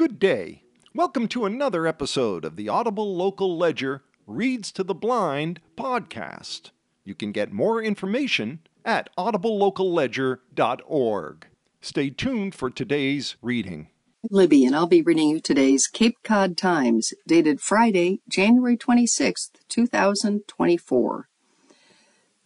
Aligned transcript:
Good 0.00 0.18
day. 0.18 0.64
Welcome 0.94 1.28
to 1.28 1.44
another 1.44 1.86
episode 1.86 2.46
of 2.46 2.56
the 2.56 2.70
Audible 2.70 3.14
Local 3.14 3.58
Ledger 3.58 4.02
Reads 4.26 4.72
to 4.72 4.82
the 4.82 4.94
Blind 4.94 5.60
podcast. 5.76 6.70
You 7.04 7.14
can 7.14 7.32
get 7.32 7.52
more 7.52 7.82
information 7.82 8.60
at 8.82 9.14
audiblelocalledger.org. 9.18 11.46
Stay 11.82 12.08
tuned 12.08 12.54
for 12.54 12.70
today's 12.70 13.36
reading. 13.42 13.88
Libby, 14.30 14.64
and 14.64 14.74
I'll 14.74 14.86
be 14.86 15.02
reading 15.02 15.28
you 15.28 15.38
today's 15.38 15.86
Cape 15.86 16.16
Cod 16.24 16.56
Times, 16.56 17.12
dated 17.28 17.60
Friday, 17.60 18.22
January 18.26 18.78
26th, 18.78 19.50
2024. 19.68 21.28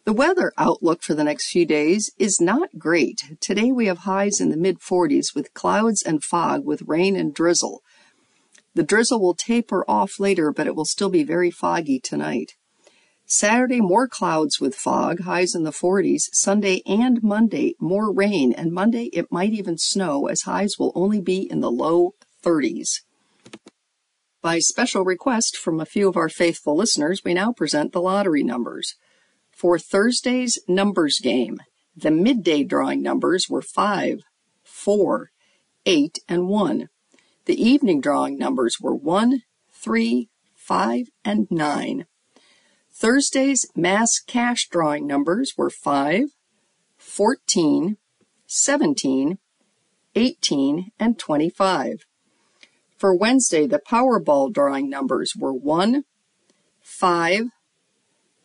The 0.04 0.12
weather 0.12 0.52
outlook 0.58 1.02
for 1.02 1.14
the 1.14 1.24
next 1.24 1.50
few 1.50 1.64
days 1.64 2.10
is 2.18 2.38
not 2.38 2.78
great. 2.78 3.22
Today 3.40 3.72
we 3.72 3.86
have 3.86 4.00
highs 4.00 4.38
in 4.38 4.50
the 4.50 4.56
mid 4.56 4.80
40s 4.80 5.34
with 5.34 5.54
clouds 5.54 6.02
and 6.02 6.22
fog 6.22 6.66
with 6.66 6.82
rain 6.82 7.16
and 7.16 7.32
drizzle. 7.32 7.82
The 8.74 8.82
drizzle 8.82 9.18
will 9.18 9.34
taper 9.34 9.82
off 9.88 10.20
later, 10.20 10.52
but 10.52 10.66
it 10.66 10.76
will 10.76 10.84
still 10.84 11.08
be 11.08 11.24
very 11.24 11.50
foggy 11.50 12.00
tonight. 12.00 12.52
Saturday, 13.24 13.80
more 13.80 14.06
clouds 14.06 14.60
with 14.60 14.74
fog, 14.74 15.20
highs 15.20 15.54
in 15.54 15.62
the 15.62 15.70
40s. 15.70 16.24
Sunday 16.34 16.82
and 16.84 17.22
Monday, 17.22 17.74
more 17.80 18.12
rain, 18.12 18.52
and 18.52 18.72
Monday 18.72 19.04
it 19.14 19.32
might 19.32 19.54
even 19.54 19.78
snow 19.78 20.26
as 20.26 20.42
highs 20.42 20.74
will 20.78 20.92
only 20.94 21.22
be 21.22 21.50
in 21.50 21.60
the 21.60 21.70
low 21.70 22.12
30s. 22.44 23.00
By 24.42 24.58
special 24.58 25.02
request 25.02 25.56
from 25.56 25.80
a 25.80 25.86
few 25.86 26.10
of 26.10 26.18
our 26.18 26.28
faithful 26.28 26.76
listeners, 26.76 27.22
we 27.24 27.32
now 27.32 27.52
present 27.52 27.92
the 27.92 28.02
lottery 28.02 28.42
numbers. 28.42 28.96
For 29.64 29.78
Thursday's 29.78 30.58
numbers 30.68 31.20
game, 31.22 31.58
the 31.96 32.10
midday 32.10 32.64
drawing 32.64 33.00
numbers 33.00 33.48
were 33.48 33.62
5, 33.62 34.20
4, 34.62 35.30
8, 35.86 36.18
and 36.28 36.48
1. 36.48 36.88
The 37.46 37.62
evening 37.62 38.02
drawing 38.02 38.36
numbers 38.36 38.76
were 38.78 38.94
1, 38.94 39.40
3, 39.72 40.28
5, 40.54 41.06
and 41.24 41.46
9. 41.50 42.04
Thursday's 42.92 43.64
mass 43.74 44.18
cash 44.18 44.68
drawing 44.68 45.06
numbers 45.06 45.54
were 45.56 45.70
5, 45.70 46.24
14, 46.98 47.96
17, 48.46 49.38
18, 50.14 50.90
and 51.00 51.18
25. 51.18 52.04
For 52.98 53.16
Wednesday, 53.16 53.66
the 53.66 53.80
Powerball 53.80 54.52
drawing 54.52 54.90
numbers 54.90 55.32
were 55.34 55.54
1, 55.54 56.04
5, 56.82 57.48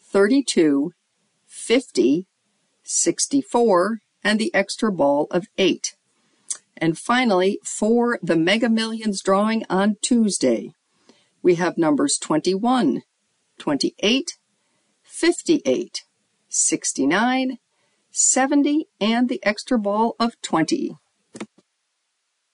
32, 0.01 0.93
50, 1.69 2.25
64, 2.81 3.99
and 4.23 4.39
the 4.39 4.51
extra 4.55 4.91
ball 4.91 5.27
of 5.29 5.45
8. 5.55 5.95
And 6.75 6.97
finally, 6.97 7.59
for 7.63 8.17
the 8.23 8.35
Mega 8.35 8.67
Millions 8.67 9.21
drawing 9.21 9.65
on 9.69 9.97
Tuesday, 10.01 10.71
we 11.43 11.55
have 11.55 11.77
numbers 11.77 12.17
21, 12.17 13.03
28, 13.59 14.31
58, 15.03 16.05
69, 16.47 17.57
70, 18.09 18.87
and 18.99 19.29
the 19.29 19.39
extra 19.43 19.77
ball 19.77 20.15
of 20.19 20.41
20. 20.41 20.95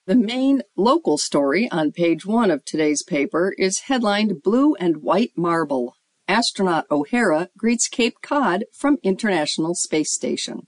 The 0.04 0.14
main 0.14 0.60
local 0.76 1.16
story 1.16 1.70
on 1.70 1.90
page 1.92 2.26
one 2.26 2.50
of 2.50 2.66
today's 2.66 3.02
paper 3.02 3.54
is 3.56 3.84
headlined 3.88 4.42
Blue 4.42 4.74
and 4.74 4.98
White 4.98 5.32
Marble 5.38 5.94
Astronaut 6.28 6.86
O'Hara 6.90 7.50
greets 7.56 7.86
Cape 7.86 8.16
Cod 8.20 8.64
from 8.72 8.98
International 9.04 9.76
Space 9.76 10.12
Station 10.12 10.66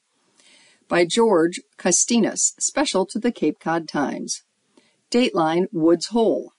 by 0.86 1.04
George 1.04 1.60
Costinas, 1.76 2.54
special 2.60 3.04
to 3.06 3.18
the 3.18 3.32
Cape 3.32 3.58
Cod 3.58 3.88
Times. 3.88 4.44
Dateline 5.10 5.66
Woods 5.72 6.06
Hole. 6.06 6.52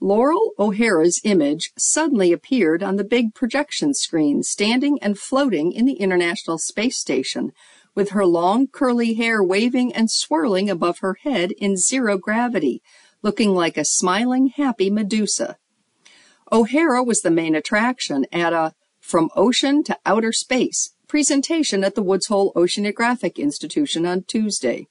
Loral 0.00 0.50
O'Hara's 0.56 1.20
image 1.24 1.72
suddenly 1.76 2.32
appeared 2.32 2.82
on 2.82 2.94
the 2.94 3.04
big 3.04 3.34
projection 3.34 3.92
screen, 3.92 4.42
standing 4.44 4.98
and 5.02 5.18
floating 5.18 5.72
in 5.72 5.84
the 5.84 5.94
International 5.94 6.58
Space 6.58 6.98
Station, 6.98 7.50
with 7.94 8.10
her 8.10 8.24
long 8.24 8.68
curly 8.68 9.14
hair 9.14 9.42
waving 9.42 9.92
and 9.92 10.10
swirling 10.10 10.70
above 10.70 11.00
her 11.00 11.16
head 11.24 11.50
in 11.58 11.76
zero 11.76 12.16
gravity, 12.18 12.82
looking 13.22 13.52
like 13.52 13.76
a 13.76 13.84
smiling, 13.84 14.48
happy 14.48 14.90
Medusa. 14.90 15.56
O'Hara 16.52 17.02
was 17.02 17.22
the 17.22 17.30
main 17.30 17.56
attraction 17.56 18.24
at 18.30 18.52
a 18.52 18.72
From 19.00 19.30
Ocean 19.34 19.82
to 19.82 19.98
Outer 20.06 20.30
Space 20.30 20.92
presentation 21.08 21.82
at 21.82 21.96
the 21.96 22.02
Woods 22.04 22.26
Hole 22.26 22.52
Oceanographic 22.54 23.34
Institution 23.36 24.06
on 24.06 24.22
Tuesday. 24.22 24.86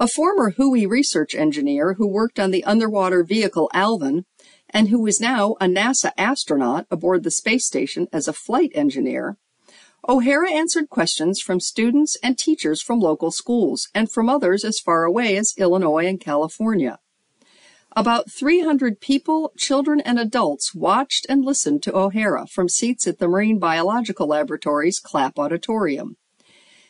A 0.00 0.08
former 0.08 0.50
WHOI 0.50 0.88
research 0.88 1.36
engineer 1.36 1.94
who 1.94 2.08
worked 2.08 2.40
on 2.40 2.50
the 2.50 2.64
underwater 2.64 3.22
vehicle 3.22 3.70
Alvin 3.72 4.24
and 4.70 4.88
who 4.88 5.06
is 5.06 5.20
now 5.20 5.54
a 5.60 5.66
NASA 5.66 6.10
astronaut 6.18 6.86
aboard 6.90 7.22
the 7.22 7.30
space 7.30 7.64
station 7.64 8.08
as 8.12 8.26
a 8.26 8.32
flight 8.32 8.72
engineer, 8.74 9.36
O'Hara 10.08 10.50
answered 10.50 10.88
questions 10.88 11.40
from 11.40 11.60
students 11.60 12.16
and 12.20 12.36
teachers 12.36 12.82
from 12.82 12.98
local 12.98 13.30
schools 13.30 13.88
and 13.94 14.10
from 14.10 14.28
others 14.28 14.64
as 14.64 14.80
far 14.80 15.04
away 15.04 15.36
as 15.36 15.54
Illinois 15.56 16.06
and 16.06 16.20
California. 16.20 16.98
About 17.96 18.30
300 18.30 19.00
people, 19.00 19.52
children, 19.56 20.00
and 20.00 20.18
adults 20.18 20.74
watched 20.74 21.26
and 21.28 21.44
listened 21.44 21.82
to 21.82 21.96
O'Hara 21.96 22.46
from 22.46 22.68
seats 22.68 23.06
at 23.06 23.18
the 23.18 23.26
Marine 23.26 23.58
Biological 23.58 24.28
Laboratory's 24.28 25.00
Clapp 25.00 25.38
Auditorium. 25.38 26.16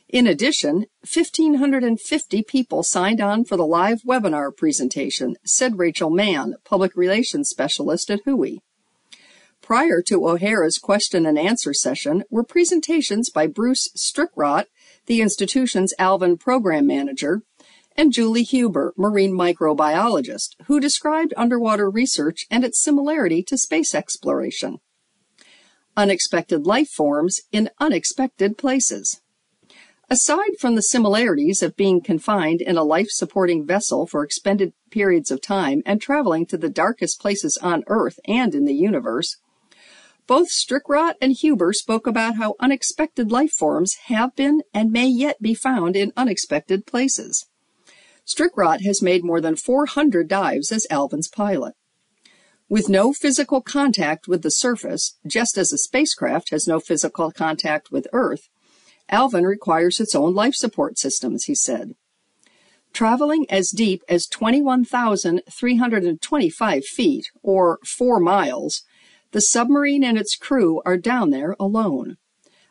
In 0.08 0.26
addition, 0.26 0.86
1,550 1.10 2.42
people 2.42 2.82
signed 2.82 3.20
on 3.20 3.44
for 3.44 3.56
the 3.56 3.66
live 3.66 4.02
webinar 4.02 4.54
presentation, 4.56 5.36
said 5.44 5.78
Rachel 5.78 6.10
Mann, 6.10 6.54
Public 6.64 6.96
Relations 6.96 7.48
Specialist 7.48 8.10
at 8.10 8.24
WHOI. 8.24 8.58
Prior 9.60 10.00
to 10.02 10.26
O'Hara's 10.26 10.78
question 10.78 11.26
and 11.26 11.38
answer 11.38 11.74
session 11.74 12.24
were 12.30 12.42
presentations 12.42 13.28
by 13.28 13.46
Bruce 13.46 13.88
Strickrott, 13.94 14.64
the 15.06 15.20
institution's 15.20 15.92
Alvin 15.98 16.38
Program 16.38 16.86
Manager, 16.86 17.42
and 17.98 18.12
Julie 18.12 18.44
Huber, 18.44 18.94
marine 18.96 19.32
microbiologist, 19.32 20.54
who 20.66 20.78
described 20.78 21.34
underwater 21.36 21.90
research 21.90 22.46
and 22.48 22.64
its 22.64 22.80
similarity 22.80 23.42
to 23.42 23.58
space 23.58 23.92
exploration. 23.92 24.78
Unexpected 25.96 26.64
life 26.64 26.88
forms 26.88 27.40
in 27.50 27.70
unexpected 27.80 28.56
places. 28.56 29.20
Aside 30.08 30.60
from 30.60 30.76
the 30.76 30.82
similarities 30.82 31.60
of 31.60 31.76
being 31.76 32.00
confined 32.00 32.60
in 32.60 32.76
a 32.76 32.84
life 32.84 33.08
supporting 33.10 33.66
vessel 33.66 34.06
for 34.06 34.22
extended 34.22 34.72
periods 34.90 35.32
of 35.32 35.42
time 35.42 35.82
and 35.84 36.00
traveling 36.00 36.46
to 36.46 36.56
the 36.56 36.70
darkest 36.70 37.20
places 37.20 37.58
on 37.60 37.82
Earth 37.88 38.20
and 38.28 38.54
in 38.54 38.64
the 38.64 38.76
universe, 38.76 39.38
both 40.28 40.50
Strickrott 40.50 41.14
and 41.20 41.32
Huber 41.32 41.72
spoke 41.72 42.06
about 42.06 42.36
how 42.36 42.54
unexpected 42.60 43.32
life 43.32 43.52
forms 43.52 43.94
have 44.04 44.36
been 44.36 44.62
and 44.72 44.92
may 44.92 45.08
yet 45.08 45.42
be 45.42 45.52
found 45.52 45.96
in 45.96 46.12
unexpected 46.16 46.86
places. 46.86 47.46
Strickrott 48.28 48.82
has 48.82 49.00
made 49.00 49.24
more 49.24 49.40
than 49.40 49.56
400 49.56 50.28
dives 50.28 50.70
as 50.70 50.86
Alvin's 50.90 51.28
pilot. 51.28 51.72
With 52.68 52.90
no 52.90 53.14
physical 53.14 53.62
contact 53.62 54.28
with 54.28 54.42
the 54.42 54.50
surface, 54.50 55.16
just 55.26 55.56
as 55.56 55.72
a 55.72 55.78
spacecraft 55.78 56.50
has 56.50 56.68
no 56.68 56.78
physical 56.78 57.32
contact 57.32 57.90
with 57.90 58.06
Earth, 58.12 58.50
Alvin 59.08 59.44
requires 59.44 59.98
its 59.98 60.14
own 60.14 60.34
life 60.34 60.54
support 60.54 60.98
systems, 60.98 61.44
he 61.44 61.54
said. 61.54 61.94
Traveling 62.92 63.46
as 63.48 63.70
deep 63.70 64.02
as 64.08 64.26
21,325 64.26 66.84
feet, 66.84 67.30
or 67.42 67.78
four 67.86 68.20
miles, 68.20 68.82
the 69.30 69.40
submarine 69.40 70.04
and 70.04 70.18
its 70.18 70.36
crew 70.36 70.82
are 70.84 70.98
down 70.98 71.30
there 71.30 71.56
alone. 71.58 72.18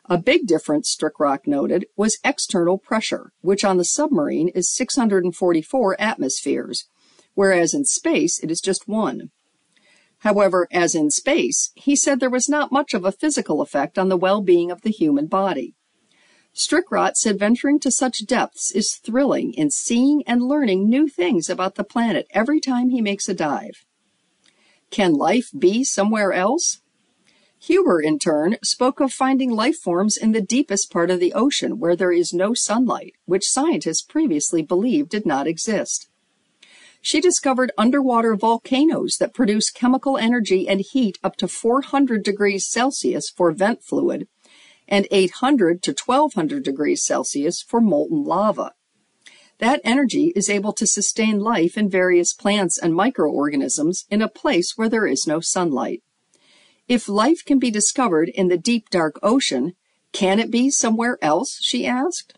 A 0.10 0.18
big 0.18 0.48
difference, 0.48 0.96
Strickrott 0.96 1.46
noted, 1.46 1.86
was 1.98 2.18
external 2.24 2.78
pressure, 2.78 3.34
which 3.42 3.66
on 3.66 3.78
the 3.78 3.84
submarine 3.84 4.48
is 4.50 4.74
644 4.74 5.98
atmospheres, 6.00 6.88
whereas 7.34 7.74
in 7.74 7.84
space 7.84 8.40
it 8.40 8.50
is 8.50 8.62
just 8.62 8.88
one. 8.88 9.32
However, 10.20 10.68
as 10.72 10.96
in 10.96 11.12
space, 11.12 11.72
he 11.76 11.96
said 11.96 12.20
there 12.20 12.30
was 12.30 12.48
not 12.48 12.72
much 12.72 12.94
of 12.94 13.04
a 13.04 13.12
physical 13.12 13.62
effect 13.62 14.00
on 14.00 14.08
the 14.08 14.18
well-being 14.18 14.72
of 14.72 14.82
the 14.82 14.92
human 14.92 15.28
body. 15.28 15.76
Strickrott 16.56 17.18
said 17.18 17.38
venturing 17.38 17.80
to 17.82 17.92
such 17.92 18.26
depths 18.26 18.72
is 18.72 18.96
thrilling 18.96 19.54
in 19.54 19.70
seeing 19.70 20.24
and 20.26 20.42
learning 20.42 20.90
new 20.90 21.08
things 21.08 21.50
about 21.50 21.76
the 21.76 21.84
planet 21.84 22.26
every 22.32 22.60
time 22.60 22.90
he 22.90 23.02
makes 23.02 23.30
a 23.30 23.34
dive. 23.34 23.86
Can 24.90 25.14
life 25.14 25.52
be 25.58 25.84
somewhere 25.84 26.32
else? 26.32 26.82
Huber, 27.60 28.00
in 28.02 28.20
turn, 28.20 28.58
spoke 28.64 29.00
of 29.00 29.12
finding 29.12 29.52
life 29.52 29.78
forms 29.78 30.16
in 30.16 30.32
the 30.32 30.42
deepest 30.42 30.92
part 30.92 31.10
of 31.10 31.20
the 31.20 31.34
ocean 31.34 31.80
where 31.80 31.96
there 31.96 32.12
is 32.12 32.34
no 32.34 32.54
sunlight, 32.54 33.16
which 33.26 33.50
scientists 33.50 34.04
previously 34.04 34.62
believed 34.62 35.10
did 35.10 35.26
not 35.26 35.48
exist. 35.48 36.10
She 37.02 37.20
discovered 37.20 37.72
underwater 37.78 38.36
volcanoes 38.36 39.18
that 39.20 39.34
produce 39.34 39.72
chemical 39.72 40.18
energy 40.18 40.68
and 40.68 40.82
heat 40.82 41.18
up 41.24 41.36
to 41.38 41.48
400 41.48 42.24
degrees 42.24 42.68
Celsius 42.68 43.30
for 43.30 43.52
vent 43.52 43.84
fluid 43.84 44.28
and 44.88 45.08
800 45.12 45.82
to 45.84 45.92
1200 45.92 46.64
degrees 46.64 47.04
Celsius 47.04 47.62
for 47.62 47.82
molten 47.82 48.24
lava. 48.24 48.74
That 49.60 49.82
energy 49.84 50.32
is 50.36 50.50
able 50.50 50.74
to 50.74 50.86
sustain 50.86 51.40
life 51.40 51.78
in 51.78 51.90
various 51.90 52.34
plants 52.34 52.78
and 52.78 52.94
microorganisms 52.94 54.06
in 54.10 54.22
a 54.22 54.30
place 54.30 54.74
where 54.76 54.90
there 54.90 55.08
is 55.08 55.26
no 55.26 55.40
sunlight. 55.40 56.04
If 56.88 57.10
life 57.10 57.44
can 57.46 57.60
be 57.60 57.70
discovered 57.70 58.30
in 58.30 58.48
the 58.48 58.58
deep 58.58 58.90
dark 58.90 59.20
ocean, 59.22 59.74
can 60.14 60.40
it 60.40 60.50
be 60.50 60.70
somewhere 60.70 61.18
else? 61.22 61.60
she 61.62 61.86
asked. 61.86 62.38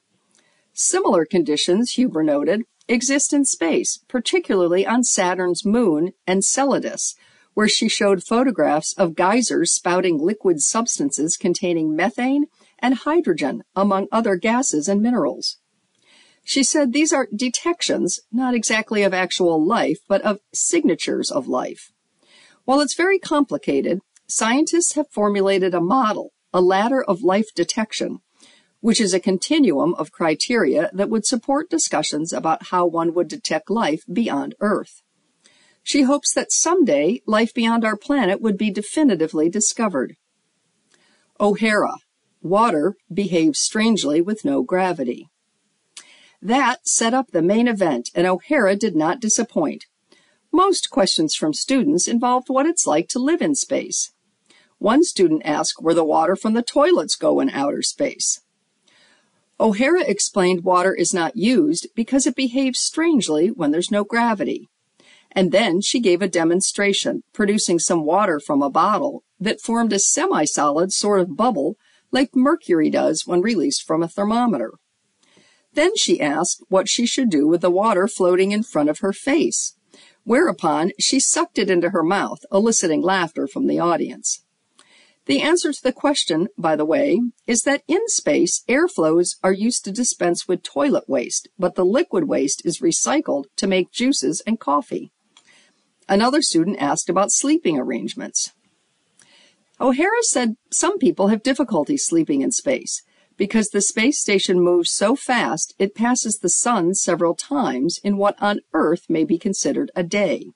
Similar 0.74 1.26
conditions, 1.26 1.92
Huber 1.92 2.24
noted, 2.24 2.64
exist 2.88 3.32
in 3.32 3.46
space, 3.46 4.00
particularly 4.08 4.88
on 4.88 5.04
Saturn's 5.04 5.64
moon 5.64 6.14
Enceladus, 6.28 7.16
where 7.54 7.68
she 7.68 7.88
showed 7.88 8.24
photographs 8.24 8.94
of 8.94 9.16
geysers 9.16 9.72
spouting 9.72 10.18
liquid 10.18 10.62
substances 10.62 11.38
containing 11.38 11.96
methane 11.96 12.46
and 12.80 12.96
hydrogen, 12.96 13.64
among 13.76 14.08
other 14.12 14.36
gases 14.36 14.88
and 14.88 15.02
minerals. 15.02 15.58
She 16.44 16.64
said 16.64 16.92
these 16.92 17.14
are 17.14 17.28
detections, 17.36 18.22
not 18.32 18.56
exactly 18.56 19.04
of 19.04 19.14
actual 19.14 19.64
life, 19.64 20.00
but 20.08 20.24
of 20.24 20.40
signatures 20.52 21.30
of 21.30 21.48
life. 21.48 21.92
While 22.66 22.82
it's 22.82 22.96
very 22.96 23.20
complicated, 23.20 24.02
scientists 24.30 24.94
have 24.94 25.10
formulated 25.10 25.74
a 25.74 25.82
model, 25.82 26.32
a 26.54 26.62
ladder 26.62 27.04
of 27.04 27.24
life 27.24 27.54
detection, 27.56 28.20
which 28.80 29.02
is 29.02 29.14
a 29.14 29.20
continuum 29.20 29.94
of 29.96 30.12
criteria 30.12 30.90
that 30.94 31.10
would 31.10 31.26
support 31.26 31.70
discussions 31.70 32.32
about 32.32 32.68
how 32.68 32.86
one 32.86 33.14
would 33.14 33.28
detect 33.28 33.70
life 33.70 34.04
beyond 34.12 34.56
Earth. 34.60 35.02
She 35.84 36.04
hopes 36.04 36.34
that 36.34 36.52
someday 36.52 37.22
life 37.26 37.54
beyond 37.54 37.84
our 37.84 37.98
planet 37.98 38.42
would 38.42 38.58
be 38.58 38.72
definitively 38.72 39.50
discovered. 39.50 40.16
O'Hara. 41.40 41.96
Water 42.42 42.96
behaves 43.14 43.60
strangely 43.60 44.22
with 44.22 44.46
no 44.46 44.62
gravity. 44.62 45.28
That 46.42 46.88
set 46.88 47.14
up 47.14 47.32
the 47.32 47.42
main 47.42 47.68
event, 47.68 48.10
and 48.16 48.26
O'Hara 48.26 48.76
did 48.76 48.96
not 48.96 49.20
disappoint. 49.20 49.88
Most 50.52 50.90
questions 50.90 51.36
from 51.36 51.54
students 51.54 52.08
involved 52.08 52.48
what 52.48 52.66
it's 52.66 52.88
like 52.88 53.10
to 53.10 53.20
live 53.20 53.42
in 53.42 53.56
space. 53.56 54.14
One 54.80 55.04
student 55.04 55.42
asked 55.46 55.82
where 55.82 55.94
the 55.94 56.04
water 56.04 56.36
from 56.36 56.54
the 56.54 56.64
toilets 56.64 57.16
go 57.16 57.40
in 57.40 57.50
outer 57.50 57.82
space. 57.82 58.42
O'Hara 59.60 60.04
explained 60.04 60.64
water 60.64 60.96
is 60.96 61.14
not 61.14 61.36
used 61.36 61.88
because 61.96 62.26
it 62.26 62.36
behaves 62.36 62.80
strangely 62.80 63.50
when 63.50 63.72
there's 63.72 63.92
no 63.92 64.06
gravity. 64.06 64.70
And 65.34 65.52
then 65.52 65.82
she 65.82 66.00
gave 66.00 66.22
a 66.22 66.30
demonstration, 66.30 67.24
producing 67.34 67.78
some 67.78 68.06
water 68.06 68.40
from 68.40 68.62
a 68.62 68.70
bottle 68.70 69.24
that 69.38 69.62
formed 69.62 69.92
a 69.92 70.00
semi-solid 70.00 70.94
sort 70.94 71.20
of 71.20 71.36
bubble 71.36 71.76
like 72.12 72.36
mercury 72.36 72.90
does 72.90 73.28
when 73.28 73.42
released 73.42 73.84
from 73.86 74.02
a 74.02 74.08
thermometer. 74.08 74.72
Then 75.74 75.92
she 75.98 76.22
asked 76.22 76.64
what 76.70 76.90
she 76.90 77.06
should 77.06 77.30
do 77.30 77.48
with 77.48 77.62
the 77.62 77.70
water 77.70 78.08
floating 78.08 78.52
in 78.52 78.64
front 78.64 78.90
of 78.90 79.00
her 79.00 79.14
face, 79.14 79.76
whereupon 80.24 80.94
she 80.98 81.20
sucked 81.20 81.60
it 81.60 81.70
into 81.70 81.90
her 81.90 82.02
mouth, 82.02 82.40
eliciting 82.52 83.02
laughter 83.02 83.46
from 83.46 83.68
the 83.68 83.80
audience. 83.80 84.44
The 85.30 85.42
answer 85.42 85.72
to 85.72 85.84
the 85.84 85.94
question, 85.94 86.48
by 86.58 86.76
the 86.76 86.88
way, 86.88 87.22
is 87.46 87.62
that 87.62 87.84
in 87.88 88.08
space, 88.08 88.64
airflows 88.68 89.36
are 89.44 89.54
used 89.54 89.86
to 89.86 89.92
dispense 89.92 90.48
with 90.48 90.64
toilet 90.64 91.08
waste, 91.08 91.48
but 91.56 91.76
the 91.76 91.86
liquid 91.86 92.24
waste 92.24 92.64
is 92.66 92.82
recycled 92.82 93.44
to 93.58 93.68
make 93.68 93.92
juices 93.92 94.42
and 94.48 94.60
coffee. 94.60 95.12
Another 96.08 96.42
student 96.42 96.82
asked 96.82 97.12
about 97.12 97.32
sleeping 97.32 97.78
arrangements. 97.78 98.54
O'Hara 99.80 100.24
said 100.24 100.56
some 100.72 100.98
people 100.98 101.28
have 101.28 101.44
difficulty 101.44 101.96
sleeping 101.96 102.42
in 102.42 102.52
space 102.52 103.04
because 103.38 103.70
the 103.70 103.82
space 103.82 104.20
station 104.20 104.60
moves 104.60 104.90
so 104.90 105.16
fast 105.16 105.76
it 105.78 105.94
passes 105.94 106.40
the 106.40 106.50
sun 106.50 106.96
several 106.96 107.36
times 107.36 108.00
in 108.04 108.18
what 108.18 108.36
on 108.42 108.62
Earth 108.74 109.06
may 109.08 109.26
be 109.26 109.38
considered 109.38 109.92
a 109.96 110.02
day. 110.02 110.48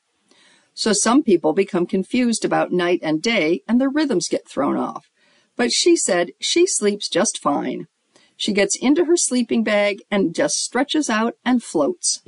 So 0.73 0.93
some 0.93 1.23
people 1.23 1.53
become 1.53 1.85
confused 1.85 2.43
about 2.43 2.71
night 2.71 2.99
and 3.03 3.21
day 3.21 3.61
and 3.67 3.79
their 3.79 3.89
rhythms 3.89 4.27
get 4.27 4.47
thrown 4.47 4.77
off. 4.77 5.09
But 5.55 5.71
she 5.71 5.95
said 5.95 6.31
she 6.39 6.65
sleeps 6.65 7.07
just 7.07 7.37
fine. 7.37 7.87
She 8.35 8.53
gets 8.53 8.75
into 8.75 9.05
her 9.05 9.15
sleeping 9.15 9.63
bag 9.63 10.01
and 10.09 10.33
just 10.33 10.55
stretches 10.55 11.09
out 11.09 11.35
and 11.45 11.63
floats. 11.63 12.21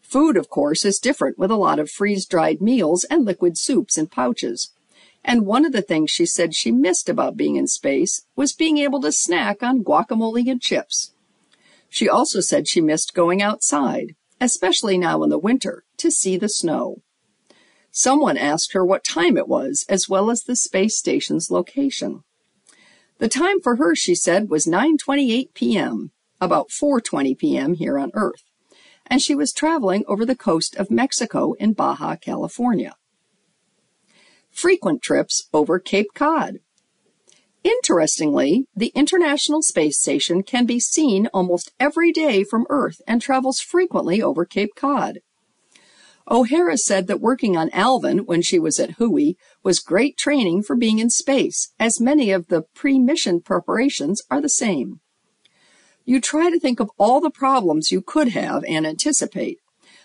Food, 0.00 0.36
of 0.36 0.50
course, 0.50 0.84
is 0.84 0.98
different 0.98 1.38
with 1.38 1.52
a 1.52 1.56
lot 1.56 1.78
of 1.78 1.88
freeze-dried 1.88 2.60
meals 2.60 3.04
and 3.04 3.24
liquid 3.24 3.56
soups 3.56 3.96
in 3.96 4.08
pouches. 4.08 4.72
And 5.24 5.46
one 5.46 5.64
of 5.64 5.70
the 5.70 5.82
things 5.82 6.10
she 6.10 6.26
said 6.26 6.54
she 6.54 6.72
missed 6.72 7.08
about 7.08 7.36
being 7.36 7.54
in 7.54 7.68
space 7.68 8.26
was 8.34 8.52
being 8.52 8.78
able 8.78 9.00
to 9.02 9.12
snack 9.12 9.62
on 9.62 9.84
guacamole 9.84 10.50
and 10.50 10.60
chips. 10.60 11.12
She 11.88 12.08
also 12.08 12.40
said 12.40 12.66
she 12.66 12.80
missed 12.80 13.14
going 13.14 13.40
outside, 13.40 14.16
especially 14.40 14.98
now 14.98 15.22
in 15.22 15.30
the 15.30 15.38
winter, 15.38 15.84
to 15.98 16.10
see 16.10 16.36
the 16.36 16.48
snow. 16.48 17.02
Someone 17.90 18.36
asked 18.36 18.72
her 18.72 18.84
what 18.84 19.04
time 19.04 19.36
it 19.36 19.48
was, 19.48 19.84
as 19.88 20.08
well 20.08 20.30
as 20.30 20.42
the 20.42 20.56
space 20.56 20.96
station's 20.96 21.50
location. 21.50 22.22
The 23.18 23.28
time 23.28 23.60
for 23.60 23.76
her, 23.76 23.94
she 23.94 24.14
said, 24.14 24.48
was 24.48 24.66
9:28 24.66 25.52
p.m., 25.54 26.12
about 26.40 26.70
4:20 26.70 27.36
p.m. 27.36 27.74
here 27.74 27.98
on 27.98 28.10
Earth, 28.14 28.44
and 29.06 29.20
she 29.20 29.34
was 29.34 29.52
traveling 29.52 30.04
over 30.06 30.24
the 30.24 30.36
coast 30.36 30.76
of 30.76 30.90
Mexico 30.90 31.52
in 31.54 31.72
Baja 31.72 32.16
California. 32.16 32.94
Frequent 34.50 35.02
trips 35.02 35.48
over 35.52 35.78
Cape 35.78 36.14
Cod. 36.14 36.60
Interestingly, 37.62 38.66
the 38.74 38.92
International 38.94 39.60
Space 39.60 40.00
Station 40.00 40.42
can 40.42 40.64
be 40.64 40.80
seen 40.80 41.26
almost 41.34 41.72
every 41.78 42.10
day 42.10 42.42
from 42.42 42.66
Earth 42.70 43.02
and 43.06 43.20
travels 43.20 43.60
frequently 43.60 44.22
over 44.22 44.46
Cape 44.46 44.74
Cod. 44.74 45.18
O'Hara 46.30 46.76
said 46.76 47.08
that 47.08 47.20
working 47.20 47.56
on 47.56 47.70
Alvin 47.70 48.18
when 48.18 48.40
she 48.40 48.58
was 48.58 48.78
at 48.78 48.98
WHOI 48.98 49.34
was 49.64 49.80
great 49.80 50.16
training 50.16 50.62
for 50.62 50.76
being 50.76 51.00
in 51.00 51.10
space, 51.10 51.72
as 51.80 52.00
many 52.00 52.30
of 52.30 52.46
the 52.46 52.62
pre-mission 52.74 53.40
preparations 53.40 54.22
are 54.30 54.40
the 54.40 54.48
same. 54.48 55.00
You 56.04 56.20
try 56.20 56.50
to 56.50 56.60
think 56.60 56.78
of 56.78 56.90
all 56.98 57.20
the 57.20 57.30
problems 57.30 57.90
you 57.90 58.00
could 58.00 58.28
have 58.28 58.64
and 58.68 58.86
anticipate, 58.86 59.58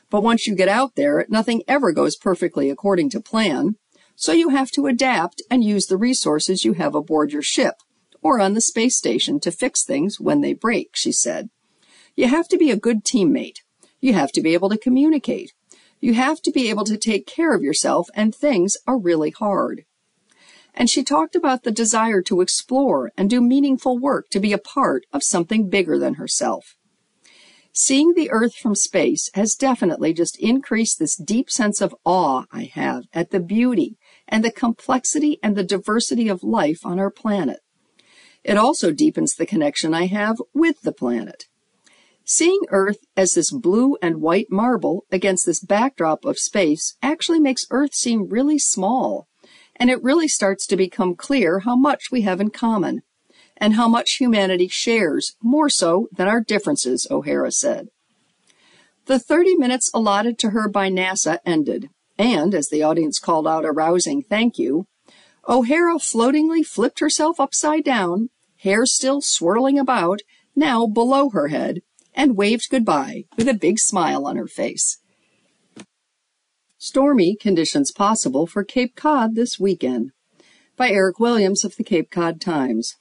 but 0.09 0.23
once 0.23 0.47
you 0.47 0.55
get 0.55 0.67
out 0.67 0.95
there, 0.95 1.25
nothing 1.29 1.61
ever 1.67 1.91
goes 1.91 2.15
perfectly 2.15 2.69
according 2.71 3.11
to 3.11 3.21
plan, 3.21 3.75
so 4.15 4.31
you 4.31 4.49
have 4.49 4.71
to 4.71 4.87
adapt 4.87 5.43
and 5.51 5.63
use 5.63 5.85
the 5.85 5.97
resources 5.97 6.65
you 6.65 6.73
have 6.73 6.95
aboard 6.95 7.31
your 7.31 7.41
ship 7.41 7.75
or 8.21 8.39
on 8.39 8.55
the 8.55 8.61
space 8.61 8.97
station 8.97 9.39
to 9.39 9.51
fix 9.51 9.83
things 9.83 10.19
when 10.19 10.41
they 10.41 10.53
break, 10.53 10.95
she 10.95 11.11
said. 11.11 11.49
You 12.15 12.27
have 12.27 12.47
to 12.47 12.57
be 12.57 12.71
a 12.71 12.75
good 12.75 13.03
teammate. 13.03 13.57
You 13.99 14.13
have 14.13 14.31
to 14.31 14.41
be 14.41 14.55
able 14.55 14.69
to 14.69 14.77
communicate. 14.77 15.53
You 15.99 16.13
have 16.13 16.41
to 16.41 16.51
be 16.51 16.69
able 16.69 16.85
to 16.85 16.97
take 16.97 17.25
care 17.25 17.55
of 17.55 17.61
yourself, 17.61 18.09
and 18.13 18.33
things 18.33 18.77
are 18.85 18.97
really 18.97 19.31
hard. 19.31 19.85
And 20.73 20.89
she 20.89 21.03
talked 21.03 21.35
about 21.35 21.63
the 21.63 21.71
desire 21.71 22.21
to 22.23 22.41
explore 22.41 23.11
and 23.17 23.29
do 23.29 23.41
meaningful 23.41 23.97
work 23.97 24.29
to 24.31 24.39
be 24.39 24.51
a 24.51 24.57
part 24.57 25.05
of 25.13 25.23
something 25.23 25.69
bigger 25.69 25.97
than 25.97 26.15
herself. 26.15 26.75
Seeing 27.71 28.13
the 28.13 28.31
Earth 28.31 28.55
from 28.55 28.75
space 28.75 29.29
has 29.33 29.55
definitely 29.55 30.13
just 30.13 30.39
increased 30.39 30.97
this 30.97 31.17
deep 31.17 31.49
sense 31.49 31.81
of 31.81 31.95
awe 32.05 32.45
I 32.51 32.71
have 32.73 33.03
at 33.13 33.31
the 33.31 33.41
beauty 33.41 33.97
and 34.27 34.43
the 34.43 34.51
complexity 34.51 35.39
and 35.43 35.55
the 35.55 35.63
diversity 35.63 36.29
of 36.29 36.43
life 36.43 36.85
on 36.85 36.99
our 36.99 37.11
planet. 37.11 37.59
It 38.45 38.57
also 38.57 38.91
deepens 38.91 39.33
the 39.33 39.45
connection 39.45 39.93
I 39.93 40.05
have 40.05 40.37
with 40.53 40.83
the 40.83 40.93
planet. 40.93 41.45
Seeing 42.27 42.61
Earth 42.69 43.05
as 43.15 43.33
this 43.33 43.51
blue 43.51 43.97
and 44.01 44.19
white 44.19 44.47
marble 44.49 45.05
against 45.11 45.45
this 45.45 45.59
backdrop 45.59 46.25
of 46.25 46.39
space 46.39 46.97
actually 47.03 47.39
makes 47.39 47.67
Earth 47.69 47.93
seem 47.93 48.27
really 48.27 48.57
small, 48.57 49.27
and 49.75 49.91
it 49.91 50.01
really 50.01 50.27
starts 50.27 50.65
to 50.67 50.75
become 50.75 51.15
clear 51.15 51.59
how 51.59 51.75
much 51.75 52.05
we 52.11 52.21
have 52.21 52.41
in 52.41 52.49
common, 52.49 53.03
and 53.57 53.75
how 53.75 53.87
much 53.87 54.15
humanity 54.15 54.67
shares, 54.67 55.35
more 55.43 55.69
so 55.69 56.07
than 56.11 56.27
our 56.27 56.41
differences, 56.41 57.05
O'Hara 57.11 57.51
said. 57.51 57.89
The 59.05 59.19
30 59.19 59.57
minutes 59.57 59.91
allotted 59.93 60.39
to 60.39 60.49
her 60.49 60.67
by 60.67 60.89
NASA 60.89 61.37
ended, 61.45 61.89
and 62.17 62.55
as 62.55 62.69
the 62.69 62.81
audience 62.81 63.19
called 63.19 63.47
out 63.47 63.65
a 63.65 63.71
rousing 63.71 64.23
thank 64.23 64.57
you, 64.57 64.87
O'Hara 65.47 65.99
floatingly 65.99 66.65
flipped 66.65 67.01
herself 67.01 67.39
upside 67.39 67.83
down, 67.83 68.31
hair 68.57 68.87
still 68.87 69.21
swirling 69.21 69.77
about, 69.77 70.21
now 70.55 70.87
below 70.87 71.29
her 71.29 71.49
head, 71.49 71.81
and 72.15 72.37
waved 72.37 72.69
goodbye 72.71 73.25
with 73.37 73.47
a 73.47 73.53
big 73.53 73.77
smile 73.77 74.25
on 74.25 74.37
her 74.37 74.47
face. 74.47 74.99
Stormy 76.77 77.35
conditions 77.35 77.91
possible 77.91 78.47
for 78.47 78.63
Cape 78.63 78.95
Cod 78.95 79.35
this 79.35 79.59
weekend 79.59 80.11
by 80.77 80.89
Eric 80.89 81.19
Williams 81.19 81.63
of 81.63 81.75
the 81.75 81.83
Cape 81.83 82.09
Cod 82.09 82.39
Times. 82.39 82.95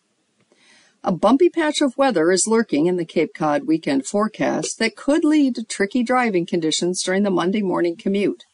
A 1.03 1.13
bumpy 1.13 1.51
patch 1.51 1.81
of 1.81 1.99
weather 1.99 2.33
is 2.33 2.47
lurking 2.47 2.87
in 2.87 2.97
the 2.97 3.05
Cape 3.05 3.35
Cod 3.35 3.67
weekend 3.67 4.07
forecast 4.07 4.79
that 4.79 4.97
could 4.97 5.23
lead 5.23 5.55
to 5.57 5.63
tricky 5.63 6.03
driving 6.03 6.47
conditions 6.47 7.03
during 7.03 7.25
the 7.25 7.31
Monday 7.31 7.63
morning 7.63 7.97
commute. 7.97 8.45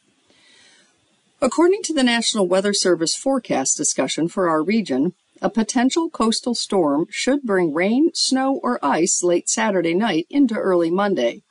According 1.40 1.83
to 1.85 1.95
the 1.95 2.02
National 2.02 2.49
Weather 2.49 2.75
Service 2.75 3.14
forecast 3.14 3.76
discussion 3.76 4.29
for 4.29 4.49
our 4.50 4.62
region, 4.62 5.14
a 5.42 5.50
potential 5.50 6.11
coastal 6.11 6.54
storm 6.54 7.06
should 7.11 7.42
bring 7.42 7.73
rain, 7.73 8.11
snow, 8.14 8.61
or 8.62 8.85
ice 8.85 9.23
late 9.23 9.49
Saturday 9.49 9.94
night 9.94 10.26
into 10.28 10.54
early 10.54 10.90
Monday, 10.90 11.42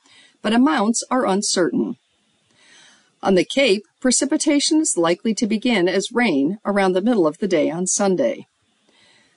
but 0.42 0.52
amounts 0.52 1.04
are 1.10 1.26
uncertain. 1.26 1.96
On 3.22 3.34
the 3.34 3.44
Cape, 3.44 3.84
precipitation 4.00 4.80
is 4.80 4.96
likely 4.96 5.34
to 5.34 5.46
begin 5.46 5.88
as 5.88 6.12
rain 6.12 6.58
around 6.64 6.92
the 6.92 7.02
middle 7.02 7.26
of 7.26 7.38
the 7.38 7.48
day 7.48 7.70
on 7.70 7.86
Sunday. 7.86 8.46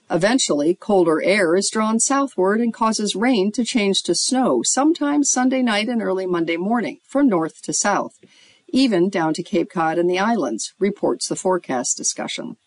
Eventually, 0.10 0.76
colder 0.76 1.22
air 1.22 1.56
is 1.56 1.70
drawn 1.72 2.00
southward 2.00 2.62
and 2.62 2.74
causes 2.74 3.16
rain 3.16 3.52
to 3.54 3.66
change 3.66 4.04
to 4.04 4.14
snow 4.14 4.62
sometime 4.64 5.24
Sunday 5.24 5.62
night 5.62 5.90
and 5.90 6.02
early 6.02 6.26
Monday 6.26 6.58
morning 6.58 7.00
from 7.08 7.28
north 7.28 7.62
to 7.64 7.74
south, 7.74 8.20
even 8.68 9.10
down 9.10 9.34
to 9.34 9.44
Cape 9.44 9.70
Cod 9.70 9.98
and 9.98 10.10
the 10.10 10.20
islands, 10.20 10.74
reports 10.80 11.28
the 11.28 11.36
forecast 11.36 11.98
discussion. 11.98 12.58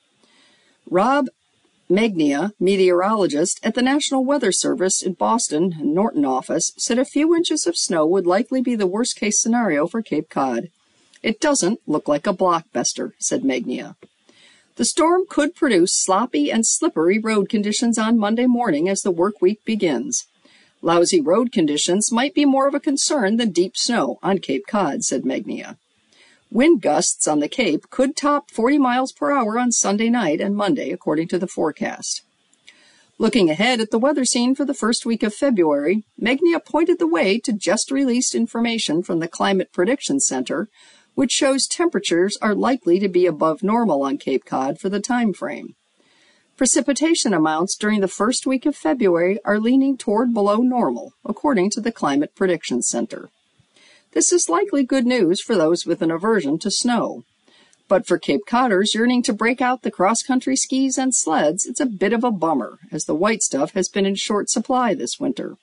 Rob 0.89 1.27
Megnia, 1.89 2.51
meteorologist 2.59 3.61
at 3.63 3.77
the 3.77 3.83
National 3.83 4.25
Weather 4.25 4.51
Service 4.51 5.03
in 5.03 5.13
Boston 5.13 5.77
Norton 5.81 6.25
office, 6.25 6.73
said 6.77 6.99
a 6.99 7.05
few 7.05 7.33
inches 7.35 7.65
of 7.65 7.77
snow 7.77 8.05
would 8.05 8.27
likely 8.27 8.61
be 8.61 8.75
the 8.75 8.89
worst 8.89 9.15
case 9.15 9.41
scenario 9.41 9.87
for 9.87 10.03
Cape 10.03 10.29
Cod. 10.29 10.71
It 11.23 11.41
doesn't 11.41 11.81
look 11.87 12.09
like 12.09 12.27
a 12.27 12.35
blockbuster, 12.35 13.13
said 13.19 13.45
Megnia. 13.45 13.95
The 14.75 14.85
storm 14.85 15.27
could 15.29 15.55
produce 15.55 15.95
sloppy 15.95 16.51
and 16.51 16.67
slippery 16.67 17.21
road 17.21 17.49
conditions 17.49 17.99
on 17.99 18.19
Monday 18.19 18.47
morning 18.47 18.89
as 18.89 19.03
the 19.03 19.13
work 19.13 19.41
week 19.41 19.65
begins. 19.65 20.27
Lousy 20.83 21.21
road 21.21 21.53
conditions 21.53 22.11
might 22.11 22.35
be 22.35 22.45
more 22.45 22.67
of 22.67 22.75
a 22.75 22.81
concern 22.81 23.37
than 23.37 23.53
deep 23.53 23.77
snow 23.77 24.19
on 24.25 24.39
Cape 24.39 24.67
Cod, 24.67 25.05
said 25.05 25.23
Megnia. 25.23 25.79
Wind 26.51 26.83
gusts 26.83 27.27
on 27.29 27.41
the 27.41 27.49
Cape 27.49 27.91
could 27.91 28.17
top 28.17 28.51
40 28.51 28.79
miles 28.79 29.13
per 29.13 29.33
hour 29.33 29.59
on 29.59 29.73
Sunday 29.73 30.09
night 30.09 30.41
and 30.41 30.57
Monday, 30.57 30.91
according 30.91 31.29
to 31.29 31.39
the 31.39 31.47
forecast. 31.47 32.23
Looking 33.19 33.51
ahead 33.51 33.81
at 33.81 33.91
the 33.91 33.99
weather 33.99 34.25
scene 34.25 34.55
for 34.55 34.65
the 34.65 34.75
first 34.75 35.07
week 35.07 35.23
of 35.23 35.35
February, 35.35 36.05
Megnia 36.21 36.61
pointed 36.65 36.99
the 36.99 37.07
way 37.07 37.39
to 37.41 37.53
just 37.53 37.91
released 37.91 38.35
information 38.35 39.03
from 39.03 39.21
the 39.21 39.29
Climate 39.29 39.73
Prediction 39.73 40.21
Center 40.21 40.69
which 41.17 41.33
shows 41.33 41.67
temperatures 41.67 42.39
are 42.43 42.55
likely 42.55 43.01
to 43.01 43.09
be 43.09 43.27
above 43.27 43.63
normal 43.63 44.03
on 44.03 44.19
Cape 44.19 44.45
Cod 44.45 44.79
for 44.79 44.91
the 44.91 45.01
time 45.01 45.33
frame. 45.33 45.75
Precipitation 46.59 47.33
amounts 47.33 47.75
during 47.75 48.01
the 48.01 48.09
first 48.09 48.47
week 48.47 48.67
of 48.67 48.77
February 48.77 49.41
are 49.45 49.59
leaning 49.59 49.97
toward 49.97 50.35
below 50.35 50.59
normal, 50.59 51.15
according 51.25 51.71
to 51.71 51.81
the 51.81 51.91
Climate 51.91 52.35
Prediction 52.35 52.83
Center. 52.83 53.31
This 54.13 54.33
is 54.33 54.49
likely 54.49 54.85
good 54.85 55.07
news 55.07 55.41
for 55.41 55.57
those 55.57 55.87
with 55.87 56.03
an 56.03 56.11
aversion 56.11 56.59
to 56.61 56.71
snow. 56.71 57.25
But 57.89 58.07
for 58.07 58.19
Cape 58.19 58.47
Codders 58.47 58.95
yearning 58.95 59.23
to 59.25 59.33
break 59.33 59.61
out 59.61 59.83
the 59.83 59.91
cross 59.91 60.23
country 60.23 60.57
skis 60.57 60.99
and 60.99 61.15
sleds, 61.15 61.67
it's 61.67 61.81
a 61.81 61.87
bit 61.87 62.13
of 62.13 62.25
a 62.25 62.33
bummer, 62.33 62.79
as 62.91 63.05
the 63.05 63.15
white 63.15 63.43
stuff 63.43 63.73
has 63.75 63.89
been 63.89 64.07
in 64.07 64.17
short 64.17 64.51
supply 64.51 64.95
this 64.95 65.21
winter. 65.21 65.57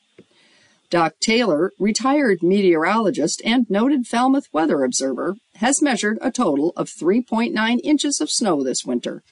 Doc 0.89 1.15
Taylor, 1.19 1.71
retired 1.79 2.43
meteorologist 2.43 3.41
and 3.43 3.67
noted 3.69 4.05
Falmouth 4.05 4.47
weather 4.53 4.83
observer, 4.83 5.35
has 5.55 5.81
measured 5.81 6.19
a 6.21 6.31
total 6.31 6.71
of 6.75 6.87
3.9 6.87 7.79
inches 7.83 8.21
of 8.21 8.29
snow 8.29 8.63
this 8.63 8.85
winter, 8.85 9.23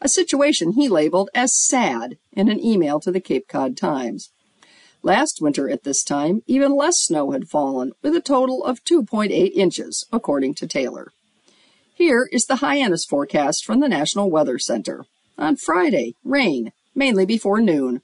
a 0.00 0.08
situation 0.08 0.72
he 0.72 0.88
labeled 0.88 1.30
as 1.32 1.54
sad 1.54 2.18
in 2.32 2.48
an 2.48 2.58
email 2.58 2.98
to 2.98 3.12
the 3.12 3.20
Cape 3.20 3.46
Cod 3.46 3.76
Times. 3.76 4.30
Last 5.04 5.40
winter 5.40 5.68
at 5.68 5.84
this 5.84 6.02
time, 6.02 6.42
even 6.46 6.74
less 6.74 6.98
snow 6.98 7.30
had 7.30 7.48
fallen, 7.48 7.92
with 8.02 8.16
a 8.16 8.20
total 8.20 8.64
of 8.64 8.82
2.8 8.84 9.52
inches, 9.54 10.06
according 10.10 10.54
to 10.54 10.66
Taylor. 10.66 11.12
Here 11.94 12.28
is 12.32 12.46
the 12.46 12.56
Hyannis 12.56 13.04
forecast 13.04 13.64
from 13.64 13.78
the 13.78 13.88
National 13.88 14.30
Weather 14.30 14.58
Center. 14.58 15.04
On 15.38 15.54
Friday, 15.54 16.14
rain, 16.24 16.72
mainly 16.94 17.24
before 17.24 17.60
noon 17.60 18.00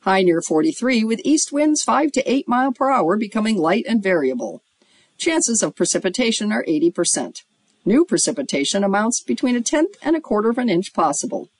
high 0.00 0.22
near 0.22 0.40
43 0.40 1.04
with 1.04 1.20
east 1.24 1.52
winds 1.52 1.82
5 1.82 2.12
to 2.12 2.30
8 2.30 2.48
mile 2.48 2.72
per 2.72 2.90
hour 2.90 3.16
becoming 3.16 3.56
light 3.56 3.84
and 3.86 4.02
variable. 4.02 4.62
Chances 5.18 5.62
of 5.62 5.76
precipitation 5.76 6.50
are 6.52 6.64
80%. 6.64 7.42
New 7.84 8.04
precipitation 8.04 8.82
amounts 8.82 9.20
between 9.20 9.56
a 9.56 9.60
tenth 9.60 9.96
and 10.02 10.16
a 10.16 10.20
quarter 10.20 10.48
of 10.48 10.58
an 10.58 10.70
inch 10.70 10.92
possible. 10.94 11.50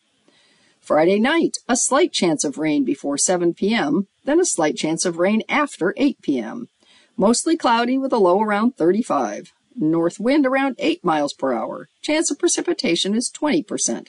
Friday 0.81 1.19
night, 1.19 1.59
a 1.69 1.77
slight 1.77 2.13
chance 2.13 2.43
of 2.43 2.59
rain 2.59 2.85
before 2.85 3.19
7 3.19 3.53
p.m., 3.55 4.07
then 4.31 4.39
a 4.41 4.45
slight 4.45 4.77
chance 4.77 5.05
of 5.05 5.19
rain 5.19 5.43
after 5.49 5.93
8 5.97 6.23
p.m. 6.23 6.69
Mostly 7.17 7.57
cloudy 7.57 7.99
with 7.99 8.13
a 8.13 8.19
low 8.19 8.41
around 8.41 8.77
35. 8.77 9.53
North 9.75 10.21
wind 10.21 10.47
around 10.47 10.77
8 10.79 11.05
miles 11.05 11.33
per 11.33 11.53
hour. 11.53 11.89
Chance 12.01 12.31
of 12.31 12.39
precipitation 12.39 13.15
is 13.15 13.31
20%. 13.31 14.09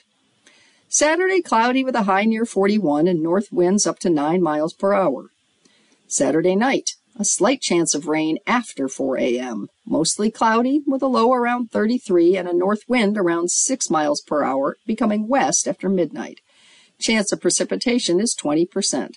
Saturday, 0.88 1.42
cloudy 1.42 1.82
with 1.82 1.96
a 1.96 2.04
high 2.04 2.24
near 2.24 2.44
41 2.44 3.08
and 3.08 3.22
north 3.22 3.50
winds 3.50 3.86
up 3.86 3.98
to 3.98 4.10
9 4.10 4.40
miles 4.40 4.72
per 4.72 4.92
hour. 4.92 5.30
Saturday 6.06 6.54
night, 6.54 6.90
a 7.18 7.24
slight 7.24 7.60
chance 7.60 7.94
of 7.94 8.06
rain 8.06 8.38
after 8.46 8.88
4 8.88 9.18
a.m. 9.18 9.68
Mostly 9.84 10.30
cloudy 10.30 10.82
with 10.86 11.02
a 11.02 11.06
low 11.08 11.32
around 11.32 11.70
33 11.72 12.36
and 12.36 12.46
a 12.46 12.52
north 12.52 12.82
wind 12.86 13.18
around 13.18 13.50
6 13.50 13.90
miles 13.90 14.20
per 14.20 14.44
hour, 14.44 14.76
becoming 14.86 15.26
west 15.26 15.66
after 15.66 15.88
midnight. 15.88 16.40
Chance 17.00 17.32
of 17.32 17.40
precipitation 17.40 18.20
is 18.20 18.36
20%. 18.40 19.16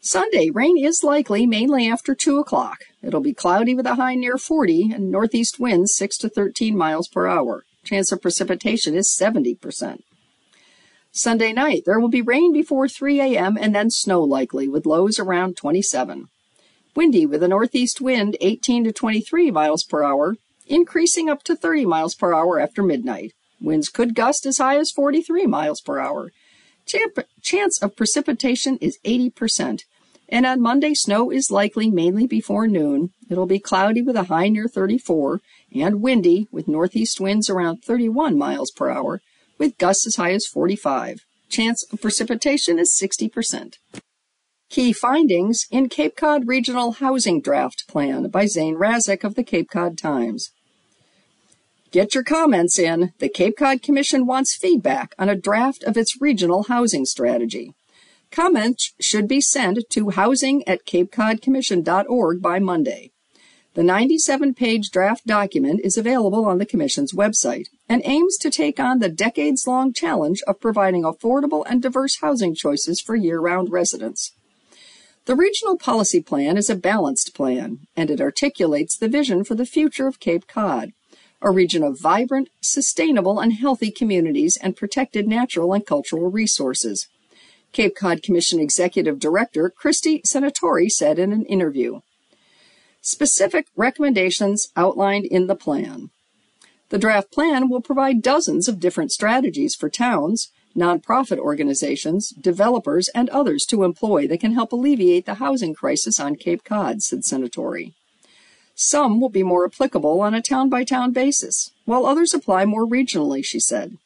Sunday, 0.00 0.48
rain 0.50 0.78
is 0.78 1.02
likely 1.02 1.44
mainly 1.44 1.88
after 1.88 2.14
2 2.14 2.38
o'clock. 2.38 2.84
It'll 3.02 3.20
be 3.20 3.34
cloudy 3.34 3.74
with 3.74 3.86
a 3.86 3.96
high 3.96 4.14
near 4.14 4.38
40 4.38 4.92
and 4.92 5.10
northeast 5.10 5.58
winds 5.58 5.94
6 5.96 6.16
to 6.18 6.28
13 6.28 6.76
miles 6.76 7.08
per 7.08 7.26
hour. 7.26 7.64
Chance 7.82 8.12
of 8.12 8.22
precipitation 8.22 8.94
is 8.94 9.16
70%. 9.20 10.02
Sunday 11.10 11.52
night, 11.52 11.82
there 11.84 11.98
will 11.98 12.08
be 12.08 12.22
rain 12.22 12.52
before 12.52 12.86
3 12.86 13.20
a.m. 13.20 13.58
and 13.60 13.74
then 13.74 13.90
snow 13.90 14.22
likely, 14.22 14.68
with 14.68 14.86
lows 14.86 15.18
around 15.18 15.56
27. 15.56 16.28
Windy 16.94 17.26
with 17.26 17.42
a 17.42 17.48
northeast 17.48 18.00
wind 18.00 18.36
18 18.40 18.84
to 18.84 18.92
23 18.92 19.50
miles 19.50 19.82
per 19.82 20.04
hour, 20.04 20.36
increasing 20.66 21.28
up 21.28 21.42
to 21.42 21.56
30 21.56 21.86
miles 21.86 22.14
per 22.14 22.32
hour 22.32 22.60
after 22.60 22.84
midnight. 22.84 23.32
Winds 23.60 23.88
could 23.88 24.14
gust 24.14 24.46
as 24.46 24.58
high 24.58 24.78
as 24.78 24.92
43 24.92 25.46
miles 25.46 25.80
per 25.80 25.98
hour. 25.98 26.30
Chance 27.42 27.82
of 27.82 27.96
precipitation 27.96 28.78
is 28.80 28.98
80%. 29.04 29.82
And 30.30 30.44
on 30.44 30.60
Monday, 30.60 30.94
snow 30.94 31.30
is 31.30 31.50
likely 31.50 31.90
mainly 31.90 32.26
before 32.26 32.68
noon. 32.68 33.10
It'll 33.30 33.46
be 33.46 33.58
cloudy 33.58 34.02
with 34.02 34.16
a 34.16 34.24
high 34.24 34.48
near 34.48 34.68
34 34.68 35.40
and 35.74 36.02
windy 36.02 36.48
with 36.50 36.68
northeast 36.68 37.20
winds 37.20 37.48
around 37.48 37.78
31 37.84 38.36
miles 38.36 38.70
per 38.70 38.90
hour 38.90 39.20
with 39.58 39.78
gusts 39.78 40.06
as 40.06 40.16
high 40.16 40.32
as 40.32 40.46
45. 40.46 41.24
Chance 41.48 41.84
of 41.92 42.00
precipitation 42.00 42.78
is 42.78 42.98
60%. 43.00 43.76
Key 44.68 44.92
findings 44.92 45.66
in 45.70 45.88
Cape 45.88 46.14
Cod 46.14 46.46
Regional 46.46 46.92
Housing 46.92 47.40
Draft 47.40 47.88
Plan 47.88 48.28
by 48.28 48.44
Zane 48.44 48.76
Razzaq 48.76 49.24
of 49.24 49.34
the 49.34 49.42
Cape 49.42 49.70
Cod 49.70 49.96
Times. 49.96 50.50
Get 51.90 52.14
your 52.14 52.24
comments 52.24 52.78
in. 52.78 53.14
The 53.18 53.30
Cape 53.30 53.56
Cod 53.56 53.82
Commission 53.82 54.26
wants 54.26 54.54
feedback 54.54 55.14
on 55.18 55.30
a 55.30 55.34
draft 55.34 55.82
of 55.84 55.96
its 55.96 56.20
regional 56.20 56.64
housing 56.64 57.06
strategy. 57.06 57.72
Comments 58.30 58.92
should 59.00 59.26
be 59.26 59.40
sent 59.40 59.78
to 59.88 60.10
housing 60.10 60.66
at 60.68 60.84
capecodcommission.org 60.84 62.42
by 62.42 62.58
Monday. 62.58 63.10
The 63.72 63.82
97 63.82 64.52
page 64.52 64.90
draft 64.90 65.26
document 65.26 65.80
is 65.82 65.96
available 65.96 66.44
on 66.44 66.58
the 66.58 66.66
Commission's 66.66 67.14
website 67.14 67.68
and 67.88 68.02
aims 68.04 68.36
to 68.38 68.50
take 68.50 68.78
on 68.78 68.98
the 68.98 69.08
decades 69.08 69.66
long 69.66 69.94
challenge 69.94 70.42
of 70.46 70.60
providing 70.60 71.04
affordable 71.04 71.64
and 71.66 71.80
diverse 71.80 72.18
housing 72.20 72.54
choices 72.54 73.00
for 73.00 73.16
year 73.16 73.40
round 73.40 73.72
residents. 73.72 74.32
The 75.24 75.36
regional 75.36 75.78
policy 75.78 76.20
plan 76.20 76.58
is 76.58 76.68
a 76.68 76.74
balanced 76.74 77.34
plan, 77.34 77.80
and 77.96 78.10
it 78.10 78.20
articulates 78.20 78.96
the 78.96 79.08
vision 79.08 79.42
for 79.42 79.54
the 79.54 79.66
future 79.66 80.06
of 80.06 80.20
Cape 80.20 80.46
Cod, 80.46 80.92
a 81.40 81.50
region 81.50 81.82
of 81.82 82.00
vibrant, 82.00 82.48
sustainable, 82.60 83.38
and 83.38 83.54
healthy 83.54 83.90
communities 83.90 84.56
and 84.60 84.76
protected 84.76 85.28
natural 85.28 85.72
and 85.72 85.86
cultural 85.86 86.30
resources. 86.30 87.08
Cape 87.72 87.94
Cod 87.94 88.22
Commission 88.22 88.60
Executive 88.60 89.18
Director 89.18 89.70
Kristy 89.70 90.22
Senatori 90.22 90.90
said 90.90 91.18
in 91.18 91.32
an 91.32 91.44
interview 91.46 92.00
specific 93.00 93.66
recommendations 93.76 94.68
outlined 94.76 95.24
in 95.24 95.46
the 95.46 95.54
plan. 95.54 96.10
The 96.90 96.98
draft 96.98 97.30
plan 97.30 97.68
will 97.68 97.80
provide 97.80 98.22
dozens 98.22 98.68
of 98.68 98.80
different 98.80 99.12
strategies 99.12 99.74
for 99.74 99.88
towns, 99.88 100.50
nonprofit 100.76 101.38
organizations, 101.38 102.30
developers, 102.30 103.08
and 103.14 103.28
others 103.30 103.64
to 103.66 103.84
employ 103.84 104.26
that 104.28 104.40
can 104.40 104.54
help 104.54 104.72
alleviate 104.72 105.26
the 105.26 105.34
housing 105.34 105.74
crisis 105.74 106.18
on 106.18 106.36
Cape 106.36 106.64
Cod, 106.64 107.02
said 107.02 107.20
Senatori. 107.20 107.92
Some 108.80 109.20
will 109.20 109.28
be 109.28 109.42
more 109.42 109.66
applicable 109.66 110.20
on 110.20 110.34
a 110.34 110.40
town 110.40 110.68
by 110.68 110.84
town 110.84 111.10
basis, 111.10 111.72
while 111.84 112.06
others 112.06 112.32
apply 112.32 112.64
more 112.64 112.86
regionally, 112.86 113.44
she 113.44 113.58
said. 113.58 113.98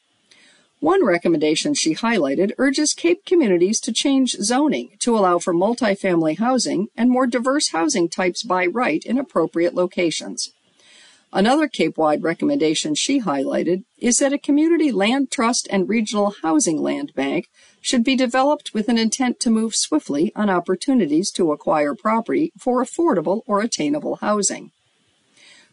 One 0.81 1.05
recommendation 1.05 1.75
she 1.75 1.95
highlighted 1.95 2.53
urges 2.57 2.95
Cape 2.95 3.27
communities 3.27 3.81
to 3.81 3.93
change 3.93 4.31
zoning 4.41 4.97
to 5.01 5.15
allow 5.15 5.39
for 5.39 5.53
multifamily 5.53 6.39
housing 6.39 6.89
and 6.97 7.11
more 7.11 7.27
diverse 7.27 7.69
housing 7.69 8.09
types 8.09 8.43
by 8.43 8.65
right 8.65 9.05
in 9.05 9.19
appropriate 9.19 9.75
locations. 9.75 10.55
Another 11.35 11.69
Cape 11.69 11.99
wide 11.99 12.23
recommendation 12.23 12.95
she 12.95 13.21
highlighted 13.21 13.85
is 13.99 14.17
that 14.21 14.33
a 14.33 14.39
community 14.39 14.91
land 14.91 15.31
trust 15.31 15.69
and 15.71 15.87
regional 15.87 16.35
housing 16.43 16.81
land 16.81 17.13
bank 17.15 17.51
should 17.83 18.05
be 18.05 18.17
developed 18.17 18.73
with 18.73 18.89
an 18.89 18.97
intent 18.97 19.41
to 19.41 19.51
move 19.51 19.75
swiftly 19.75 20.33
on 20.35 20.49
opportunities 20.49 21.31
to 21.33 21.53
acquire 21.53 21.95
property 21.95 22.53
for 22.57 22.83
affordable 22.83 23.43
or 23.47 23.61
attainable 23.61 24.17
housing. 24.17 24.71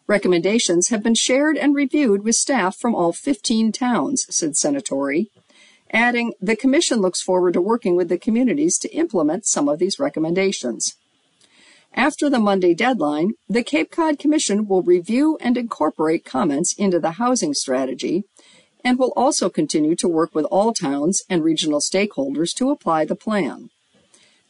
Recommendations 0.07 0.89
have 0.89 1.03
been 1.03 1.13
shared 1.13 1.55
and 1.55 1.75
reviewed 1.75 2.23
with 2.23 2.35
staff 2.35 2.75
from 2.75 2.95
all 2.95 3.13
15 3.13 3.71
towns, 3.71 4.25
said 4.29 4.53
Senatori, 4.53 5.27
adding, 5.93 6.33
the 6.41 6.55
Commission 6.55 6.99
looks 6.99 7.21
forward 7.21 7.53
to 7.53 7.61
working 7.61 7.95
with 7.95 8.09
the 8.09 8.17
communities 8.17 8.79
to 8.79 8.91
implement 8.91 9.45
some 9.45 9.69
of 9.69 9.77
these 9.77 9.99
recommendations. 9.99 10.95
After 11.93 12.27
the 12.27 12.39
Monday 12.39 12.73
deadline, 12.73 13.33
the 13.47 13.63
Cape 13.63 13.91
Cod 13.91 14.17
Commission 14.17 14.67
will 14.67 14.81
review 14.81 15.37
and 15.41 15.57
incorporate 15.57 16.25
comments 16.25 16.73
into 16.73 16.99
the 16.99 17.13
housing 17.13 17.53
strategy 17.53 18.23
and 18.83 18.97
will 18.97 19.13
also 19.15 19.49
continue 19.49 19.95
to 19.95 20.07
work 20.07 20.33
with 20.33 20.45
all 20.45 20.73
towns 20.73 21.21
and 21.29 21.43
regional 21.43 21.79
stakeholders 21.79 22.53
to 22.55 22.69
apply 22.69 23.05
the 23.05 23.15
plan. 23.15 23.69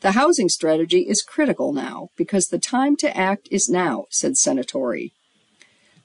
The 0.02 0.12
housing 0.12 0.50
strategy 0.50 1.02
is 1.02 1.22
critical 1.22 1.74
now 1.74 2.10
because 2.16 2.48
the 2.48 2.60
time 2.60 2.96
to 2.98 3.18
act 3.18 3.48
is 3.52 3.68
now, 3.68 4.06
said 4.10 4.34
Senatori. 4.34 5.12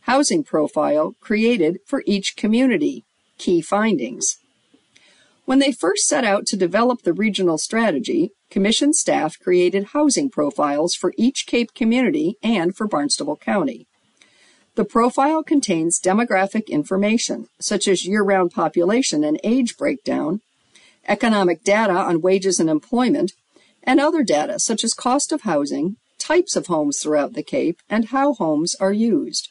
Housing 0.03 0.43
profile 0.43 1.15
created 1.21 1.79
for 1.87 2.03
each 2.07 2.35
community. 2.37 3.05
Key 3.39 3.61
findings. 3.61 4.39
When 5.45 5.59
they 5.59 5.73
first 5.73 6.07
set 6.07 6.25
out 6.25 6.47
to 6.47 6.57
develop 6.57 7.03
the 7.03 7.13
regional 7.13 7.59
strategy, 7.59 8.33
Commission 8.55 8.93
staff 8.93 9.37
created 9.41 9.87
housing 9.87 10.31
profiles 10.31 10.95
for 10.95 11.13
each 11.19 11.45
Cape 11.45 11.75
community 11.75 12.37
and 12.41 12.77
for 12.77 12.87
Barnstable 12.87 13.37
County. 13.37 13.89
The 14.77 14.85
profile 14.85 15.45
contains 15.45 16.01
demographic 16.01 16.67
information, 16.69 17.47
such 17.61 17.87
as 17.87 18.07
year 18.07 18.25
round 18.25 18.51
population 18.51 19.23
and 19.23 19.39
age 19.45 19.77
breakdown, 19.77 20.41
economic 21.07 21.63
data 21.63 21.93
on 21.93 22.21
wages 22.21 22.59
and 22.59 22.69
employment, 22.69 23.33
and 23.85 24.01
other 24.01 24.25
data 24.25 24.59
such 24.59 24.83
as 24.83 24.93
cost 24.93 25.31
of 25.31 25.43
housing, 25.43 25.97
types 26.19 26.57
of 26.57 26.67
homes 26.67 26.99
throughout 26.99 27.35
the 27.35 27.43
Cape, 27.43 27.79
and 27.89 28.07
how 28.07 28.35
homes 28.35 28.75
are 28.81 28.93
used. 28.93 29.49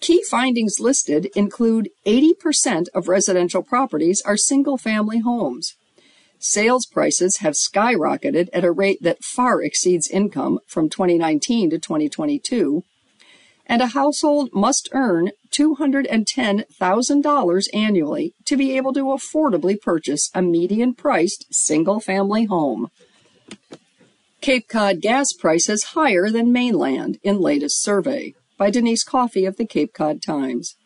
Key 0.00 0.22
findings 0.22 0.80
listed 0.80 1.26
include 1.34 1.90
80% 2.06 2.86
of 2.94 3.08
residential 3.08 3.62
properties 3.62 4.22
are 4.24 4.36
single 4.36 4.78
family 4.78 5.18
homes. 5.18 5.74
Sales 6.38 6.86
prices 6.86 7.38
have 7.38 7.54
skyrocketed 7.54 8.48
at 8.52 8.64
a 8.64 8.72
rate 8.72 9.02
that 9.02 9.24
far 9.24 9.62
exceeds 9.62 10.08
income 10.08 10.60
from 10.66 10.88
2019 10.88 11.70
to 11.70 11.78
2022. 11.78 12.84
And 13.66 13.80
a 13.80 13.86
household 13.88 14.50
must 14.52 14.90
earn 14.92 15.30
$210,000 15.50 17.68
annually 17.72 18.34
to 18.44 18.56
be 18.56 18.76
able 18.76 18.92
to 18.92 19.04
affordably 19.04 19.80
purchase 19.80 20.30
a 20.34 20.42
median 20.42 20.92
priced 20.94 21.46
single 21.50 22.00
family 22.00 22.44
home. 22.44 22.90
Cape 24.40 24.68
Cod 24.68 25.00
gas 25.00 25.32
prices 25.32 25.84
higher 25.94 26.28
than 26.28 26.52
mainland 26.52 27.18
in 27.22 27.40
latest 27.40 27.82
survey 27.82 28.34
by 28.58 28.68
Denise 28.68 29.02
Coffey 29.02 29.46
of 29.46 29.56
the 29.56 29.66
Cape 29.66 29.94
Cod 29.94 30.20
Times. 30.20 30.76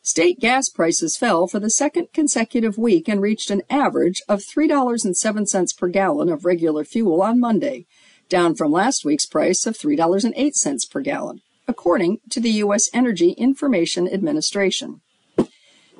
State 0.00 0.40
gas 0.40 0.70
prices 0.70 1.18
fell 1.18 1.46
for 1.46 1.60
the 1.60 1.68
second 1.68 2.08
consecutive 2.14 2.78
week 2.78 3.06
and 3.06 3.20
reached 3.20 3.50
an 3.50 3.60
average 3.68 4.22
of 4.26 4.40
$3.07 4.40 5.76
per 5.76 5.88
gallon 5.88 6.30
of 6.30 6.46
regular 6.46 6.82
fuel 6.82 7.20
on 7.20 7.38
Monday, 7.38 7.84
down 8.30 8.54
from 8.54 8.72
last 8.72 9.04
week's 9.04 9.26
price 9.26 9.66
of 9.66 9.76
$3.08 9.76 10.90
per 10.90 11.02
gallon, 11.02 11.42
according 11.68 12.18
to 12.30 12.40
the 12.40 12.50
U.S. 12.62 12.88
Energy 12.94 13.32
Information 13.32 14.08
Administration. 14.12 15.02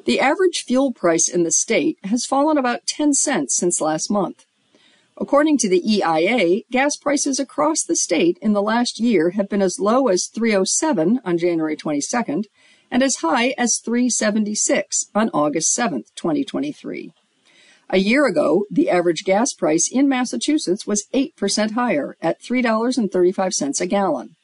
The 0.07 0.19
average 0.19 0.65
fuel 0.65 0.93
price 0.93 1.29
in 1.29 1.43
the 1.43 1.53
state 1.53 1.99
has 2.05 2.25
fallen 2.25 2.57
about 2.57 2.87
10 2.87 3.13
cents 3.13 3.55
since 3.55 3.81
last 3.81 4.11
month. 4.11 4.47
According 5.19 5.59
to 5.59 5.69
the 5.69 5.83
EIA, 5.85 6.63
gas 6.71 6.97
prices 6.97 7.39
across 7.39 7.83
the 7.83 7.97
state 7.97 8.39
in 8.41 8.55
the 8.55 8.63
last 8.63 8.99
year 8.99 9.31
have 9.31 9.49
been 9.49 9.61
as 9.61 9.79
low 9.79 10.09
as 10.09 10.27
307 10.27 11.21
on 11.25 11.37
January 11.37 11.77
22nd 11.77 12.45
and 12.91 13.03
as 13.03 13.17
high 13.17 13.55
as 13.59 13.79
376 13.79 15.11
on 15.15 15.29
August 15.35 15.77
7th, 15.77 16.15
2023. 16.15 17.13
A 17.91 17.99
year 17.99 18.27
ago, 18.27 18.65
the 18.71 18.89
average 18.89 19.25
gas 19.25 19.53
price 19.53 19.91
in 19.91 20.09
Massachusetts 20.09 20.87
was 20.87 21.07
8% 21.13 21.73
higher 21.73 22.17
at 22.23 22.41
$3.35 22.41 23.81
a 23.81 23.87
gallon. 23.87 24.37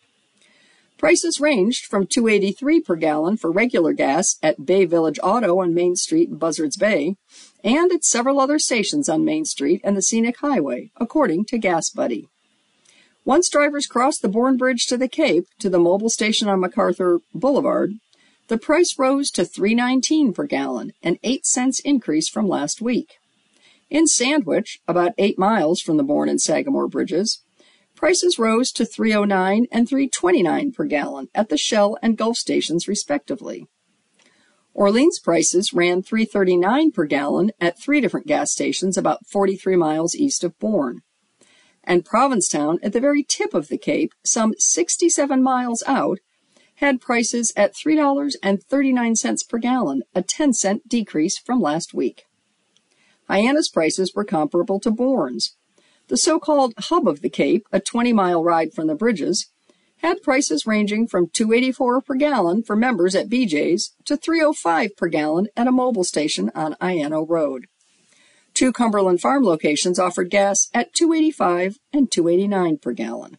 Prices 1.04 1.38
ranged 1.38 1.84
from 1.84 2.06
283 2.06 2.80
per 2.80 2.96
gallon 2.96 3.36
for 3.36 3.52
regular 3.52 3.92
gas 3.92 4.38
at 4.42 4.64
Bay 4.64 4.86
Village 4.86 5.18
Auto 5.22 5.60
on 5.60 5.74
Main 5.74 5.96
Street 5.96 6.30
in 6.30 6.36
Buzzards 6.36 6.78
Bay 6.78 7.16
and 7.62 7.92
at 7.92 8.04
several 8.04 8.40
other 8.40 8.58
stations 8.58 9.06
on 9.06 9.22
Main 9.22 9.44
Street 9.44 9.82
and 9.84 9.98
the 9.98 10.00
Scenic 10.00 10.38
Highway, 10.38 10.92
according 10.96 11.44
to 11.44 11.58
Gas 11.58 11.90
Buddy. 11.90 12.30
Once 13.22 13.50
drivers 13.50 13.86
crossed 13.86 14.22
the 14.22 14.30
Bourne 14.30 14.56
Bridge 14.56 14.86
to 14.86 14.96
the 14.96 15.06
Cape 15.06 15.46
to 15.58 15.68
the 15.68 15.78
Mobil 15.78 16.08
station 16.08 16.48
on 16.48 16.60
MacArthur 16.60 17.20
Boulevard, 17.34 17.98
the 18.48 18.56
price 18.56 18.98
rose 18.98 19.30
to 19.32 19.42
3.19 19.42 20.34
per 20.34 20.46
gallon, 20.46 20.94
an 21.02 21.18
8 21.22 21.44
cents 21.44 21.80
increase 21.80 22.30
from 22.30 22.48
last 22.48 22.80
week. 22.80 23.18
In 23.90 24.06
Sandwich, 24.06 24.80
about 24.88 25.12
8 25.18 25.38
miles 25.38 25.82
from 25.82 25.98
the 25.98 26.02
Bourne 26.02 26.30
and 26.30 26.40
Sagamore 26.40 26.88
bridges, 26.88 27.42
prices 27.94 28.38
rose 28.38 28.72
to 28.72 28.84
309 28.84 29.66
and 29.70 29.88
329 29.88 30.72
per 30.72 30.84
gallon 30.84 31.28
at 31.34 31.48
the 31.48 31.56
Shell 31.56 31.96
and 32.02 32.16
Gulf 32.16 32.36
stations 32.36 32.88
respectively. 32.88 33.66
Orleans 34.74 35.20
prices 35.20 35.72
ran 35.72 36.02
339 36.02 36.90
per 36.90 37.04
gallon 37.04 37.52
at 37.60 37.78
three 37.78 38.00
different 38.00 38.26
gas 38.26 38.50
stations 38.50 38.98
about 38.98 39.26
43 39.26 39.76
miles 39.76 40.16
east 40.16 40.42
of 40.42 40.58
Bourne. 40.58 41.02
And 41.84 42.04
Provincetown, 42.04 42.78
at 42.82 42.92
the 42.92 43.00
very 43.00 43.22
tip 43.22 43.54
of 43.54 43.68
the 43.68 43.78
Cape, 43.78 44.14
some 44.24 44.54
67 44.58 45.42
miles 45.42 45.84
out, 45.86 46.18
had 46.76 47.00
prices 47.00 47.52
at 47.56 47.74
$3.39 47.74 49.48
per 49.48 49.58
gallon, 49.58 50.02
a 50.14 50.22
10 50.22 50.52
cent 50.54 50.88
decrease 50.88 51.38
from 51.38 51.60
last 51.60 51.94
week. 51.94 52.24
Hyannis 53.28 53.68
prices 53.68 54.12
were 54.14 54.24
comparable 54.24 54.80
to 54.80 54.90
Bourne's. 54.90 55.56
The 56.08 56.16
so 56.16 56.38
called 56.38 56.74
hub 56.78 57.08
of 57.08 57.22
the 57.22 57.30
Cape, 57.30 57.66
a 57.72 57.80
20 57.80 58.12
mile 58.12 58.44
ride 58.44 58.74
from 58.74 58.88
the 58.88 58.94
bridges, 58.94 59.46
had 59.98 60.22
prices 60.22 60.66
ranging 60.66 61.06
from 61.06 61.28
284 61.28 62.02
per 62.02 62.14
gallon 62.14 62.62
for 62.62 62.76
members 62.76 63.14
at 63.14 63.30
BJ's 63.30 63.94
to 64.04 64.16
305 64.16 64.96
per 64.96 65.08
gallon 65.08 65.48
at 65.56 65.66
a 65.66 65.72
Mobil 65.72 66.04
station 66.04 66.50
on 66.54 66.74
Iyannough 66.74 67.28
Road. 67.28 67.66
Two 68.52 68.70
Cumberland 68.70 69.22
Farm 69.22 69.42
locations 69.42 69.98
offered 69.98 70.28
gas 70.28 70.68
at 70.74 70.92
285 70.92 71.78
and 71.92 72.10
289 72.10 72.78
per 72.78 72.92
gallon. 72.92 73.38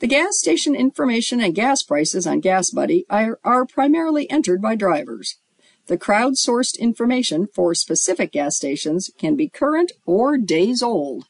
The 0.00 0.06
gas 0.06 0.38
station 0.38 0.74
information 0.74 1.40
and 1.40 1.54
gas 1.54 1.82
prices 1.82 2.26
on 2.26 2.40
Gas 2.40 2.70
Buddy 2.70 3.06
are, 3.08 3.38
are 3.42 3.64
primarily 3.64 4.28
entered 4.30 4.60
by 4.60 4.74
drivers. 4.74 5.38
The 5.86 5.96
crowd-sourced 5.96 6.78
information 6.78 7.46
for 7.46 7.74
specific 7.74 8.32
gas 8.32 8.56
stations 8.56 9.10
can 9.18 9.34
be 9.34 9.48
current 9.48 9.92
or 10.04 10.36
days 10.36 10.82
old. 10.82 11.26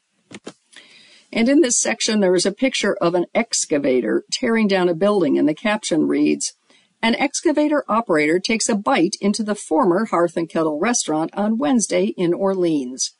And 1.31 1.49
in 1.49 1.61
this 1.61 1.79
section, 1.79 2.21
there 2.21 2.35
is 2.35 2.45
a 2.45 2.51
picture 2.51 2.95
of 3.01 3.13
an 3.13 3.25
excavator 3.35 4.23
tearing 4.31 4.67
down 4.67 4.87
a 4.87 4.93
building, 4.93 5.37
and 5.37 5.47
the 5.47 5.53
caption 5.53 6.07
reads, 6.07 6.53
An 7.01 7.13
excavator 7.15 7.83
operator 7.89 8.39
takes 8.39 8.69
a 8.69 8.75
bite 8.75 9.15
into 9.19 9.43
the 9.43 9.53
former 9.53 10.05
Hearth 10.05 10.37
and 10.37 10.49
Kettle 10.49 10.79
restaurant 10.79 11.31
on 11.33 11.57
Wednesday 11.57 12.13
in 12.17 12.33
Orleans. 12.33 13.13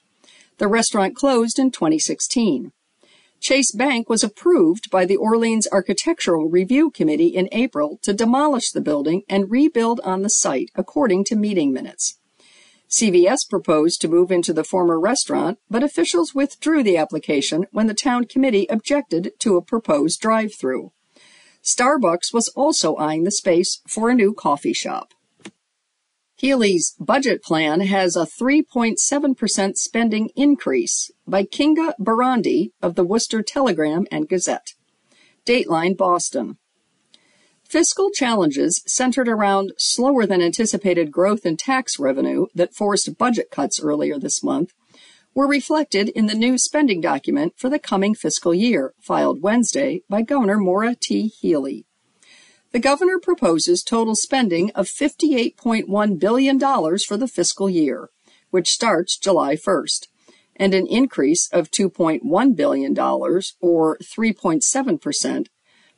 The 0.59 0.67
restaurant 0.67 1.15
closed 1.15 1.59
in 1.59 1.71
2016. 1.71 2.71
Chase 3.41 3.71
Bank 3.73 4.09
was 4.09 4.23
approved 4.23 4.89
by 4.89 5.05
the 5.05 5.17
Orleans 5.17 5.67
Architectural 5.71 6.49
Review 6.49 6.89
Committee 6.89 7.27
in 7.27 7.49
April 7.51 7.99
to 8.01 8.13
demolish 8.13 8.71
the 8.71 8.81
building 8.81 9.23
and 9.27 9.51
rebuild 9.51 9.99
on 10.05 10.21
the 10.21 10.29
site, 10.29 10.69
according 10.73 11.25
to 11.25 11.35
meeting 11.35 11.73
minutes. 11.73 12.17
CVS 12.89 13.49
proposed 13.49 14.01
to 14.01 14.07
move 14.07 14.31
into 14.31 14.53
the 14.53 14.63
former 14.63 14.99
restaurant, 14.99 15.59
but 15.69 15.83
officials 15.83 16.35
withdrew 16.35 16.83
the 16.83 16.97
application 16.97 17.65
when 17.71 17.87
the 17.87 17.93
town 17.93 18.25
committee 18.25 18.67
objected 18.69 19.31
to 19.39 19.57
a 19.57 19.61
proposed 19.61 20.21
drive 20.21 20.53
through. 20.53 20.91
Starbucks 21.63 22.33
was 22.33 22.49
also 22.49 22.95
eyeing 22.95 23.23
the 23.23 23.31
space 23.31 23.81
for 23.87 24.09
a 24.09 24.15
new 24.15 24.33
coffee 24.33 24.73
shop. 24.73 25.13
Healey's 26.37 26.95
budget 26.99 27.41
plan 27.41 27.79
has 27.79 28.15
a 28.15 28.27
3.7% 28.27 29.77
spending 29.77 30.29
increase 30.35 31.09
by 31.25 31.43
Kinga 31.43 31.93
Borondy 31.99 32.71
of 32.81 32.95
the 32.95 33.05
Worcester 33.05 33.41
Telegram 33.41 34.05
and 34.11 34.27
Gazette. 34.27 34.73
Dateline 35.45 35.95
Boston. 35.95 36.57
Fiscal 37.67 38.11
challenges 38.11 38.83
centered 38.85 39.27
around 39.27 39.73
slower 39.77 40.27
than 40.27 40.41
anticipated 40.41 41.11
growth 41.11 41.45
in 41.45 41.57
tax 41.57 41.99
revenue 41.99 42.45
that 42.53 42.75
forced 42.75 43.17
budget 43.17 43.49
cuts 43.49 43.81
earlier 43.81 44.19
this 44.19 44.43
month 44.43 44.73
were 45.33 45.47
reflected 45.47 46.09
in 46.09 46.27
the 46.27 46.35
new 46.35 46.57
spending 46.57 47.01
document 47.01 47.53
for 47.57 47.69
the 47.69 47.79
coming 47.79 48.13
fiscal 48.13 48.53
year, 48.53 48.93
filed 49.01 49.41
Wednesday 49.41 50.03
by 50.07 50.21
Governor 50.21 50.57
Maura 50.57 50.95
T. 50.95 51.27
Healey. 51.27 51.85
The 52.71 52.79
governor 52.79 53.19
proposes 53.19 53.83
total 53.83 54.15
spending 54.15 54.69
of 54.71 54.85
$58.1 54.85 56.19
billion 56.19 56.59
for 56.59 57.17
the 57.17 57.27
fiscal 57.27 57.69
year, 57.69 58.09
which 58.51 58.69
starts 58.69 59.17
July 59.17 59.55
1st, 59.55 60.07
and 60.55 60.73
an 60.73 60.87
increase 60.87 61.49
of 61.51 61.71
$2.1 61.71 62.55
billion, 62.55 62.97
or 62.97 63.97
3.7%, 63.97 65.47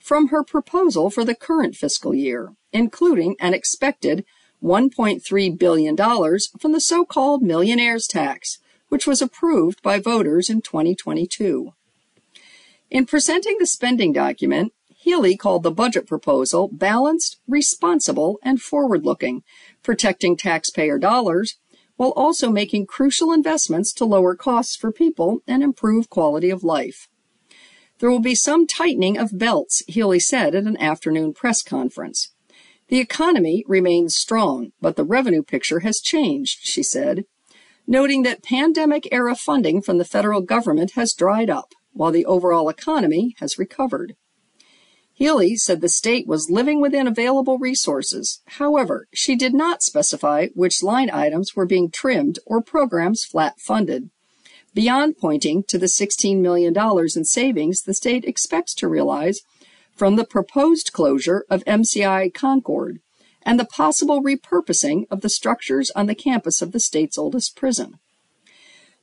from 0.08 0.30
her 0.30 0.41
proposal 0.41 1.10
for 1.10 1.26
the 1.26 1.36
current 1.36 1.76
fiscal 1.76 2.15
year, 2.15 2.54
including 2.72 3.36
an 3.41 3.54
expected 3.54 4.24
$1.3 4.63 5.60
billion 5.60 5.98
from 5.98 6.72
the 6.72 6.80
so 6.80 7.04
called 7.04 7.43
millionaire's 7.43 8.08
tax, 8.08 8.60
which 8.88 9.06
was 9.06 9.22
approved 9.22 9.82
by 9.82 10.00
voters 10.00 10.50
in 10.50 10.62
2022. 10.62 11.74
In 12.89 13.06
presenting 13.06 13.58
the 13.60 13.65
spending 13.65 14.13
document, 14.13 14.72
Healey 14.96 15.36
called 15.36 15.63
the 15.63 15.72
budget 15.72 16.08
proposal 16.08 16.70
balanced, 16.72 17.36
responsible, 17.46 18.39
and 18.41 18.62
forward 18.62 19.04
looking, 19.04 19.43
protecting 19.84 20.38
taxpayer 20.38 20.98
dollars 20.98 21.58
while 21.98 22.13
also 22.15 22.50
making 22.50 22.86
crucial 22.86 23.34
investments 23.34 23.91
to 23.91 24.06
lower 24.06 24.36
costs 24.36 24.78
for 24.78 24.89
people 24.89 25.41
and 25.46 25.62
improve 25.62 26.10
quality 26.10 26.50
of 26.50 26.63
life. 26.63 27.10
There 27.99 28.12
will 28.12 28.19
be 28.19 28.36
some 28.36 28.67
tightening 28.67 29.17
of 29.17 29.38
belts, 29.38 29.81
Healey 29.88 30.19
said 30.19 30.53
at 30.53 30.65
an 30.65 30.77
afternoon 30.77 31.33
press 31.33 31.63
conference. 31.63 32.31
The 32.89 32.99
economy 32.99 33.63
remains 33.67 34.15
strong, 34.15 34.71
but 34.79 34.95
the 34.95 35.03
revenue 35.03 35.43
picture 35.43 35.79
has 35.79 35.99
changed, 35.99 36.60
she 36.62 36.83
said, 36.83 37.25
noting 37.88 38.23
that 38.23 38.43
pandemic 38.43 39.07
era 39.12 39.36
funding 39.36 39.81
from 39.81 39.97
the 39.97 40.05
federal 40.05 40.41
government 40.41 40.91
has 40.91 41.13
dried 41.13 41.49
up 41.49 41.73
while 41.93 42.12
the 42.12 42.25
overall 42.25 42.69
economy 42.69 43.36
has 43.39 43.57
recovered. 43.57 44.15
Healey 45.13 45.55
said 45.55 45.81
the 45.81 45.89
state 45.89 46.27
was 46.27 46.51
living 46.51 46.79
within 46.79 47.07
available 47.07 47.57
resources. 47.57 48.43
However, 48.45 49.07
she 49.12 49.36
did 49.36 49.55
not 49.55 49.81
specify 49.81 50.49
which 50.53 50.83
line 50.83 51.10
items 51.10 51.55
were 51.55 51.65
being 51.65 51.89
trimmed 51.89 52.38
or 52.45 52.62
programs 52.62 53.25
flat 53.25 53.60
funded. 53.60 54.12
Beyond 54.73 55.17
pointing 55.17 55.63
to 55.63 55.77
the 55.77 55.88
$16 55.88 56.39
million 56.39 56.75
in 56.77 57.25
savings 57.25 57.82
the 57.82 57.93
state 57.93 58.25
expects 58.25 58.73
to 58.75 58.88
realize 58.88 59.41
from 59.95 60.15
the 60.15 60.25
proposed 60.25 60.93
closure 60.93 61.45
of 61.49 61.65
MCI 61.65 62.34
Concord 62.34 62.99
and 63.41 63.60
the 63.60 63.65
possible 63.65 64.21
repurposing 64.21 65.06
of 65.10 65.21
the 65.21 65.30
structures 65.30 65.89
on 65.91 66.06
the 66.06 66.13
campus 66.13 66.62
of 66.62 66.73
the 66.73 66.80
state's 66.80 67.17
oldest 67.17 67.56
prison. 67.56 67.97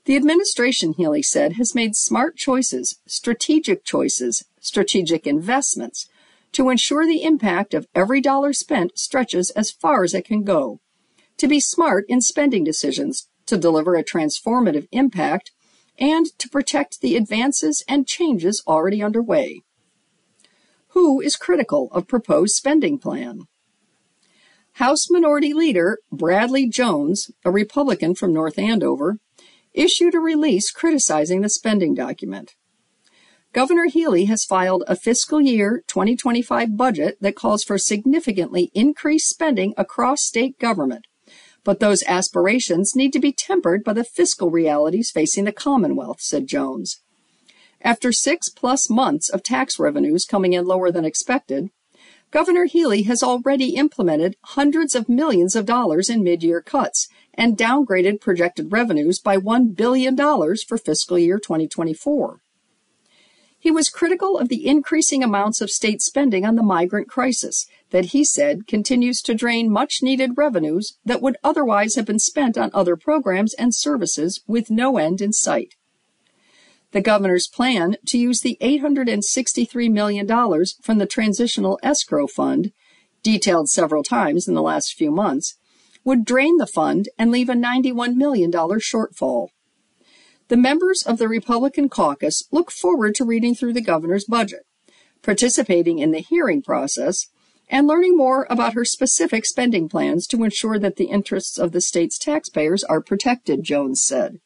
The 0.05 0.17
administration, 0.17 0.93
Healey 0.93 1.23
said, 1.23 1.55
has 1.55 1.75
made 1.75 1.97
smart 1.97 2.37
choices, 2.37 2.99
strategic 3.07 3.85
choices, 3.85 4.45
strategic 4.61 5.27
investments 5.27 6.09
to 6.53 6.69
ensure 6.69 7.07
the 7.07 7.25
impact 7.25 7.75
of 7.75 7.89
every 7.95 8.21
dollar 8.21 8.53
spent 8.53 8.99
stretches 8.99 9.51
as 9.51 9.73
far 9.73 10.05
as 10.05 10.15
it 10.15 10.25
can 10.25 10.45
go, 10.45 10.81
to 11.39 11.49
be 11.49 11.59
smart 11.59 12.05
in 12.09 12.21
spending 12.21 12.63
decisions, 12.63 13.29
to 13.47 13.57
deliver 13.57 13.97
a 13.97 14.05
transformative 14.05 14.87
impact, 14.93 15.53
and 15.99 16.27
to 16.39 16.49
protect 16.49 17.01
the 17.01 17.17
advances 17.17 17.85
and 17.89 18.07
changes 18.07 18.63
already 18.67 19.03
underway. 19.03 19.63
Who 20.89 21.21
is 21.21 21.37
critical 21.37 21.89
of 21.93 22.07
proposed 22.07 22.55
spending 22.55 22.99
plan? 22.99 23.43
House 24.75 25.09
Minority 25.09 25.53
Leader 25.53 25.99
Bradley 26.11 26.69
Jones, 26.69 27.31
a 27.45 27.51
Republican 27.51 28.15
from 28.15 28.33
North 28.33 28.59
Andover, 28.59 29.19
issued 29.73 30.15
a 30.15 30.21
release 30.21 30.71
criticizing 30.71 31.41
the 31.41 31.49
spending 31.49 31.95
document. 31.95 32.55
Governor 33.53 33.87
Healey 33.87 34.25
has 34.25 34.45
filed 34.45 34.83
a 34.89 34.97
fiscal 34.97 35.41
year 35.41 35.85
2025 35.87 36.77
budget 36.77 37.19
that 37.21 37.37
calls 37.37 37.63
for 37.63 37.79
significantly 37.79 38.73
increased 38.75 39.29
spending 39.29 39.75
across 39.77 40.25
state 40.25 40.59
government, 40.59 41.07
but 41.65 41.81
those 41.81 42.05
aspirations 42.07 42.95
need 42.95 43.13
to 43.13 43.19
be 43.19 43.33
tempered 43.33 43.83
by 43.83 43.93
the 43.93 44.05
fiscal 44.05 44.51
realities 44.51 45.11
facing 45.11 45.45
the 45.45 45.53
Commonwealth, 45.53 46.21
said 46.21 46.47
Jones. 46.47 47.01
After 47.81 48.13
six 48.13 48.49
plus 48.49 48.89
months 48.89 49.29
of 49.29 49.43
tax 49.43 49.79
revenues 49.79 50.25
coming 50.25 50.53
in 50.53 50.67
lower 50.67 50.91
than 50.91 51.05
expected, 51.05 51.71
Governor 52.31 52.65
Healey 52.65 53.03
has 53.03 53.23
already 53.23 53.77
implemented 53.77 54.37
hundreds 54.43 54.95
of 54.95 55.09
millions 55.09 55.55
of 55.55 55.67
dollars 55.67 56.11
in 56.11 56.25
mid-year 56.25 56.61
cuts 56.61 57.09
and 57.33 57.57
downgraded 57.57 58.21
projected 58.21 58.73
revenues 58.73 59.21
by 59.21 59.37
$1 59.37 59.77
billion 59.77 60.17
for 60.17 60.77
fiscal 60.77 61.19
year 61.19 61.39
2024. 61.39 62.41
He 63.65 63.71
was 63.71 63.89
critical 63.89 64.37
of 64.37 64.51
the 64.51 64.67
increasing 64.67 65.25
amounts 65.25 65.63
of 65.63 65.71
state 65.71 66.03
spending 66.03 66.45
on 66.45 66.55
the 66.55 66.63
migrant 66.63 67.09
crisis 67.09 67.67
that 67.93 68.13
he 68.13 68.23
said 68.23 68.67
continues 68.67 69.23
to 69.23 69.33
drain 69.33 69.73
much 69.73 70.03
needed 70.03 70.37
revenues 70.37 70.99
that 71.03 71.23
would 71.23 71.39
otherwise 71.43 71.95
have 71.95 72.05
been 72.05 72.19
spent 72.19 72.59
on 72.59 72.71
other 72.75 72.95
programs 72.95 73.55
and 73.55 73.75
services 73.75 74.43
with 74.47 74.71
no 74.71 74.99
end 74.99 75.23
in 75.23 75.33
sight. 75.33 75.77
The 76.91 77.01
governor's 77.01 77.49
plan 77.49 77.97
to 78.05 78.19
use 78.19 78.41
the 78.41 78.59
$863 78.61 79.91
million 79.91 80.27
from 80.83 80.99
the 80.99 81.07
Transitional 81.07 81.81
Escrow 81.83 82.27
Fund, 82.27 82.71
detailed 83.23 83.71
several 83.71 84.03
times 84.03 84.47
in 84.47 84.53
the 84.53 84.61
last 84.61 84.93
few 84.93 85.11
months, 85.11 85.55
would 86.05 86.27
drain 86.27 86.59
the 86.59 86.67
fund 86.67 87.09
and 87.19 87.31
leave 87.31 87.49
a 87.49 87.55
$91 87.55 88.15
million 88.15 88.53
shortfall. 88.53 89.49
The 90.55 90.61
members 90.61 91.03
of 91.03 91.19
the 91.19 91.27
Republican 91.27 91.89
caucus 91.89 92.45
look 92.53 92.71
forward 92.71 93.17
to 93.17 93.25
reading 93.25 93.57
through 93.57 93.73
the 93.73 93.81
governor's 93.81 94.25
budget, 94.25 94.65
participating 95.21 95.99
in 95.99 96.13
the 96.13 96.21
hearing 96.21 96.63
process, 96.63 97.27
and 97.69 97.89
learning 97.89 98.17
more 98.17 98.47
about 98.49 98.75
her 98.75 98.85
specific 98.85 99.47
spending 99.47 99.89
plans 99.89 100.29
to 100.29 100.45
ensure 100.45 100.79
that 100.79 100.95
the 100.95 101.07
interests 101.07 101.59
of 101.59 101.73
the 101.73 101.81
state's 101.81 102.21
taxpayers 102.21 102.85
are 102.85 103.01
protected, 103.01 103.65
Jones 103.65 104.05
said. 104.05 104.39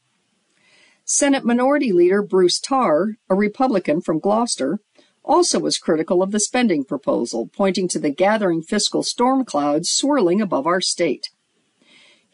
Senate 1.05 1.44
Minority 1.44 1.92
Leader 1.92 2.23
Bruce 2.23 2.59
Tarr, 2.59 3.18
a 3.29 3.35
Republican 3.35 4.01
from 4.01 4.18
Gloucester, 4.18 4.81
also 5.23 5.59
was 5.59 5.77
critical 5.77 6.23
of 6.23 6.31
the 6.31 6.40
spending 6.40 6.85
proposal, 6.85 7.51
pointing 7.53 7.87
to 7.87 7.99
the 7.99 8.09
gathering 8.09 8.62
fiscal 8.62 9.03
storm 9.03 9.44
clouds 9.44 9.90
swirling 9.90 10.40
above 10.40 10.66
our 10.66 10.81
state. 10.81 11.29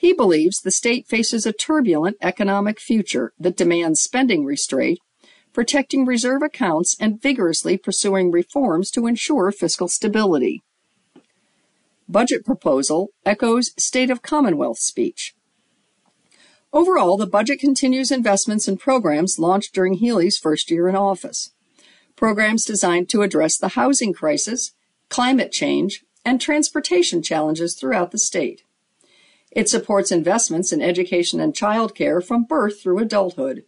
He 0.04 0.12
believes 0.12 0.60
the 0.60 0.70
state 0.70 1.06
faces 1.06 1.46
a 1.46 1.52
turbulent 1.54 2.18
economic 2.20 2.78
future 2.78 3.32
that 3.38 3.56
demands 3.56 4.02
spending 4.02 4.44
restraint, 4.44 4.98
protecting 5.54 6.04
reserve 6.04 6.42
accounts, 6.42 6.94
and 7.00 7.22
vigorously 7.22 7.78
pursuing 7.78 8.30
reforms 8.30 8.90
to 8.90 9.06
ensure 9.06 9.50
fiscal 9.50 9.88
stability. 9.88 10.62
Budget 12.06 12.44
proposal 12.44 13.12
echoes 13.24 13.70
State 13.78 14.10
of 14.10 14.20
Commonwealth 14.20 14.76
speech. 14.76 15.34
Overall, 16.70 17.16
the 17.16 17.26
budget 17.26 17.58
continues 17.58 18.10
investments 18.10 18.68
in 18.68 18.76
programs 18.76 19.38
launched 19.38 19.72
during 19.72 19.94
Healey's 19.94 20.36
first 20.36 20.70
year 20.70 20.86
in 20.86 20.94
office. 20.94 21.52
Programs 22.14 22.66
designed 22.66 23.08
to 23.08 23.22
address 23.22 23.56
the 23.56 23.68
housing 23.68 24.12
crisis, 24.12 24.74
climate 25.08 25.50
change, 25.50 26.04
and 26.26 26.42
transportation 26.42 27.22
challenges 27.22 27.74
throughout 27.74 28.10
the 28.10 28.18
state. 28.18 28.64
It 29.54 29.68
supports 29.68 30.10
investments 30.10 30.72
in 30.72 30.82
education 30.82 31.40
and 31.40 31.54
childcare 31.54 32.24
from 32.24 32.44
birth 32.44 32.82
through 32.82 32.98
adulthood, 32.98 33.64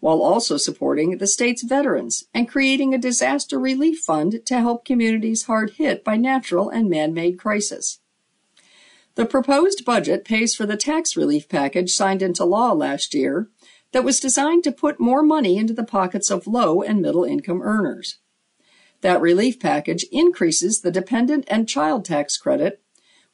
while 0.00 0.22
also 0.22 0.56
supporting 0.56 1.18
the 1.18 1.26
state's 1.26 1.62
veterans 1.62 2.24
and 2.32 2.48
creating 2.48 2.94
a 2.94 2.98
disaster 2.98 3.58
relief 3.58 3.98
fund 3.98 4.40
to 4.46 4.58
help 4.58 4.84
communities 4.84 5.44
hard 5.44 5.72
hit 5.72 6.02
by 6.02 6.16
natural 6.16 6.70
and 6.70 6.88
man 6.88 7.12
made 7.12 7.38
crises. 7.38 8.00
The 9.16 9.26
proposed 9.26 9.84
budget 9.84 10.24
pays 10.24 10.54
for 10.54 10.64
the 10.64 10.76
tax 10.76 11.16
relief 11.16 11.48
package 11.48 11.90
signed 11.90 12.22
into 12.22 12.44
law 12.44 12.72
last 12.72 13.14
year 13.14 13.48
that 13.92 14.04
was 14.04 14.20
designed 14.20 14.64
to 14.64 14.72
put 14.72 15.00
more 15.00 15.22
money 15.22 15.58
into 15.58 15.74
the 15.74 15.84
pockets 15.84 16.30
of 16.30 16.46
low 16.46 16.82
and 16.82 17.02
middle 17.02 17.24
income 17.24 17.60
earners. 17.60 18.18
That 19.00 19.20
relief 19.20 19.60
package 19.60 20.04
increases 20.10 20.80
the 20.80 20.90
dependent 20.90 21.44
and 21.48 21.68
child 21.68 22.04
tax 22.04 22.36
credit 22.36 22.80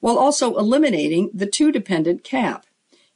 while 0.04 0.18
also 0.18 0.54
eliminating 0.58 1.30
the 1.32 1.46
two 1.46 1.72
dependent 1.72 2.22
cap, 2.22 2.66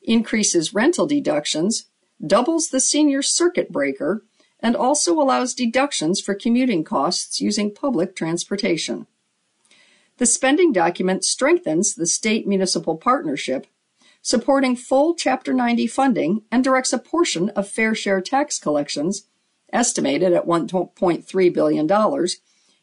increases 0.01 0.73
rental 0.73 1.07
deductions, 1.07 1.85
doubles 2.27 2.71
the 2.71 2.81
senior 2.81 3.21
circuit 3.21 3.71
breaker, 3.71 4.25
and 4.61 4.75
also 4.75 5.21
allows 5.21 5.53
deductions 5.53 6.19
for 6.19 6.35
commuting 6.35 6.83
costs 6.83 7.43
using 7.43 7.75
public 7.75 8.17
transportation. 8.17 9.07
The 10.17 10.25
spending 10.25 10.73
document 10.73 11.25
strengthens 11.25 11.95
the 11.95 12.07
state 12.07 12.49
municipal 12.49 12.97
partnership, 12.97 13.67
supporting 14.23 14.75
full 14.75 15.15
Chapter 15.15 15.53
90 15.53 15.87
funding 15.89 16.43
and 16.51 16.65
directs 16.65 16.95
a 16.95 16.99
portion 16.99 17.51
of 17.51 17.69
fair 17.69 17.95
share 17.95 18.23
tax 18.23 18.59
collections, 18.59 19.27
estimated 19.75 20.33
at 20.33 20.47
$1.3 20.47 21.53
billion, 21.53 22.27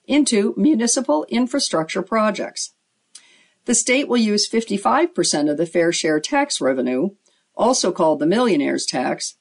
into 0.05 0.53
municipal 0.55 1.25
infrastructure 1.27 2.03
projects. 2.03 2.74
The 3.65 3.75
state 3.75 4.07
will 4.07 4.17
use 4.17 4.49
55% 4.49 5.49
of 5.49 5.57
the 5.57 5.65
fair 5.65 5.91
share 5.91 6.19
tax 6.19 6.61
revenue, 6.61 7.09
also 7.55 7.91
called 7.91 8.19
the 8.19 8.27
millionaire's 8.27 8.85
tax, 8.85 9.35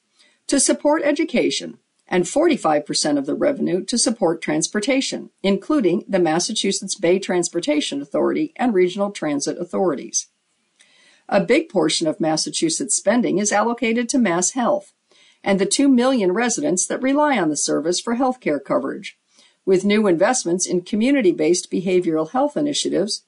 to 0.46 0.58
support 0.58 1.02
education, 1.02 1.78
and 2.08 2.24
45% 2.24 3.18
of 3.18 3.26
the 3.26 3.34
revenue 3.34 3.84
to 3.84 3.98
support 3.98 4.42
transportation, 4.42 5.30
including 5.42 6.04
the 6.08 6.18
Massachusetts 6.18 6.94
Bay 6.94 7.18
Transportation 7.18 8.02
Authority 8.02 8.52
and 8.56 8.74
regional 8.74 9.10
transit 9.10 9.58
authorities. 9.58 10.28
A 11.28 11.40
big 11.40 11.68
portion 11.68 12.06
of 12.06 12.20
Massachusetts 12.20 12.94
spending 12.94 13.38
is 13.38 13.52
allocated 13.52 14.08
to 14.10 14.18
Mass 14.18 14.50
Health 14.50 14.92
and 15.42 15.58
the 15.58 15.66
2 15.66 15.88
million 15.88 16.32
residents 16.32 16.86
that 16.86 17.02
rely 17.02 17.38
on 17.38 17.50
the 17.50 17.56
service 17.56 18.00
for 18.00 18.14
health 18.14 18.40
care 18.40 18.60
coverage, 18.60 19.18
with 19.66 19.84
new 19.84 20.06
investments 20.06 20.66
in 20.66 20.80
community 20.80 21.32
based 21.32 21.70
behavioral 21.70 22.30
health 22.30 22.56
initiatives, 22.56 23.24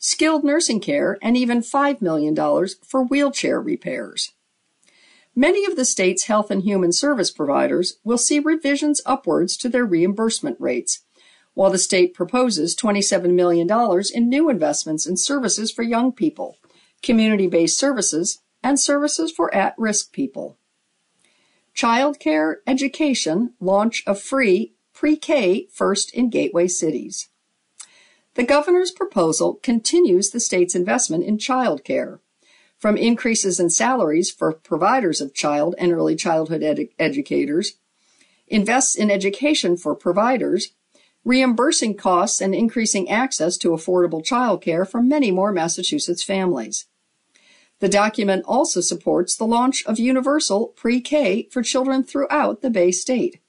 skilled 0.00 0.42
nursing 0.42 0.80
care, 0.80 1.18
and 1.22 1.36
even 1.36 1.60
$5 1.60 2.02
million 2.02 2.34
for 2.82 3.04
wheelchair 3.04 3.60
repairs. 3.60 4.32
Many 5.36 5.64
of 5.64 5.76
the 5.76 5.84
state's 5.84 6.24
health 6.24 6.50
and 6.50 6.62
human 6.62 6.90
service 6.90 7.30
providers 7.30 7.98
will 8.02 8.18
see 8.18 8.40
revisions 8.40 9.00
upwards 9.06 9.56
to 9.58 9.68
their 9.68 9.84
reimbursement 9.84 10.56
rates, 10.60 11.04
while 11.54 11.70
the 11.70 11.78
state 11.78 12.14
proposes 12.14 12.74
$27 12.74 13.34
million 13.34 13.68
in 14.12 14.28
new 14.28 14.50
investments 14.50 15.06
in 15.06 15.16
services 15.16 15.70
for 15.70 15.82
young 15.82 16.12
people, 16.12 16.56
community 17.02 17.46
based 17.46 17.78
services, 17.78 18.40
and 18.62 18.80
services 18.80 19.30
for 19.30 19.54
at 19.54 19.74
risk 19.78 20.12
people. 20.12 20.58
Childcare 21.74 22.56
education 22.66 23.54
launch 23.60 24.02
of 24.06 24.20
free 24.20 24.74
pre 24.92 25.16
K 25.16 25.68
first 25.72 26.12
in 26.12 26.28
gateway 26.28 26.66
cities. 26.66 27.29
The 28.34 28.44
governor's 28.44 28.92
proposal 28.92 29.54
continues 29.62 30.30
the 30.30 30.40
state's 30.40 30.74
investment 30.74 31.24
in 31.24 31.38
child 31.38 31.82
care, 31.82 32.20
from 32.78 32.96
increases 32.96 33.58
in 33.58 33.70
salaries 33.70 34.30
for 34.30 34.52
providers 34.52 35.20
of 35.20 35.34
child 35.34 35.74
and 35.78 35.92
early 35.92 36.16
childhood 36.16 36.62
ed- 36.62 36.88
educators, 36.98 37.76
invests 38.46 38.94
in 38.94 39.10
education 39.10 39.76
for 39.76 39.94
providers, 39.94 40.72
reimbursing 41.24 41.96
costs 41.96 42.40
and 42.40 42.54
increasing 42.54 43.10
access 43.10 43.56
to 43.58 43.70
affordable 43.70 44.24
child 44.24 44.62
care 44.62 44.84
for 44.84 45.02
many 45.02 45.30
more 45.30 45.52
Massachusetts 45.52 46.22
families. 46.22 46.86
The 47.80 47.88
document 47.88 48.44
also 48.46 48.80
supports 48.80 49.36
the 49.36 49.46
launch 49.46 49.84
of 49.86 49.98
universal 49.98 50.68
pre-K 50.68 51.48
for 51.50 51.62
children 51.62 52.04
throughout 52.04 52.62
the 52.62 52.70
Bay 52.70 52.92
State, 52.92 53.40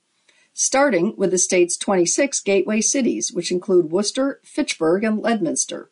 starting 0.53 1.13
with 1.17 1.31
the 1.31 1.37
state's 1.37 1.77
26 1.77 2.41
gateway 2.41 2.81
cities, 2.81 3.31
which 3.31 3.51
include 3.51 3.91
Worcester, 3.91 4.39
Fitchburg, 4.43 5.03
and 5.03 5.21
Leominster. 5.21 5.89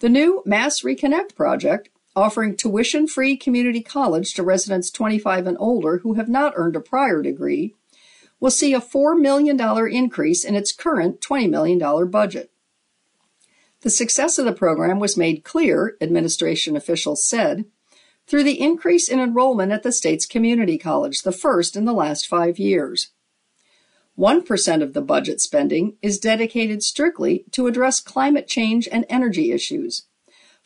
The 0.00 0.08
new 0.08 0.42
Mass 0.44 0.82
Reconnect 0.82 1.34
project 1.34 1.88
offering 2.18 2.56
tuition 2.56 3.06
free 3.06 3.36
community 3.36 3.80
college 3.80 4.34
to 4.34 4.42
residents 4.42 4.90
25 4.90 5.46
and 5.46 5.56
older 5.60 5.98
who 5.98 6.14
have 6.14 6.28
not 6.28 6.52
earned 6.56 6.76
a 6.76 6.80
prior 6.80 7.22
degree, 7.22 7.74
will 8.40 8.50
see 8.50 8.74
a 8.74 8.80
$4 8.80 9.18
million 9.18 9.58
increase 9.92 10.44
in 10.44 10.54
its 10.54 10.72
current 10.72 11.20
$20 11.20 11.48
million 11.48 12.10
budget. 12.10 12.50
The 13.82 13.90
success 13.90 14.38
of 14.38 14.44
the 14.44 14.52
program 14.52 14.98
was 14.98 15.16
made 15.16 15.44
clear, 15.44 15.96
administration 16.00 16.76
officials 16.76 17.24
said, 17.24 17.64
through 18.26 18.44
the 18.44 18.60
increase 18.60 19.08
in 19.08 19.20
enrollment 19.20 19.72
at 19.72 19.82
the 19.82 19.92
state's 19.92 20.26
community 20.26 20.76
college, 20.76 21.22
the 21.22 21.32
first 21.32 21.76
in 21.76 21.84
the 21.84 21.92
last 21.92 22.26
five 22.26 22.58
years. 22.58 23.10
1% 24.18 24.82
of 24.82 24.94
the 24.94 25.00
budget 25.00 25.40
spending 25.40 25.96
is 26.02 26.18
dedicated 26.18 26.82
strictly 26.82 27.44
to 27.52 27.66
address 27.66 28.00
climate 28.00 28.48
change 28.48 28.88
and 28.90 29.06
energy 29.08 29.52
issues 29.52 30.06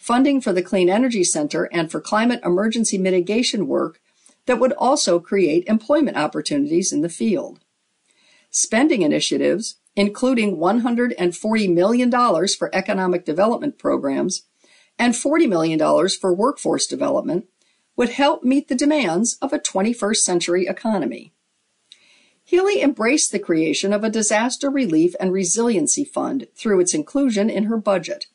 funding 0.03 0.41
for 0.41 0.53
the 0.53 0.63
Clean 0.63 0.91
Energy 0.91 1.23
Center 1.23 1.69
and 1.73 1.89
for 1.89 2.01
climate 2.01 2.41
emergency 2.45 2.99
mitigation 2.99 3.69
work 3.69 4.01
that 4.47 4.59
would 4.59 4.73
also 4.73 5.21
create 5.21 5.63
employment 5.69 6.17
opportunities 6.17 6.93
in 6.93 7.03
the 7.03 7.09
field. 7.09 7.61
Spending 8.51 9.03
initiatives, 9.03 9.77
including 9.95 10.57
$140 10.57 11.73
million 11.73 12.11
for 12.11 12.75
economic 12.75 13.25
development 13.25 13.79
programs 13.79 14.43
and 14.99 15.15
$40 15.15 15.49
million 15.49 16.09
for 16.09 16.35
workforce 16.35 16.89
development, 16.89 17.47
would 17.95 18.09
help 18.09 18.43
meet 18.43 18.67
the 18.67 18.75
demands 18.75 19.39
of 19.41 19.53
a 19.53 19.61
21st 19.61 20.17
century 20.17 20.67
economy. 20.67 21.33
Healey 22.53 22.83
embraced 22.83 23.33
the 23.33 23.39
creation 23.39 23.95
of 23.95 24.05
a 24.05 24.11
disaster 24.11 24.69
relief 24.69 25.15
and 25.19 25.33
resiliency 25.33 26.05
fund 26.05 26.49
through 26.55 26.81
its 26.81 26.93
inclusion 26.93 27.49
in 27.49 27.65
her 27.65 27.79
budget 27.79 28.27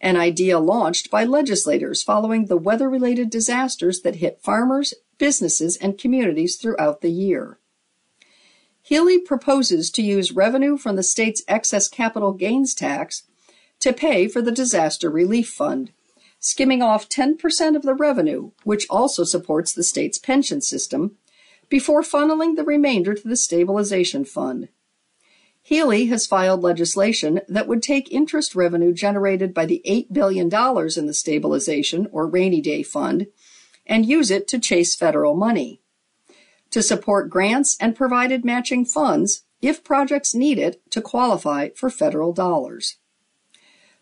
an 0.00 0.16
idea 0.16 0.58
launched 0.58 1.10
by 1.10 1.24
legislators 1.24 2.02
following 2.02 2.46
the 2.46 2.56
weather 2.56 2.88
related 2.88 3.28
disasters 3.28 4.00
that 4.00 4.16
hit 4.16 4.40
farmers, 4.40 4.94
businesses, 5.18 5.76
and 5.76 5.98
communities 5.98 6.56
throughout 6.56 7.02
the 7.02 7.10
year. 7.10 7.58
Healey 8.80 9.18
proposes 9.18 9.90
to 9.90 10.02
use 10.02 10.32
revenue 10.32 10.78
from 10.78 10.96
the 10.96 11.02
state's 11.02 11.42
excess 11.46 11.86
capital 11.86 12.32
gains 12.32 12.72
tax 12.72 13.24
to 13.80 13.92
pay 13.92 14.26
for 14.26 14.40
the 14.40 14.50
disaster 14.50 15.10
relief 15.10 15.50
fund, 15.50 15.92
skimming 16.38 16.80
off 16.80 17.10
10% 17.10 17.76
of 17.76 17.82
the 17.82 17.92
revenue, 17.92 18.52
which 18.64 18.86
also 18.88 19.22
supports 19.22 19.74
the 19.74 19.84
state's 19.84 20.16
pension 20.16 20.62
system, 20.62 21.18
before 21.70 22.02
funneling 22.02 22.56
the 22.56 22.64
remainder 22.64 23.14
to 23.14 23.26
the 23.26 23.36
stabilization 23.36 24.26
fund. 24.26 24.68
Healey 25.62 26.06
has 26.06 26.26
filed 26.26 26.62
legislation 26.62 27.40
that 27.48 27.68
would 27.68 27.82
take 27.82 28.12
interest 28.12 28.54
revenue 28.54 28.92
generated 28.92 29.54
by 29.54 29.66
the 29.66 29.82
$8 29.86 30.12
billion 30.12 30.46
in 30.46 31.06
the 31.06 31.14
stabilization 31.14 32.08
or 32.12 32.26
rainy 32.26 32.60
day 32.60 32.82
fund 32.82 33.28
and 33.86 34.06
use 34.06 34.30
it 34.30 34.48
to 34.48 34.58
chase 34.58 34.94
federal 34.94 35.34
money. 35.34 35.80
To 36.70 36.82
support 36.82 37.30
grants 37.30 37.76
and 37.80 37.96
provided 37.96 38.44
matching 38.44 38.84
funds 38.84 39.44
if 39.60 39.84
projects 39.84 40.34
need 40.34 40.58
it 40.58 40.80
to 40.90 41.02
qualify 41.02 41.68
for 41.70 41.90
federal 41.90 42.32
dollars. 42.32 42.96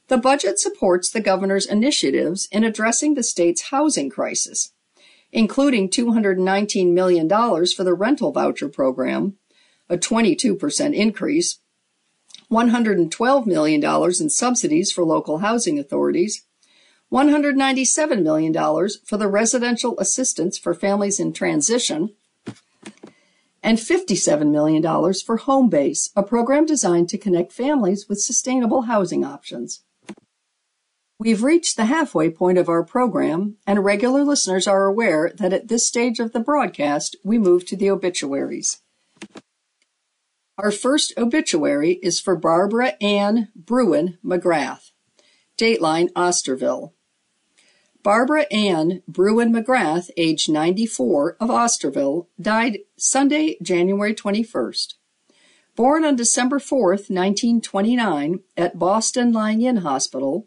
The 0.09 0.19
budget 0.19 0.59
supports 0.59 1.11
the 1.11 1.21
governor's 1.21 1.67
initiatives 1.67 2.49
in 2.51 2.65
addressing 2.65 3.15
the 3.15 3.23
state's 3.23 3.71
housing 3.71 4.09
crisis, 4.09 4.73
including 5.33 5.89
$219 5.89 6.93
million 6.93 7.29
for 7.29 7.85
the 7.85 7.95
rental 7.95 8.33
voucher 8.33 8.69
program 8.69 9.37
a 9.89 9.97
22% 9.97 10.95
increase, 10.95 11.61
$112 12.51 13.47
million 13.47 13.85
in 13.85 14.31
subsidies 14.31 14.93
for 14.93 15.05
local 15.05 15.39
housing 15.39 15.79
authorities, 15.79 16.45
$197 17.13 18.23
million 18.23 18.53
for 19.05 19.17
the 19.17 19.29
residential 19.29 19.99
assistance 19.99 20.59
for 20.59 20.75
families 20.75 21.19
in 21.19 21.33
transition, 21.33 22.11
and 23.63 23.79
$57 23.79 24.51
million 24.51 24.83
for 24.83 25.39
Homebase, 25.39 26.11
a 26.15 26.23
program 26.23 26.65
designed 26.65 27.09
to 27.09 27.19
connect 27.19 27.53
families 27.53 28.09
with 28.09 28.21
sustainable 28.21 28.83
housing 28.83 29.25
options. 29.25 29.83
We've 31.21 31.43
reached 31.43 31.77
the 31.77 31.87
halfway 31.87 32.31
point 32.31 32.59
of 32.59 32.69
our 32.69 32.85
program, 32.85 33.57
and 33.67 33.85
regular 33.85 34.23
listeners 34.23 34.69
are 34.69 34.85
aware 34.85 35.33
that 35.35 35.53
at 35.53 35.67
this 35.67 35.85
stage 35.85 36.21
of 36.21 36.33
the 36.33 36.39
broadcast, 36.39 37.17
we 37.25 37.39
move 37.39 37.67
to 37.67 37.77
the 37.77 37.91
obituaries. 37.91 38.81
Our 40.57 40.71
first 40.71 41.13
obituary 41.17 41.99
is 42.05 42.21
for 42.21 42.37
Barbara 42.37 42.93
Ann 43.03 43.49
Bruin 43.57 44.19
McGrath, 44.25 44.93
dateline 45.59 46.13
Osterville. 46.13 46.93
Barbara 48.05 48.47
Ann 48.53 49.03
Bruin 49.09 49.53
McGrath, 49.53 50.11
age 50.17 50.49
94, 50.49 51.37
of 51.41 51.49
Osterville, 51.49 52.29
died 52.41 52.79
Sunday, 52.97 53.57
January 53.61 54.15
21st. 54.15 54.95
Born 55.75 56.05
on 56.05 56.15
December 56.15 56.59
4th, 56.59 57.11
1929, 57.11 58.41
at 58.57 58.79
Boston 58.79 59.33
Lying 59.33 59.63
In 59.63 59.79
Hospital, 59.79 60.47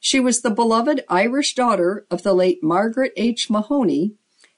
she 0.00 0.18
was 0.18 0.40
the 0.40 0.50
beloved 0.50 1.04
Irish 1.08 1.54
daughter 1.54 2.06
of 2.10 2.22
the 2.22 2.32
late 2.32 2.62
Margaret 2.62 3.12
H. 3.16 3.50
Mahoney 3.50 4.14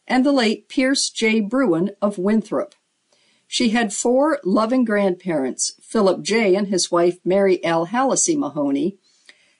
and 0.07 0.25
the 0.25 0.33
late 0.33 0.69
Pierce 0.69 1.11
J. 1.11 1.41
Bruin 1.41 1.91
of 2.01 2.17
Winthrop. 2.17 2.77
She 3.49 3.71
had 3.71 3.93
four 3.93 4.41
loving 4.45 4.85
grandparents, 4.85 5.75
Philip 5.83 6.23
J. 6.23 6.55
and 6.55 6.69
his 6.69 6.91
wife 6.91 7.19
Mary 7.25 7.63
L. 7.65 7.89
Hallisey 7.89 8.39
Mahoney, 8.39 8.97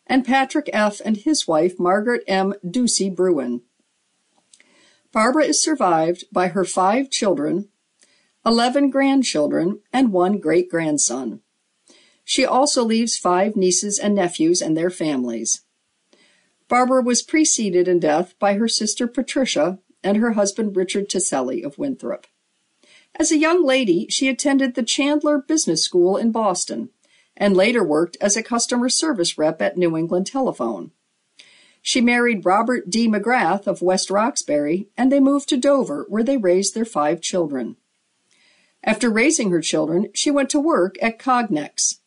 and 0.07 0.25
Patrick 0.25 0.71
F. 0.73 1.01
and 1.05 1.17
his 1.17 1.47
wife 1.49 1.79
Margaret 1.79 2.23
M. 2.29 2.55
Ducey 2.65 3.15
Bruin. 3.15 3.63
Barbara 5.13 5.45
is 5.45 5.63
survived 5.63 6.25
by 6.33 6.49
her 6.49 6.65
five 6.65 7.11
children, 7.11 7.69
11 8.47 8.89
grandchildren, 8.89 9.81
and 9.93 10.13
one 10.13 10.39
great 10.39 10.71
grandson. 10.71 11.41
She 12.25 12.47
also 12.47 12.85
leaves 12.85 13.19
five 13.19 13.57
nieces 13.57 13.99
and 13.99 14.15
nephews 14.15 14.63
and 14.63 14.77
their 14.77 14.91
families. 14.91 15.63
Barbara 16.73 17.03
was 17.03 17.21
preceded 17.21 17.87
in 17.87 18.01
death 18.01 18.35
by 18.39 18.55
her 18.55 18.67
sister 18.67 19.07
Patricia 19.07 19.79
and 20.03 20.17
her 20.17 20.33
husband 20.33 20.75
Richard 20.75 21.11
Tiselli 21.11 21.63
of 21.63 21.77
Winthrop. 21.77 22.27
As 23.15 23.31
a 23.31 23.37
young 23.37 23.63
lady, 23.63 24.07
she 24.09 24.27
attended 24.27 24.75
the 24.75 24.83
Chandler 24.83 25.37
Business 25.37 25.85
School 25.85 26.17
in 26.17 26.33
Boston 26.33 26.89
and 27.37 27.55
later 27.55 27.85
worked 27.85 28.17
as 28.23 28.39
a 28.39 28.43
customer 28.43 28.89
service 28.89 29.37
rep 29.37 29.61
at 29.61 29.77
New 29.77 29.99
England 29.99 30.27
Telephone. 30.27 30.93
She 31.83 32.01
married 32.01 32.47
Robert 32.47 32.89
D. 32.89 33.07
McGrath 33.07 33.67
of 33.67 33.83
West 33.83 34.11
Roxbury, 34.11 34.89
and 34.97 35.13
they 35.13 35.21
moved 35.21 35.51
to 35.51 35.59
Dover, 35.59 36.07
where 36.09 36.25
they 36.25 36.39
raised 36.39 36.75
their 36.75 36.87
five 36.87 37.21
children. 37.21 37.77
After 38.83 39.11
raising 39.11 39.51
her 39.51 39.61
children, 39.61 40.09
she 40.15 40.31
went 40.31 40.49
to 40.49 40.59
work 40.59 40.97
at 41.03 41.19
Cognex. 41.19 41.99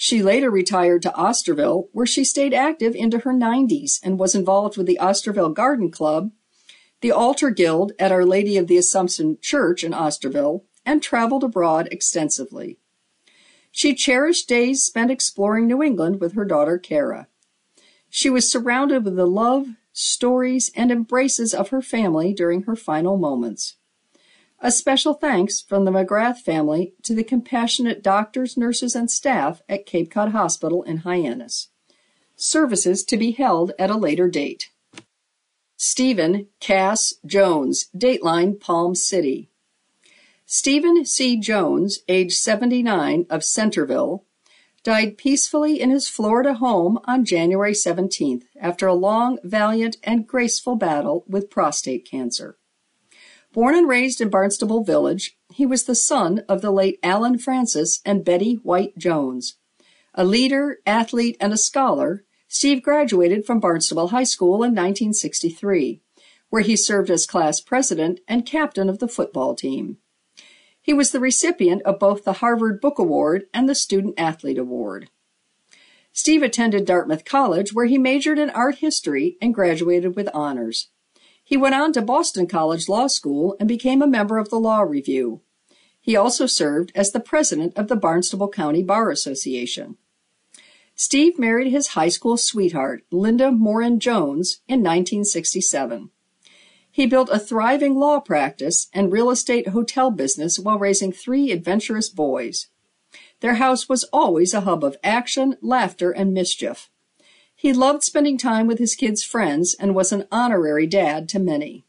She 0.00 0.22
later 0.22 0.48
retired 0.48 1.02
to 1.02 1.10
Osterville, 1.10 1.88
where 1.90 2.06
she 2.06 2.22
stayed 2.22 2.54
active 2.54 2.94
into 2.94 3.18
her 3.18 3.32
90s 3.32 3.98
and 4.00 4.16
was 4.16 4.32
involved 4.32 4.76
with 4.76 4.86
the 4.86 4.98
Osterville 5.02 5.52
Garden 5.52 5.90
Club, 5.90 6.30
the 7.00 7.10
Altar 7.10 7.50
Guild 7.50 7.90
at 7.98 8.12
Our 8.12 8.24
Lady 8.24 8.56
of 8.56 8.68
the 8.68 8.76
Assumption 8.76 9.38
Church 9.42 9.82
in 9.82 9.90
Osterville, 9.90 10.62
and 10.86 11.02
traveled 11.02 11.42
abroad 11.42 11.88
extensively. 11.90 12.78
She 13.72 13.92
cherished 13.92 14.48
days 14.48 14.84
spent 14.84 15.10
exploring 15.10 15.66
New 15.66 15.82
England 15.82 16.20
with 16.20 16.34
her 16.34 16.44
daughter 16.44 16.78
Kara. 16.78 17.26
She 18.08 18.30
was 18.30 18.48
surrounded 18.48 19.04
with 19.04 19.16
the 19.16 19.26
love, 19.26 19.66
stories, 19.92 20.70
and 20.76 20.92
embraces 20.92 21.52
of 21.52 21.70
her 21.70 21.82
family 21.82 22.32
during 22.32 22.62
her 22.62 22.76
final 22.76 23.16
moments. 23.16 23.74
A 24.60 24.72
special 24.72 25.14
thanks 25.14 25.60
from 25.60 25.84
the 25.84 25.92
McGrath 25.92 26.38
family 26.38 26.92
to 27.04 27.14
the 27.14 27.22
compassionate 27.22 28.02
doctors, 28.02 28.56
nurses, 28.56 28.96
and 28.96 29.08
staff 29.08 29.62
at 29.68 29.86
Cape 29.86 30.10
Cod 30.10 30.32
Hospital 30.32 30.82
in 30.82 30.98
Hyannis. 30.98 31.68
Services 32.34 33.04
to 33.04 33.16
be 33.16 33.30
held 33.30 33.70
at 33.78 33.88
a 33.88 33.96
later 33.96 34.28
date. 34.28 34.70
Stephen 35.76 36.48
Cass 36.58 37.14
Jones, 37.24 37.86
Dateline 37.96 38.58
Palm 38.58 38.96
City. 38.96 39.48
Stephen 40.44 41.04
C. 41.04 41.38
Jones, 41.38 42.00
age 42.08 42.32
79, 42.32 43.26
of 43.30 43.44
Centerville, 43.44 44.24
died 44.82 45.16
peacefully 45.16 45.80
in 45.80 45.90
his 45.90 46.08
Florida 46.08 46.54
home 46.54 46.98
on 47.04 47.24
January 47.24 47.74
17th 47.74 48.42
after 48.60 48.88
a 48.88 48.94
long, 48.94 49.38
valiant, 49.44 49.98
and 50.02 50.26
graceful 50.26 50.74
battle 50.74 51.24
with 51.28 51.48
prostate 51.48 52.04
cancer. 52.04 52.57
Born 53.52 53.74
and 53.74 53.88
raised 53.88 54.20
in 54.20 54.28
Barnstable 54.28 54.84
Village, 54.84 55.36
he 55.52 55.64
was 55.64 55.84
the 55.84 55.94
son 55.94 56.44
of 56.48 56.60
the 56.60 56.70
late 56.70 56.98
Allen 57.02 57.38
Francis 57.38 58.00
and 58.04 58.24
Betty 58.24 58.54
White 58.62 58.98
Jones. 58.98 59.56
A 60.14 60.24
leader, 60.24 60.78
athlete, 60.86 61.36
and 61.40 61.52
a 61.52 61.56
scholar, 61.56 62.24
Steve 62.46 62.82
graduated 62.82 63.46
from 63.46 63.60
Barnstable 63.60 64.08
High 64.08 64.24
School 64.24 64.56
in 64.56 64.74
1963, 64.74 66.02
where 66.50 66.62
he 66.62 66.76
served 66.76 67.10
as 67.10 67.26
class 67.26 67.60
president 67.60 68.20
and 68.28 68.44
captain 68.44 68.88
of 68.88 68.98
the 68.98 69.08
football 69.08 69.54
team. 69.54 69.96
He 70.82 70.92
was 70.92 71.10
the 71.10 71.20
recipient 71.20 71.82
of 71.82 71.98
both 71.98 72.24
the 72.24 72.34
Harvard 72.34 72.80
Book 72.80 72.98
Award 72.98 73.46
and 73.54 73.68
the 73.68 73.74
Student 73.74 74.14
Athlete 74.18 74.58
Award. 74.58 75.10
Steve 76.12 76.42
attended 76.42 76.84
Dartmouth 76.84 77.24
College, 77.24 77.72
where 77.72 77.86
he 77.86 77.98
majored 77.98 78.38
in 78.38 78.50
art 78.50 78.76
history 78.76 79.36
and 79.40 79.54
graduated 79.54 80.16
with 80.16 80.28
honors. 80.34 80.88
He 81.48 81.56
went 81.56 81.74
on 81.74 81.94
to 81.94 82.02
Boston 82.02 82.46
College 82.46 82.90
Law 82.90 83.06
School 83.06 83.56
and 83.58 83.66
became 83.66 84.02
a 84.02 84.06
member 84.06 84.36
of 84.36 84.50
the 84.50 84.60
Law 84.60 84.82
Review. 84.82 85.40
He 85.98 86.14
also 86.14 86.44
served 86.44 86.92
as 86.94 87.10
the 87.10 87.20
president 87.20 87.72
of 87.74 87.88
the 87.88 87.96
Barnstable 87.96 88.50
County 88.50 88.82
Bar 88.82 89.10
Association. 89.10 89.96
Steve 90.94 91.38
married 91.38 91.70
his 91.72 91.88
high 91.96 92.10
school 92.10 92.36
sweetheart, 92.36 93.02
Linda 93.10 93.50
Morin 93.50 93.98
Jones, 93.98 94.60
in 94.68 94.80
1967. 94.80 96.10
He 96.90 97.06
built 97.06 97.30
a 97.32 97.38
thriving 97.38 97.98
law 97.98 98.20
practice 98.20 98.88
and 98.92 99.10
real 99.10 99.30
estate 99.30 99.68
hotel 99.68 100.10
business 100.10 100.58
while 100.58 100.78
raising 100.78 101.12
three 101.12 101.50
adventurous 101.50 102.10
boys. 102.10 102.66
Their 103.40 103.54
house 103.54 103.88
was 103.88 104.04
always 104.12 104.52
a 104.52 104.60
hub 104.60 104.84
of 104.84 104.98
action, 105.02 105.56
laughter, 105.62 106.10
and 106.10 106.34
mischief. 106.34 106.90
He 107.60 107.72
loved 107.72 108.04
spending 108.04 108.38
time 108.38 108.68
with 108.68 108.78
his 108.78 108.94
kids' 108.94 109.24
friends 109.24 109.74
and 109.74 109.92
was 109.92 110.12
an 110.12 110.28
honorary 110.30 110.86
dad 110.86 111.28
to 111.30 111.40
many. 111.40 111.84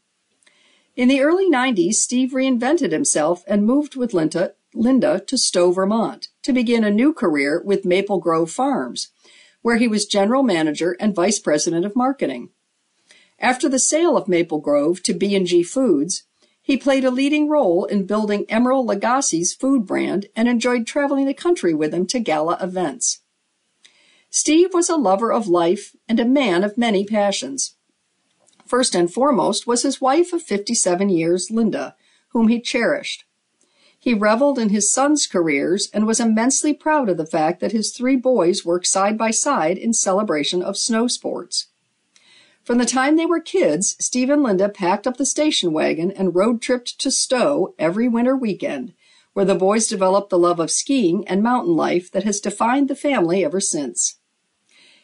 In 0.96 1.06
the 1.06 1.20
early 1.20 1.48
90s, 1.48 1.94
Steve 1.94 2.32
reinvented 2.32 2.90
himself 2.90 3.44
and 3.46 3.64
moved 3.64 3.94
with 3.94 4.12
Linda, 4.12 4.54
Linda 4.74 5.20
to 5.20 5.38
Stowe, 5.38 5.70
Vermont, 5.70 6.26
to 6.42 6.52
begin 6.52 6.82
a 6.82 6.90
new 6.90 7.12
career 7.12 7.62
with 7.64 7.84
Maple 7.84 8.18
Grove 8.18 8.50
Farms, 8.50 9.12
where 9.62 9.76
he 9.76 9.86
was 9.86 10.06
general 10.06 10.42
manager 10.42 10.96
and 10.98 11.14
vice 11.14 11.38
president 11.38 11.86
of 11.86 11.94
marketing. 11.94 12.48
After 13.38 13.68
the 13.68 13.78
sale 13.78 14.16
of 14.16 14.26
Maple 14.26 14.58
Grove 14.58 15.04
to 15.04 15.14
B&G 15.14 15.62
Foods, 15.62 16.24
he 16.60 16.76
played 16.76 17.04
a 17.04 17.12
leading 17.12 17.48
role 17.48 17.84
in 17.84 18.06
building 18.06 18.44
Emeril 18.46 18.84
Lagasse's 18.84 19.54
food 19.54 19.86
brand 19.86 20.26
and 20.34 20.48
enjoyed 20.48 20.84
traveling 20.84 21.26
the 21.26 21.32
country 21.32 21.72
with 21.72 21.94
him 21.94 22.06
to 22.08 22.18
gala 22.18 22.58
events. 22.60 23.19
Steve 24.32 24.72
was 24.72 24.88
a 24.88 24.96
lover 24.96 25.32
of 25.32 25.48
life 25.48 25.96
and 26.08 26.20
a 26.20 26.24
man 26.24 26.62
of 26.62 26.78
many 26.78 27.04
passions. 27.04 27.74
First 28.64 28.94
and 28.94 29.12
foremost 29.12 29.66
was 29.66 29.82
his 29.82 30.00
wife 30.00 30.32
of 30.32 30.40
57 30.40 31.08
years, 31.08 31.50
Linda, 31.50 31.96
whom 32.28 32.46
he 32.46 32.60
cherished. 32.60 33.24
He 33.98 34.14
reveled 34.14 34.56
in 34.56 34.68
his 34.68 34.92
sons' 34.92 35.26
careers 35.26 35.90
and 35.92 36.06
was 36.06 36.20
immensely 36.20 36.72
proud 36.72 37.08
of 37.08 37.16
the 37.16 37.26
fact 37.26 37.58
that 37.58 37.72
his 37.72 37.92
three 37.92 38.14
boys 38.14 38.64
worked 38.64 38.86
side 38.86 39.18
by 39.18 39.32
side 39.32 39.76
in 39.76 39.92
celebration 39.92 40.62
of 40.62 40.78
snow 40.78 41.08
sports. 41.08 41.66
From 42.62 42.78
the 42.78 42.86
time 42.86 43.16
they 43.16 43.26
were 43.26 43.40
kids, 43.40 43.96
Steve 43.98 44.30
and 44.30 44.44
Linda 44.44 44.68
packed 44.68 45.08
up 45.08 45.16
the 45.16 45.26
station 45.26 45.72
wagon 45.72 46.12
and 46.12 46.36
road 46.36 46.62
tripped 46.62 47.00
to 47.00 47.10
Stowe 47.10 47.74
every 47.80 48.06
winter 48.06 48.36
weekend, 48.36 48.94
where 49.32 49.44
the 49.44 49.56
boys 49.56 49.88
developed 49.88 50.30
the 50.30 50.38
love 50.38 50.60
of 50.60 50.70
skiing 50.70 51.26
and 51.26 51.42
mountain 51.42 51.74
life 51.74 52.12
that 52.12 52.22
has 52.22 52.38
defined 52.38 52.88
the 52.88 52.94
family 52.94 53.44
ever 53.44 53.58
since. 53.58 54.19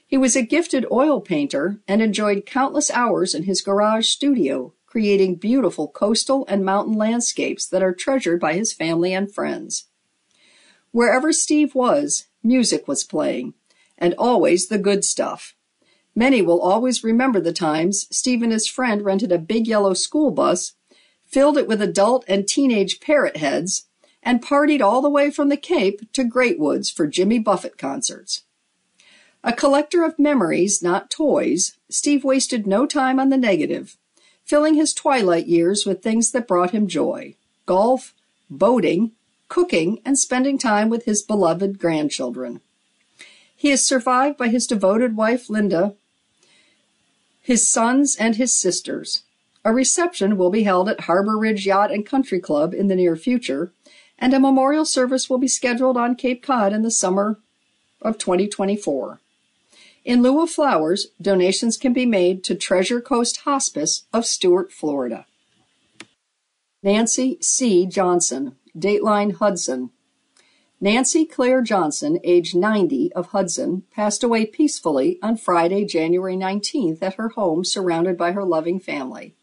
He 0.08 0.16
was 0.16 0.36
a 0.36 0.42
gifted 0.42 0.86
oil 0.90 1.20
painter 1.20 1.80
and 1.88 2.00
enjoyed 2.00 2.46
countless 2.46 2.90
hours 2.92 3.34
in 3.34 3.42
his 3.42 3.60
garage 3.60 4.06
studio, 4.06 4.72
creating 4.86 5.34
beautiful 5.34 5.88
coastal 5.88 6.46
and 6.48 6.64
mountain 6.64 6.94
landscapes 6.94 7.66
that 7.66 7.82
are 7.82 7.92
treasured 7.92 8.40
by 8.40 8.54
his 8.54 8.72
family 8.72 9.12
and 9.12 9.32
friends. 9.32 9.86
Wherever 10.92 11.32
Steve 11.32 11.74
was, 11.74 12.28
music 12.42 12.86
was 12.86 13.04
playing, 13.04 13.54
and 13.98 14.14
always 14.16 14.68
the 14.68 14.78
good 14.78 15.04
stuff. 15.04 15.56
Many 16.14 16.40
will 16.40 16.62
always 16.62 17.04
remember 17.04 17.40
the 17.40 17.52
times 17.52 18.06
Steve 18.10 18.42
and 18.42 18.52
his 18.52 18.68
friend 18.68 19.02
rented 19.02 19.32
a 19.32 19.38
big 19.38 19.66
yellow 19.66 19.92
school 19.92 20.30
bus, 20.30 20.74
filled 21.26 21.58
it 21.58 21.66
with 21.66 21.82
adult 21.82 22.24
and 22.28 22.46
teenage 22.46 23.00
parrot 23.00 23.36
heads, 23.36 23.88
and 24.22 24.42
partied 24.42 24.80
all 24.80 25.02
the 25.02 25.10
way 25.10 25.30
from 25.30 25.50
the 25.50 25.56
Cape 25.56 26.10
to 26.12 26.24
Great 26.24 26.58
Woods 26.58 26.90
for 26.90 27.06
Jimmy 27.06 27.38
Buffett 27.38 27.76
concerts. 27.76 28.44
A 29.48 29.52
collector 29.52 30.02
of 30.02 30.18
memories, 30.18 30.82
not 30.82 31.09
toys, 31.09 31.76
Steve 31.88 32.24
wasted 32.24 32.66
no 32.66 32.85
time 32.85 33.20
on 33.20 33.28
the 33.28 33.37
negative, 33.37 33.96
filling 34.44 34.74
his 34.74 34.92
twilight 34.92 35.46
years 35.46 35.87
with 35.87 36.02
things 36.02 36.32
that 36.32 36.48
brought 36.48 36.72
him 36.72 36.88
joy 36.88 37.37
golf, 37.64 38.12
boating, 38.50 39.12
cooking, 39.46 40.00
and 40.04 40.18
spending 40.18 40.59
time 40.59 40.88
with 40.88 41.04
his 41.04 41.22
beloved 41.22 41.78
grandchildren. 41.78 42.61
He 43.54 43.70
is 43.70 43.87
survived 43.87 44.37
by 44.37 44.48
his 44.48 44.66
devoted 44.66 45.16
wife, 45.16 45.48
Linda, 45.48 45.94
his 47.40 47.70
sons, 47.70 48.16
and 48.16 48.35
his 48.35 48.52
sisters. 48.52 49.22
A 49.64 49.72
reception 49.72 50.37
will 50.37 50.50
be 50.50 50.64
held 50.64 50.88
at 50.88 51.02
Harbor 51.02 51.38
Ridge 51.38 51.66
Yacht 51.66 51.92
and 51.92 52.04
Country 52.04 52.40
Club 52.40 52.74
in 52.74 52.88
the 52.88 52.96
near 52.96 53.14
future, 53.14 53.72
and 54.18 54.35
a 54.35 54.40
memorial 54.40 54.85
service 54.85 55.30
will 55.30 55.38
be 55.38 55.46
scheduled 55.46 55.96
on 55.96 56.16
Cape 56.16 56.42
Cod 56.42 56.72
in 56.72 56.82
the 56.82 56.90
summer 56.90 57.38
of 58.02 58.18
2024. 58.18 59.20
In 60.06 60.22
lieu 60.22 60.40
of 60.40 60.50
flowers, 60.50 61.08
donations 61.20 61.76
can 61.76 61.92
be 61.92 62.06
made 62.06 62.44
to 62.44 62.54
Treasure 62.54 63.00
Coast 63.00 63.38
Hospice 63.38 64.04
of 64.12 64.24
Stuart, 64.24 64.70
Florida. 64.70 65.26
Nancy 66.80 67.38
C. 67.40 67.86
Johnson, 67.86 68.54
Dateline 68.78 69.34
Hudson. 69.34 69.90
Nancy 70.80 71.24
Claire 71.24 71.60
Johnson, 71.60 72.20
age 72.22 72.54
90, 72.54 73.14
of 73.14 73.30
Hudson, 73.30 73.82
passed 73.90 74.22
away 74.22 74.46
peacefully 74.46 75.18
on 75.24 75.36
Friday, 75.36 75.84
January 75.84 76.36
19th 76.36 77.02
at 77.02 77.14
her 77.14 77.30
home 77.30 77.64
surrounded 77.64 78.16
by 78.16 78.30
her 78.30 78.44
loving 78.44 78.78
family. 78.78 79.34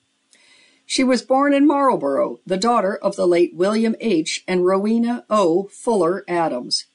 She 0.86 1.04
was 1.04 1.22
born 1.22 1.54
in 1.54 1.68
Marlborough, 1.68 2.40
the 2.46 2.56
daughter 2.56 2.96
of 2.96 3.18
the 3.18 3.28
late 3.28 3.54
William 3.54 3.98
H. 4.00 4.46
and 4.48 4.66
Rowena 4.66 5.26
O. 5.30 5.68
Fuller 5.74 6.24
Adams. 6.26 6.86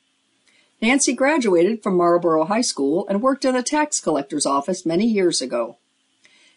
Nancy 0.81 1.13
graduated 1.13 1.83
from 1.83 1.97
Marlborough 1.97 2.45
High 2.45 2.61
School 2.61 3.07
and 3.09 3.21
worked 3.21 3.45
in 3.45 3.57
a 3.57 3.63
tax 3.63 4.01
collector's 4.01 4.47
office 4.47 4.87
many 4.87 5.07
years 5.07 5.43
ago. 5.43 5.77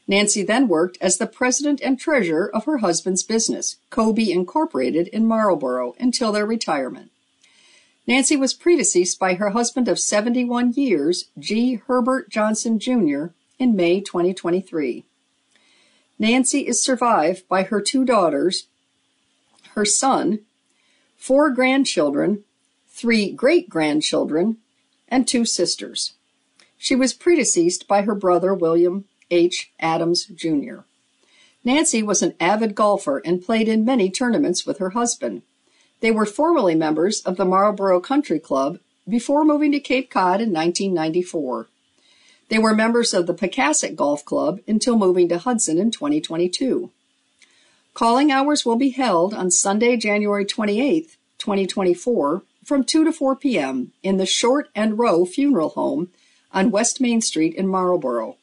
Nancy 0.08 0.44
then 0.44 0.68
worked 0.68 0.98
as 1.02 1.18
the 1.18 1.28
president 1.28 1.82
and 1.82 2.00
treasurer 2.00 2.54
of 2.54 2.66
her 2.66 2.78
husband's 2.78 3.24
business, 3.24 3.78
Kobe 3.90 4.30
Incorporated 4.30 5.08
in 5.08 5.26
Marlborough, 5.26 5.96
until 6.00 6.32
their 6.32 6.46
retirement. 6.46 7.12
Nancy 8.08 8.36
was 8.36 8.54
predeceased 8.54 9.20
by 9.20 9.36
her 9.36 9.52
husband 9.52 9.88
of 9.88 10.00
71 10.00 10.74
years, 10.74 11.30
G. 11.40 11.76
Herbert 11.76 12.30
Johnson, 12.30 12.78
Jr., 12.80 13.28
in 13.58 13.76
May 13.76 14.02
2023. 14.02 15.06
Nancy 16.20 16.68
is 16.68 16.84
survived 16.84 17.48
by 17.48 17.64
her 17.64 17.80
two 17.80 18.04
daughters, 18.04 18.68
her 19.76 19.86
son, 19.86 20.40
four 21.16 21.52
grandchildren, 21.52 22.44
three 23.02 23.32
great 23.32 23.68
grandchildren, 23.68 24.58
and 25.08 25.28
two 25.28 25.44
sisters. 25.44 26.14
She 26.78 26.96
was 26.96 27.16
predeceased 27.16 27.88
by 27.88 28.04
her 28.04 28.14
brother 28.14 28.54
William 28.54 29.06
H. 29.32 29.72
Adams, 29.80 30.26
Jr. 30.26 30.82
Nancy 31.64 32.04
was 32.04 32.22
an 32.22 32.36
avid 32.40 32.76
golfer 32.76 33.18
and 33.26 33.44
played 33.44 33.68
in 33.68 33.84
many 33.84 34.12
tournaments 34.12 34.68
with 34.68 34.78
her 34.78 34.92
husband. 34.92 35.42
They 36.00 36.12
were 36.12 36.28
formerly 36.28 36.76
members 36.76 37.22
of 37.22 37.38
the 37.38 37.46
Marlborough 37.46 38.02
Country 38.02 38.40
Club 38.40 38.78
before 39.10 39.46
moving 39.46 39.72
to 39.72 39.80
Cape 39.80 40.12
Cod 40.12 40.40
in 40.40 40.54
1994. 40.54 41.70
They 42.50 42.60
were 42.60 42.76
members 42.76 43.16
of 43.16 43.26
the 43.26 43.34
Pocasset 43.34 43.96
Golf 43.96 44.24
Club 44.24 44.60
until 44.68 44.96
moving 44.96 45.28
to 45.30 45.40
Hudson 45.40 45.80
in 45.80 45.90
2022. 45.90 46.92
Calling 47.96 48.32
hours 48.32 48.64
will 48.64 48.76
be 48.76 48.90
held 48.90 49.34
on 49.34 49.50
Sunday, 49.50 49.98
January 49.98 50.46
28, 50.46 51.18
2024, 51.40 52.44
from 52.72 52.86
2 52.86 53.04
to 53.04 53.12
4 53.12 53.36
p.m. 53.36 53.92
in 54.02 54.16
the 54.16 54.26
Short 54.26 54.70
and 54.74 54.98
Row 54.98 55.26
Funeral 55.26 55.72
Home 55.72 56.08
on 56.54 56.72
West 56.72 57.02
Main 57.02 57.20
Street 57.20 57.54
in 57.54 57.68
Marlboro. 57.68 58.38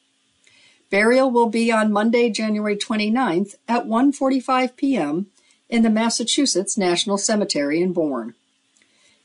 Burial 0.91 1.31
will 1.31 1.49
be 1.49 1.71
on 1.71 1.91
Monday, 1.91 2.29
January 2.29 2.75
29th 2.75 3.55
at 3.67 3.87
1:45 3.87 4.75
p.m. 4.75 5.31
in 5.67 5.81
the 5.81 5.89
Massachusetts 5.89 6.77
National 6.77 7.17
Cemetery 7.17 7.81
in 7.81 7.91
Bourne. 7.91 8.35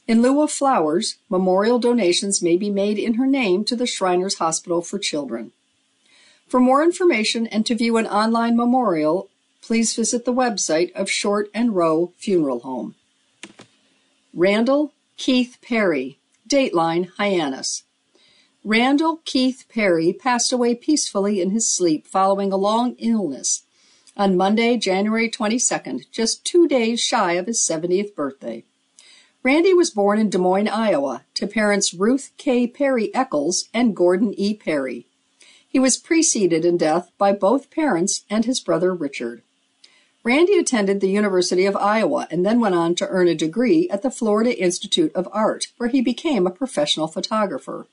In 0.09 0.23
lieu 0.23 0.41
of 0.41 0.51
flowers, 0.51 1.19
memorial 1.29 1.79
donations 1.79 2.41
may 2.41 2.57
be 2.57 2.71
made 2.71 2.99
in 2.99 3.21
her 3.21 3.27
name 3.27 3.63
to 3.67 3.77
the 3.77 3.87
Shriners 3.87 4.37
Hospital 4.37 4.81
for 4.81 4.99
Children. 4.99 5.53
For 6.49 6.61
more 6.61 6.83
information 6.83 7.47
and 7.49 7.67
to 7.67 7.75
view 7.75 7.99
an 7.99 8.07
online 8.07 8.57
memorial, 8.57 9.29
please 9.61 9.95
visit 9.95 10.25
the 10.25 10.33
website 10.33 10.93
of 10.93 11.11
Short 11.11 11.51
and 11.53 11.77
Row 11.77 12.15
Funeral 12.17 12.61
Home. 12.61 12.95
Randall 14.37 14.94
Keith 15.17 15.59
Perry, 15.63 16.19
Dateline 16.49 17.09
Hyannis. 17.17 17.85
Randall 18.65 19.21
Keith 19.25 19.65
Perry 19.69 20.13
passed 20.13 20.53
away 20.53 20.75
peacefully 20.75 21.41
in 21.41 21.51
his 21.51 21.73
sleep 21.73 22.07
following 22.07 22.53
a 22.53 22.57
long 22.57 22.97
illness 22.99 23.63
on 24.17 24.37
Monday, 24.37 24.77
January 24.77 25.31
22nd, 25.31 26.11
just 26.11 26.45
two 26.45 26.67
days 26.67 27.01
shy 27.01 27.35
of 27.35 27.47
his 27.47 27.65
70th 27.65 28.15
birthday. 28.17 28.65
Randy 29.45 29.73
was 29.73 29.91
born 29.91 30.19
in 30.19 30.31
Des 30.31 30.39
Moines, 30.39 30.69
Iowa, 30.69 31.25
to 31.35 31.47
parents 31.47 31.95
Ruth 31.95 32.33
K. 32.37 32.67
Perry 32.67 33.15
Eccles 33.15 33.69
and 33.73 33.95
Gordon 33.95 34.35
E. 34.37 34.55
Perry. 34.55 35.07
He 35.67 35.79
was 35.79 35.97
preceded 35.97 36.65
in 36.65 36.77
death 36.77 37.13
by 37.19 37.33
both 37.33 37.71
parents 37.71 38.25
and 38.29 38.45
his 38.45 38.59
brother 38.59 38.93
Richard. 38.93 39.44
Randy 40.25 40.55
attended 40.55 41.03
the 41.03 41.11
University 41.11 41.67
of 41.67 41.77
Iowa 41.77 42.27
and 42.31 42.47
then 42.47 42.59
went 42.59 42.75
on 42.75 42.95
to 42.95 43.09
earn 43.09 43.29
a 43.29 43.35
degree 43.35 43.91
at 43.91 44.01
the 44.01 44.11
Florida 44.11 44.59
Institute 44.59 45.13
of 45.15 45.29
Art, 45.31 45.67
where 45.77 45.91
he 45.91 46.01
became 46.01 46.47
a 46.47 46.51
professional 46.51 47.09
photographer. 47.09 47.87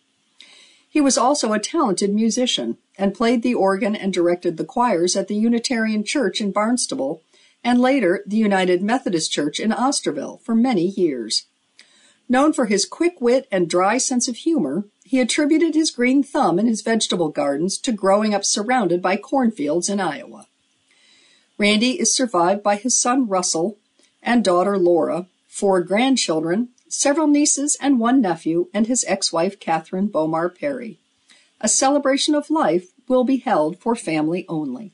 He 0.90 1.02
was 1.02 1.18
also 1.18 1.52
a 1.52 1.60
talented 1.60 2.14
musician 2.14 2.78
and 2.98 3.14
played 3.14 3.44
the 3.44 3.54
organ 3.54 3.98
and 3.98 4.14
directed 4.14 4.56
the 4.56 4.64
choirs 4.64 5.18
at 5.18 5.28
the 5.28 5.36
Unitarian 5.36 6.06
Church 6.06 6.40
in 6.40 6.54
Barnstable 6.54 7.22
and 7.66 7.82
later 7.82 8.24
the 8.26 8.38
United 8.38 8.82
Methodist 8.82 9.30
Church 9.30 9.60
in 9.60 9.72
Osterville 9.72 10.42
for 10.42 10.56
many 10.56 10.86
years. 10.86 11.48
Known 12.30 12.54
for 12.54 12.68
his 12.68 12.86
quick 12.86 13.20
wit 13.20 13.46
and 13.52 13.70
dry 13.70 13.98
sense 13.98 14.30
of 14.30 14.38
humor, 14.38 14.86
he 15.04 15.20
attributed 15.20 15.76
his 15.76 15.92
green 15.92 16.24
thumb 16.24 16.60
in 16.60 16.66
his 16.66 16.82
vegetable 16.82 17.28
gardens 17.28 17.78
to 17.80 17.92
growing 17.92 18.34
up 18.34 18.46
surrounded 18.46 19.02
by 19.02 19.18
cornfields 19.18 19.90
in 19.90 20.00
Iowa. 20.00 20.48
Randy 21.62 22.00
is 22.00 22.16
survived 22.16 22.64
by 22.64 22.76
his 22.76 23.00
son 23.00 23.28
Russell 23.28 23.78
and 24.24 24.44
daughter 24.44 24.80
Laura, 24.80 25.28
four 25.48 25.82
grandchildren, 25.82 26.70
several 26.90 27.28
nieces, 27.28 27.78
and 27.80 28.00
one 28.00 28.20
nephew, 28.20 28.70
and 28.74 28.88
his 28.88 29.06
ex 29.08 29.32
wife 29.32 29.60
Catherine 29.60 30.08
Bomar 30.08 30.50
Perry. 30.50 30.98
A 31.60 31.68
celebration 31.68 32.34
of 32.34 32.50
life 32.50 32.88
will 33.08 33.24
be 33.24 33.38
held 33.38 33.78
for 33.78 33.96
family 33.96 34.44
only. 34.50 34.94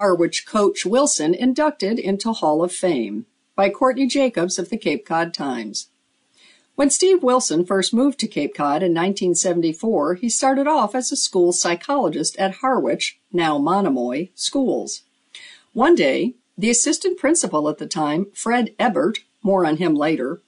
Harwich 0.00 0.46
coach 0.46 0.86
Wilson 0.86 1.34
inducted 1.34 1.98
into 1.98 2.32
Hall 2.32 2.64
of 2.64 2.72
Fame 2.72 3.26
by 3.54 3.68
Courtney 3.68 4.06
Jacobs 4.06 4.58
of 4.58 4.70
the 4.70 4.78
Cape 4.78 5.04
Cod 5.04 5.34
Times. 5.34 5.88
When 6.76 6.90
Steve 6.90 7.22
Wilson 7.22 7.64
first 7.64 7.94
moved 7.94 8.18
to 8.18 8.26
Cape 8.26 8.52
Cod 8.52 8.82
in 8.82 8.92
1974, 8.92 10.14
he 10.16 10.28
started 10.28 10.66
off 10.66 10.96
as 10.96 11.12
a 11.12 11.16
school 11.16 11.52
psychologist 11.52 12.36
at 12.36 12.56
Harwich, 12.56 13.20
now 13.32 13.58
Monomoy, 13.58 14.30
schools. 14.34 15.02
One 15.72 15.94
day, 15.94 16.34
the 16.58 16.70
assistant 16.70 17.16
principal 17.16 17.68
at 17.68 17.78
the 17.78 17.86
time, 17.86 18.26
Fred 18.34 18.74
Ebbett, 18.76 19.18
more 19.40 19.64
on 19.64 19.76
him 19.76 19.94
later, 19.94 20.40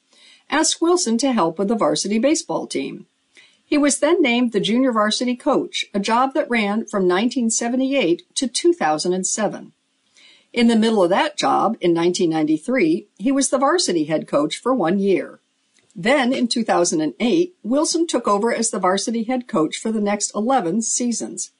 asked 0.50 0.82
Wilson 0.82 1.16
to 1.18 1.32
help 1.32 1.60
with 1.60 1.68
the 1.68 1.76
varsity 1.76 2.18
baseball 2.18 2.66
team. 2.66 3.06
He 3.64 3.78
was 3.78 4.00
then 4.00 4.20
named 4.20 4.50
the 4.50 4.58
junior 4.58 4.90
varsity 4.90 5.36
coach, 5.36 5.84
a 5.94 6.00
job 6.00 6.34
that 6.34 6.50
ran 6.50 6.86
from 6.86 7.02
1978 7.02 8.34
to 8.34 8.48
2007. 8.48 9.72
In 10.52 10.66
the 10.66 10.76
middle 10.76 11.04
of 11.04 11.10
that 11.10 11.36
job, 11.36 11.76
in 11.80 11.94
1993, 11.94 13.06
he 13.16 13.30
was 13.30 13.50
the 13.50 13.58
varsity 13.58 14.04
head 14.04 14.26
coach 14.26 14.56
for 14.56 14.74
one 14.74 14.98
year. 14.98 15.38
Then, 15.98 16.34
in 16.34 16.46
2008, 16.46 17.54
Wilson 17.62 18.06
took 18.06 18.28
over 18.28 18.54
as 18.54 18.70
the 18.70 18.78
varsity 18.78 19.22
head 19.24 19.48
coach 19.48 19.78
for 19.78 19.90
the 19.90 20.00
next 20.00 20.30
11 20.34 20.82
seasons. 20.82 21.52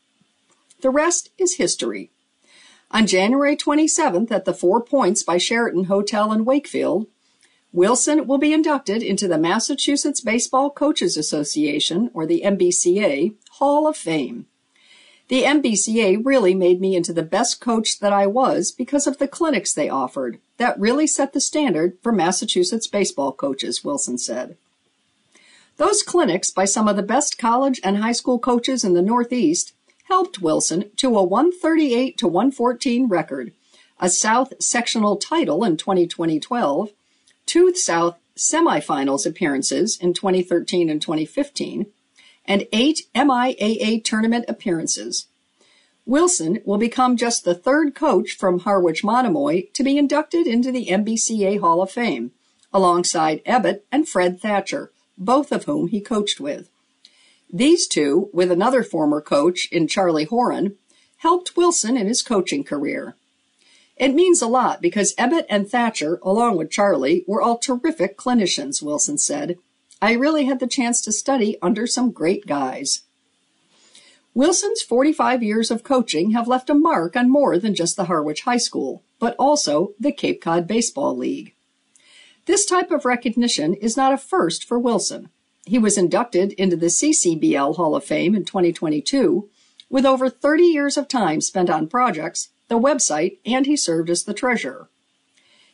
The 0.83 0.91
rest 0.91 1.31
is 1.39 1.57
history. 1.57 2.11
On 2.91 3.07
January 3.07 3.57
27th 3.57 4.31
at 4.31 4.45
the 4.45 4.53
Four 4.53 4.83
Points 4.83 5.23
by 5.23 5.39
Sheraton 5.39 5.85
Hotel 5.85 6.33
in 6.33 6.45
Wakefield, 6.45 7.07
Wilson 7.73 8.27
will 8.27 8.37
be 8.37 8.53
inducted 8.53 9.03
into 9.03 9.27
the 9.27 9.39
Massachusetts 9.39 10.21
Baseball 10.21 10.71
Coaches 10.71 11.17
Association, 11.17 12.11
or 12.13 12.27
the 12.27 12.43
MBCA, 12.45 13.35
Hall 13.53 13.89
of 13.89 13.97
Fame. 13.97 14.47
The 15.29 15.45
MBCA 15.45 16.25
really 16.25 16.55
made 16.55 16.81
me 16.81 16.95
into 16.95 17.15
the 17.15 17.23
best 17.23 17.61
coach 17.61 18.01
that 18.01 18.13
I 18.13 18.27
was 18.27 18.71
because 18.71 19.07
of 19.07 19.17
the 19.17 19.29
clinics 19.29 19.73
they 19.73 19.89
offered. 19.89 20.39
That 20.59 20.79
really 20.79 21.07
set 21.07 21.33
the 21.33 21.41
standard 21.41 21.99
for 22.03 22.13
Massachusetts 22.13 22.87
baseball 22.87 23.33
coaches, 23.33 23.85
Wilson 23.85 24.19
said. 24.19 24.57
Those 25.77 26.03
clinics 26.03 26.51
by 26.51 26.65
some 26.65 26.89
of 26.89 26.97
the 26.97 27.03
best 27.03 27.37
college 27.37 27.81
and 27.85 27.99
high 27.99 28.13
school 28.13 28.39
coaches 28.39 28.83
in 28.83 28.95
the 28.95 29.03
Northeast 29.03 29.75
helped 30.05 30.41
Wilson 30.41 30.91
to 30.97 31.19
a 31.19 31.23
138 31.23 32.17
to 32.19 32.27
114 32.27 33.09
record, 33.09 33.53
a 34.01 34.09
South 34.09 34.55
sectional 34.61 35.17
title 35.17 35.65
in 35.65 35.77
2012, 35.77 36.91
two 37.45 37.75
South 37.75 38.17
semifinals 38.37 39.27
appearances 39.27 39.99
in 40.01 40.15
2013 40.15 40.89
and 40.89 41.03
2015, 41.03 41.87
and 42.45 42.67
eight 42.73 43.03
MIAA 43.15 44.03
tournament 44.05 44.45
appearances. 44.49 45.27
Wilson 46.07 46.61
will 46.65 46.79
become 46.79 47.17
just 47.17 47.45
the 47.45 47.55
third 47.55 47.95
coach 47.95 48.37
from 48.37 48.61
Harwich 48.61 49.03
Monomoy 49.03 49.65
to 49.73 49.83
be 49.83 49.99
inducted 49.99 50.47
into 50.47 50.71
the 50.71 50.87
MBCA 50.87 51.59
Hall 51.59 51.83
of 51.83 51.91
Fame, 51.91 52.31
alongside 52.73 53.45
Ebbett 53.45 53.83
and 53.91 54.09
Fred 54.09 54.41
Thatcher, 54.41 54.93
both 55.19 55.51
of 55.51 55.65
whom 55.65 55.89
he 55.89 56.01
coached 56.01 56.39
with. 56.39 56.71
These 57.53 57.89
two, 57.89 58.31
with 58.33 58.53
another 58.53 58.85
former 58.85 59.21
coach 59.21 59.69
in 59.73 59.89
Charlie 59.89 60.25
Horan, 60.25 60.77
helped 61.19 61.57
Wilson 61.57 61.97
in 61.97 62.07
his 62.07 62.23
coaching 62.23 62.63
career. 62.63 63.17
It 63.97 64.15
means 64.15 64.41
a 64.41 64.47
lot 64.47 64.81
because 64.81 65.15
Ebbett 65.17 65.47
and 65.49 65.69
Thatcher, 65.69 66.21
along 66.23 66.57
with 66.57 66.71
Charlie, 66.71 67.25
were 67.27 67.43
all 67.43 67.59
terrific 67.59 68.17
clinicians, 68.17 68.81
Wilson 68.81 69.19
said, 69.19 69.57
I 70.01 70.13
really 70.13 70.45
had 70.45 70.61
the 70.61 70.67
chance 70.67 71.01
to 71.01 71.13
study 71.13 71.57
under 71.63 71.87
some 71.87 72.13
great 72.13 72.47
guys. 72.47 73.03
Wilson's 74.37 74.83
45 74.83 75.43
years 75.43 75.71
of 75.71 75.83
coaching 75.83 76.33
have 76.33 76.47
left 76.47 76.69
a 76.69 76.75
mark 76.75 77.17
on 77.17 77.31
more 77.31 77.59
than 77.59 77.75
just 77.75 77.97
the 77.97 78.05
Harwich 78.05 78.43
High 78.43 78.59
School, 78.59 79.03
but 79.19 79.35
also 79.39 79.95
the 79.99 80.13
Cape 80.13 80.43
Cod 80.43 80.67
Baseball 80.67 81.17
League. 81.17 81.55
This 82.45 82.67
type 82.67 82.91
of 82.91 83.07
recognition 83.07 83.73
is 83.73 83.97
not 83.97 84.13
a 84.13 84.19
first 84.19 84.65
for 84.65 84.79
Wilson. 84.79 85.31
He 85.65 85.79
was 85.79 85.97
inducted 85.97 86.53
into 86.53 86.77
the 86.77 86.91
CCBL 86.91 87.77
Hall 87.77 87.97
of 87.97 88.05
Fame 88.05 88.35
in 88.35 88.45
2022 88.45 89.49
with 89.89 90.05
over 90.05 90.29
30 90.29 90.65
years 90.65 90.99
of 90.99 91.09
time 91.09 91.41
spent 91.41 91.71
on 91.71 91.89
projects, 91.89 92.51
the 92.69 92.79
website, 92.79 93.39
and 93.47 93.65
he 93.65 93.75
served 93.75 94.11
as 94.11 94.25
the 94.25 94.35
treasurer. 94.35 94.91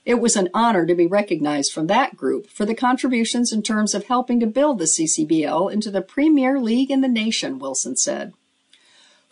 It 0.04 0.20
was 0.20 0.36
an 0.36 0.50
honor 0.54 0.86
to 0.86 0.94
be 0.94 1.08
recognized 1.08 1.72
from 1.72 1.88
that 1.88 2.16
group 2.16 2.48
for 2.48 2.64
the 2.64 2.76
contributions 2.76 3.52
in 3.52 3.64
terms 3.64 3.92
of 3.92 4.04
helping 4.04 4.38
to 4.38 4.46
build 4.46 4.78
the 4.78 4.84
CCBL 4.84 5.72
into 5.72 5.90
the 5.90 6.00
premier 6.00 6.60
league 6.60 6.92
in 6.92 7.00
the 7.00 7.08
nation, 7.08 7.58
Wilson 7.58 7.96
said. 7.96 8.34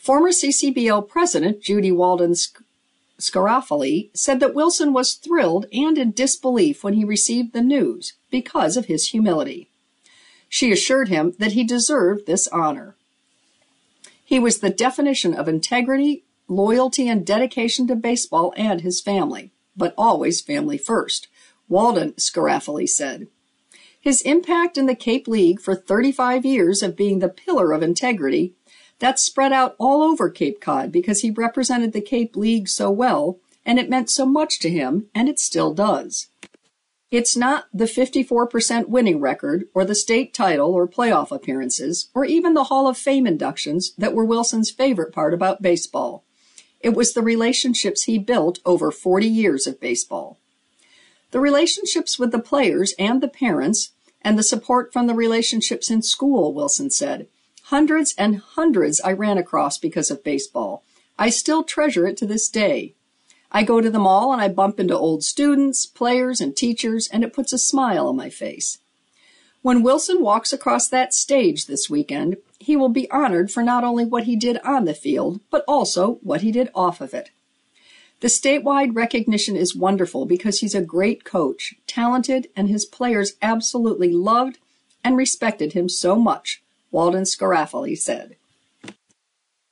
Former 0.01 0.31
CCBL 0.31 1.09
president 1.09 1.61
Judy 1.61 1.93
Walden 1.93 2.35
Scarafile 3.19 4.09
said 4.15 4.41
that 4.41 4.55
Wilson 4.55 4.93
was 4.93 5.15
thrilled 5.15 5.67
and 5.73 5.99
in 5.99 6.13
disbelief 6.13 6.83
when 6.83 6.95
he 6.95 7.05
received 7.05 7.53
the 7.53 7.61
news 7.61 8.15
because 8.31 8.77
of 8.77 8.87
his 8.87 9.09
humility. 9.09 9.69
She 10.49 10.73
assured 10.73 11.09
him 11.09 11.35
that 11.39 11.53
he 11.53 11.65
deserved 11.65 12.27
this 12.27 12.49
honor. 12.49 12.97
He 14.25 14.39
was 14.39 14.61
the 14.61 14.71
definition 14.71 15.35
of 15.35 15.49
integrity, 15.49 16.25
loyalty, 16.49 17.07
and 17.09 17.27
dedication 17.27 17.87
to 17.89 17.95
baseball 17.95 18.55
and 18.57 18.81
his 18.81 19.01
family 19.01 19.51
but 19.77 19.95
always 19.97 20.41
family 20.41 20.79
first, 20.79 21.29
Walden 21.69 22.13
Scarafile 22.13 22.89
said. 22.89 23.27
His 24.01 24.23
impact 24.23 24.79
in 24.79 24.87
the 24.87 24.95
Cape 24.95 25.29
League 25.29 25.61
for 25.61 25.75
35 25.75 26.45
years 26.45 26.83
of 26.83 26.97
being 26.97 27.19
the 27.19 27.29
pillar 27.29 27.73
of 27.73 27.83
integrity, 27.83 28.55
that 29.01 29.19
spread 29.19 29.53
out 29.53 29.75
all 29.79 30.03
over 30.03 30.31
Cape 30.31 30.61
Cod 30.61 30.93
because 30.93 31.21
he 31.21 31.31
represented 31.31 31.93
the 31.93 32.01
Cape 32.01 32.37
League 32.37 32.69
so 32.69 32.91
well 32.91 33.39
and 33.65 33.79
it 33.79 33.91
meant 33.91 34.11
so 34.11 34.25
much 34.25 34.59
to 34.61 34.71
him, 34.71 35.07
and 35.15 35.29
it 35.29 35.39
still 35.39 35.75
does. 35.75 36.29
It's 37.11 37.37
not 37.37 37.65
the 37.75 37.85
54% 37.85 38.89
winning 38.89 39.21
record 39.21 39.65
or 39.75 39.85
the 39.85 39.95
state 39.95 40.33
title 40.33 40.73
or 40.73 40.87
playoff 40.87 41.33
appearances 41.33 42.09
or 42.15 42.25
even 42.25 42.55
the 42.55 42.65
Hall 42.65 42.87
of 42.87 42.97
Fame 42.97 43.27
inductions 43.27 43.93
that 43.99 44.15
were 44.15 44.25
Wilson's 44.25 44.71
favorite 44.71 45.13
part 45.13 45.35
about 45.35 45.61
baseball. 45.61 46.25
It 46.81 46.95
was 46.95 47.13
the 47.13 47.23
relationships 47.23 48.05
he 48.05 48.17
built 48.19 48.61
over 48.65 48.91
40 48.91 49.27
years 49.27 49.67
of 49.67 49.81
baseball. 49.81 50.39
The 51.33 51.41
relationships 51.41 52.19
with 52.19 52.33
the 52.33 52.39
players 52.39 52.95
and 52.99 53.21
the 53.21 53.29
parents 53.29 53.91
and 54.23 54.39
the 54.39 54.43
support 54.43 54.93
from 54.93 55.07
the 55.07 55.15
relationships 55.15 55.91
in 55.91 56.03
school, 56.03 56.55
Wilson 56.55 56.91
said. 56.91 57.27
Hundreds 57.71 58.17
and 58.19 58.39
hundreds 58.39 59.01
I 59.01 59.13
ran 59.13 59.39
across 59.39 59.79
because 59.79 60.11
of 60.11 60.25
baseball. 60.25 60.83
I 61.17 61.31
still 61.31 61.63
treasure 61.63 62.05
it 62.05 62.17
to 62.17 62.27
this 62.27 62.49
day. 62.49 62.95
I 63.53 63.63
go 63.63 63.81
to 63.81 63.89
the 63.89 64.01
mall 64.01 64.33
and 64.33 64.43
I 64.43 64.49
bump 64.49 64.81
into 64.81 64.99
old 64.99 65.23
students, 65.23 65.87
players, 65.87 66.41
and 66.41 66.57
teachers, 66.57 67.07
and 67.13 67.23
it 67.23 67.33
puts 67.33 67.53
a 67.53 67.59
smile 67.59 68.09
on 68.09 68.17
my 68.17 68.29
face. 68.29 68.79
When 69.63 69.85
Wilson 69.85 70.21
walks 70.21 70.53
across 70.53 70.89
that 70.89 71.15
stage 71.15 71.67
this 71.67 71.89
weekend, 71.89 72.39
he 72.59 72.75
will 72.75 72.89
be 72.89 73.09
honored 73.09 73.53
for 73.53 73.63
not 73.63 73.85
only 73.85 74.05
what 74.05 74.25
he 74.25 74.35
did 74.35 74.59
on 74.65 74.85
the 74.85 74.93
field, 74.93 75.39
but 75.49 75.63
also 75.69 76.15
what 76.25 76.41
he 76.41 76.51
did 76.51 76.71
off 76.75 77.01
of 77.01 77.15
it. 77.15 77.31
The 78.19 78.27
statewide 78.27 78.97
recognition 78.97 79.55
is 79.55 79.77
wonderful 79.77 80.27
because 80.27 80.59
he's 80.59 80.75
a 80.75 80.83
great 80.83 81.23
coach, 81.23 81.77
talented, 81.87 82.49
and 82.57 82.69
his 82.69 82.85
players 82.85 83.35
absolutely 83.41 84.13
loved 84.13 84.59
and 85.05 85.17
respected 85.17 85.75
him 85.75 85.89
so 85.89 86.17
much, 86.17 86.65
Walden 86.91 87.25
Scarafile 87.25 87.97
said. 87.97 88.37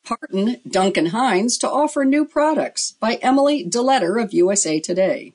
Parton 0.05 0.57
Duncan 0.67 1.07
Hines 1.07 1.59
to 1.59 1.69
offer 1.69 2.05
new 2.05 2.25
products 2.25 2.93
by 2.93 3.17
Emily 3.17 3.65
DeLetter 3.69 4.23
of 4.23 4.33
USA 4.33 4.81
Today. 4.81 5.35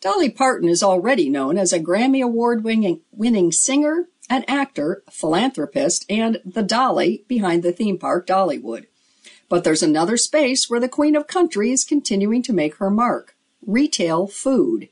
Dolly 0.00 0.28
Parton 0.28 0.68
is 0.68 0.82
already 0.82 1.30
known 1.30 1.56
as 1.56 1.72
a 1.72 1.80
Grammy 1.80 2.22
Award 2.22 2.62
winning 2.62 3.52
singer, 3.52 4.08
an 4.28 4.44
actor, 4.46 5.02
philanthropist, 5.10 6.04
and 6.10 6.42
the 6.44 6.62
Dolly 6.62 7.24
behind 7.28 7.62
the 7.62 7.72
theme 7.72 7.96
park 7.96 8.26
Dollywood. 8.26 8.84
But 9.48 9.64
there's 9.64 9.82
another 9.82 10.18
space 10.18 10.68
where 10.68 10.80
the 10.80 10.88
Queen 10.88 11.16
of 11.16 11.26
Country 11.26 11.70
is 11.70 11.84
continuing 11.84 12.42
to 12.42 12.52
make 12.52 12.76
her 12.76 12.90
mark 12.90 13.34
retail 13.66 14.26
food. 14.26 14.90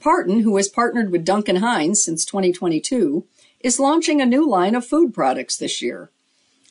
Parton, 0.00 0.40
who 0.40 0.56
has 0.56 0.68
partnered 0.68 1.10
with 1.10 1.24
Duncan 1.24 1.56
Hines 1.56 2.04
since 2.04 2.26
2022, 2.26 3.24
is 3.60 3.80
launching 3.80 4.20
a 4.20 4.26
new 4.26 4.48
line 4.48 4.74
of 4.74 4.86
food 4.86 5.12
products 5.12 5.56
this 5.56 5.82
year. 5.82 6.10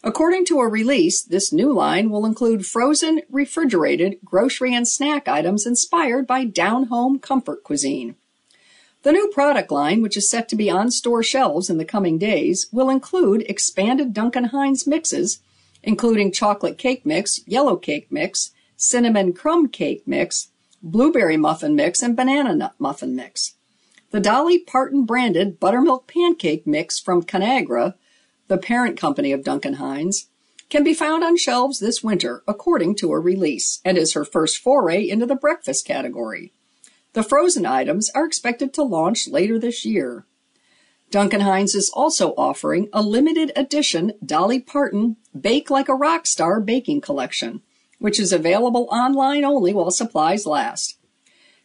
According 0.03 0.45
to 0.45 0.59
a 0.59 0.67
release, 0.67 1.23
this 1.23 1.51
new 1.51 1.73
line 1.73 2.09
will 2.09 2.25
include 2.25 2.65
frozen, 2.65 3.21
refrigerated, 3.29 4.19
grocery 4.23 4.73
and 4.73 4.87
snack 4.87 5.27
items 5.27 5.65
inspired 5.65 6.25
by 6.27 6.45
down 6.45 6.85
home 6.85 7.19
comfort 7.19 7.63
cuisine. 7.63 8.15
The 9.03 9.11
new 9.11 9.29
product 9.29 9.71
line, 9.71 10.01
which 10.01 10.17
is 10.17 10.29
set 10.29 10.47
to 10.49 10.55
be 10.55 10.69
on 10.69 10.91
store 10.91 11.23
shelves 11.23 11.69
in 11.69 11.77
the 11.77 11.85
coming 11.85 12.17
days, 12.17 12.67
will 12.71 12.89
include 12.89 13.45
expanded 13.49 14.13
Duncan 14.13 14.45
Hines 14.45 14.87
mixes, 14.87 15.39
including 15.83 16.31
chocolate 16.31 16.77
cake 16.77 17.05
mix, 17.05 17.41
yellow 17.47 17.75
cake 17.75 18.11
mix, 18.11 18.51
cinnamon 18.75 19.33
crumb 19.33 19.67
cake 19.67 20.03
mix, 20.05 20.49
blueberry 20.81 21.37
muffin 21.37 21.75
mix, 21.75 22.01
and 22.01 22.15
banana 22.15 22.55
nut 22.55 22.75
muffin 22.79 23.15
mix. 23.15 23.55
The 24.11 24.19
Dolly 24.19 24.59
Parton 24.59 25.05
branded 25.05 25.59
buttermilk 25.59 26.07
pancake 26.07 26.65
mix 26.65 26.99
from 26.99 27.23
Conagra 27.23 27.95
the 28.47 28.57
parent 28.57 28.97
company 28.97 29.31
of 29.31 29.43
Duncan 29.43 29.73
Hines, 29.73 30.27
can 30.69 30.83
be 30.83 30.93
found 30.93 31.23
on 31.23 31.37
shelves 31.37 31.79
this 31.79 32.03
winter, 32.03 32.43
according 32.47 32.95
to 32.95 33.11
a 33.11 33.19
release, 33.19 33.79
and 33.85 33.97
is 33.97 34.13
her 34.13 34.25
first 34.25 34.57
foray 34.57 35.07
into 35.07 35.25
the 35.25 35.35
breakfast 35.35 35.85
category. 35.85 36.51
The 37.13 37.23
frozen 37.23 37.65
items 37.65 38.09
are 38.11 38.25
expected 38.25 38.73
to 38.73 38.83
launch 38.83 39.27
later 39.27 39.57
this 39.57 39.85
year. 39.85 40.25
Duncan 41.09 41.41
Hines 41.41 41.73
is 41.73 41.89
also 41.93 42.33
offering 42.37 42.89
a 42.91 43.01
limited 43.01 43.53
edition 43.55 44.11
Dolly 44.25 44.59
Parton 44.59 45.15
Bake 45.39 45.69
Like 45.69 45.87
a 45.87 45.95
Rock 45.95 46.27
Star 46.27 46.59
baking 46.59 46.99
collection, 46.99 47.61
which 47.99 48.19
is 48.19 48.33
available 48.33 48.89
online 48.91 49.45
only 49.45 49.73
while 49.73 49.89
supplies 49.89 50.45
last. 50.45 50.96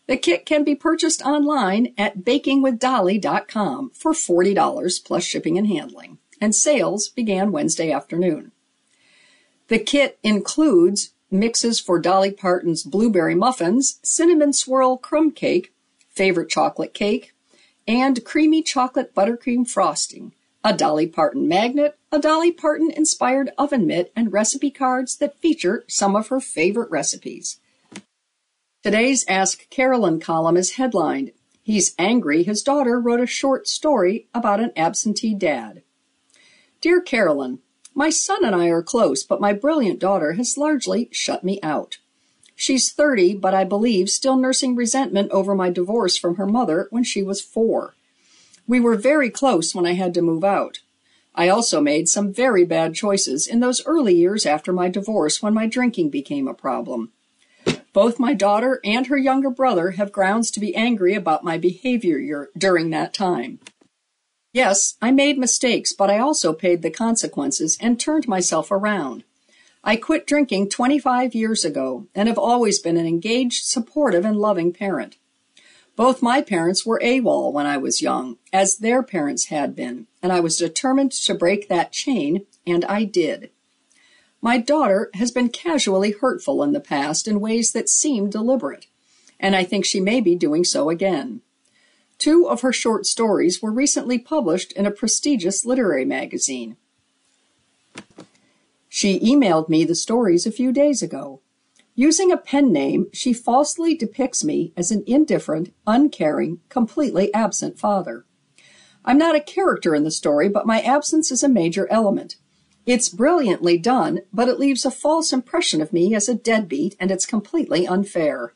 The 0.07 0.17
kit 0.17 0.45
can 0.45 0.65
be 0.65 0.75
purchased 0.75 1.23
online 1.23 1.95
at 1.97 2.19
bakingwithdolly.com 2.19 3.91
for 3.95 4.13
$40 4.13 5.05
plus 5.05 5.25
shipping 5.25 5.59
and 5.59 5.69
handling 5.69 6.19
and 6.43 6.57
sales 6.57 7.09
began 7.09 7.53
Wednesday 7.53 7.93
afternoon. 7.93 8.51
The 9.69 9.79
kit 9.79 10.19
includes 10.25 11.13
mixes 11.31 11.79
for 11.79 12.01
Dolly 12.01 12.33
Parton's 12.33 12.83
blueberry 12.83 13.37
muffins, 13.37 14.01
cinnamon 14.03 14.53
swirl 14.53 14.97
crumb 14.97 15.31
cake, 15.31 15.73
favorite 16.09 16.51
chocolate 16.51 16.95
cake, 16.95 17.33
and 17.87 18.25
creamy 18.25 18.61
chocolate 18.61 19.15
buttercream 19.15 19.67
frosting, 19.69 20.33
a 20.65 20.77
Dolly 20.77 21.07
Parton 21.07 21.47
magnet, 21.47 21.97
a 22.11 22.19
Dolly 22.19 22.51
Parton 22.51 22.91
inspired 22.91 23.53
oven 23.57 23.87
mitt, 23.87 24.13
and 24.17 24.33
recipe 24.33 24.71
cards 24.73 25.17
that 25.19 25.39
feature 25.39 25.85
some 25.87 26.17
of 26.17 26.27
her 26.27 26.41
favorite 26.41 26.91
recipes. 26.91 27.61
Today's 28.83 29.25
Ask 29.29 29.71
Carolyn 29.71 30.19
column 30.19 30.57
is 30.57 30.73
headlined, 30.73 31.31
He's 31.63 31.95
angry 32.01 32.43
his 32.43 32.65
daughter 32.65 32.99
wrote 32.99 33.21
a 33.21 33.27
short 33.27 33.69
story 33.69 34.27
about 34.35 34.59
an 34.59 34.73
absentee 34.77 35.37
dad. 35.37 35.85
Dear 36.81 37.01
Carolyn, 37.01 37.61
my 37.95 38.11
son 38.11 38.45
and 38.45 38.57
I 38.57 38.71
are 38.71 38.83
close, 38.83 39.23
but 39.23 39.41
my 39.41 39.53
brilliant 39.53 40.01
daughter 40.01 40.33
has 40.33 40.59
largely 40.59 41.09
shut 41.13 41.45
me 41.45 41.61
out. 41.63 41.99
She's 42.57 42.91
30, 42.91 43.37
but 43.37 43.55
I 43.55 43.63
believe 43.63 44.11
still 44.11 44.37
nursing 44.37 44.75
resentment 44.75 45.31
over 45.31 45.55
my 45.55 45.71
divorce 45.71 46.17
from 46.17 46.35
her 46.35 46.47
mother 46.47 46.89
when 46.91 47.05
she 47.05 47.23
was 47.23 47.41
four. 47.41 47.95
We 48.67 48.81
were 48.81 48.97
very 48.97 49.31
close 49.31 49.77
when 49.77 49.87
I 49.87 49.93
had 49.93 50.13
to 50.15 50.23
move 50.23 50.43
out. 50.43 50.81
I 51.37 51.49
also 51.49 51.81
made 51.81 52.09
some 52.09 52.33
very 52.33 52.65
bad 52.65 52.97
choices 52.97 53.47
in 53.47 53.61
those 53.61 53.87
early 53.87 54.17
years 54.17 54.45
after 54.45 54.73
my 54.73 54.89
divorce 54.89 55.41
when 55.41 55.55
my 55.55 55.69
drinking 55.69 56.11
became 56.11 56.49
a 56.49 56.53
problem. 56.53 57.13
Both 57.93 58.19
my 58.19 58.33
daughter 58.33 58.81
and 58.85 59.07
her 59.09 59.19
younger 59.19 59.51
brother 59.51 59.93
have 59.93 60.13
grounds 60.13 60.51
to 60.53 60.61
be 60.61 60.75
angry 60.75 61.15
about 61.15 61.45
my 61.45 61.59
behavior 61.59 62.49
during 62.57 62.91
that 62.91 63.13
time. 63.13 63.59
Yes, 64.53 64.97
I 65.01 65.11
made 65.11 65.39
mistakes, 65.39 65.93
but 65.93 66.11
I 66.11 66.19
also 66.19 66.53
paid 66.53 66.83
the 66.83 66.91
consequences 66.91 67.79
and 67.81 67.99
turned 67.99 68.29
myself 68.29 68.71
around. 68.71 69.25
I 69.85 69.97
quit 69.97 70.27
drinking 70.27 70.69
25 70.69 71.35
years 71.35 71.65
ago 71.65 72.07
and 72.15 72.29
have 72.29 72.39
always 72.39 72.79
been 72.79 72.97
an 72.97 73.07
engaged, 73.07 73.65
supportive, 73.65 74.25
and 74.25 74.39
loving 74.39 74.73
parent. 74.73 75.17
Both 75.97 76.23
my 76.23 76.41
parents 76.41 76.87
were 76.87 77.01
AWOL 77.03 77.53
when 77.53 77.67
I 77.67 77.77
was 77.77 78.01
young, 78.01 78.39
as 78.53 78.79
their 78.79 79.03
parents 79.03 79.47
had 79.47 79.77
been, 79.77 80.07
and 80.23 80.33
I 80.33 80.41
was 80.41 80.57
determined 80.57 81.13
to 81.13 81.35
break 81.35 81.69
that 81.69 81.93
chain, 81.93 82.47
and 82.67 82.85
I 82.87 83.05
did. 83.05 83.51
My 84.45 84.59
daughter 84.59 85.09
has 85.15 85.31
been 85.31 85.51
casually 85.51 86.11
hurtful 86.11 86.65
in 86.65 86.73
the 86.73 86.81
past 86.81 87.29
in 87.29 87.39
ways 87.39 87.71
that 87.73 87.89
seem 87.89 88.29
deliberate, 88.29 88.87
and 89.39 89.55
I 89.55 89.63
think 89.63 89.85
she 89.85 90.01
may 90.01 90.21
be 90.21 90.35
doing 90.35 90.65
so 90.65 90.91
again. 90.91 91.43
Two 92.19 92.49
of 92.49 92.63
her 92.63 92.73
short 92.73 93.07
stories 93.07 93.63
were 93.63 93.71
recently 93.71 94.19
published 94.19 94.73
in 94.73 94.85
a 94.85 94.91
prestigious 94.91 95.65
literary 95.65 96.05
magazine. 96.05 96.77
She 98.89 99.21
emailed 99.21 99.69
me 99.69 99.85
the 99.85 99.95
stories 99.95 100.45
a 100.45 100.51
few 100.51 100.73
days 100.73 101.03
ago. 101.03 101.41
Using 101.95 102.33
a 102.33 102.37
pen 102.37 102.73
name, 102.73 103.07
she 103.13 103.33
falsely 103.33 103.95
depicts 103.95 104.43
me 104.43 104.73
as 104.77 104.91
an 104.91 105.05
indifferent, 105.07 105.73
uncaring, 105.87 106.59
completely 106.69 107.33
absent 107.33 107.79
father. 107.79 108.25
I'm 109.05 109.19
not 109.19 109.37
a 109.37 109.41
character 109.41 109.95
in 109.95 110.03
the 110.03 110.11
story, 110.11 110.49
but 110.49 110.67
my 110.67 110.81
absence 110.81 111.31
is 111.31 111.45
a 111.45 111.49
major 111.49 111.87
element. 111.91 112.37
It's 112.85 113.09
brilliantly 113.09 113.79
done, 113.79 114.23
but 114.33 114.49
it 114.49 114.59
leaves 114.59 114.85
a 114.85 114.91
false 114.91 115.33
impression 115.33 115.81
of 115.81 115.93
me 115.93 116.15
as 116.15 116.29
a 116.29 116.35
deadbeat, 116.35 116.97
and 116.99 117.11
it's 117.11 117.27
completely 117.27 117.87
unfair. 117.87 118.55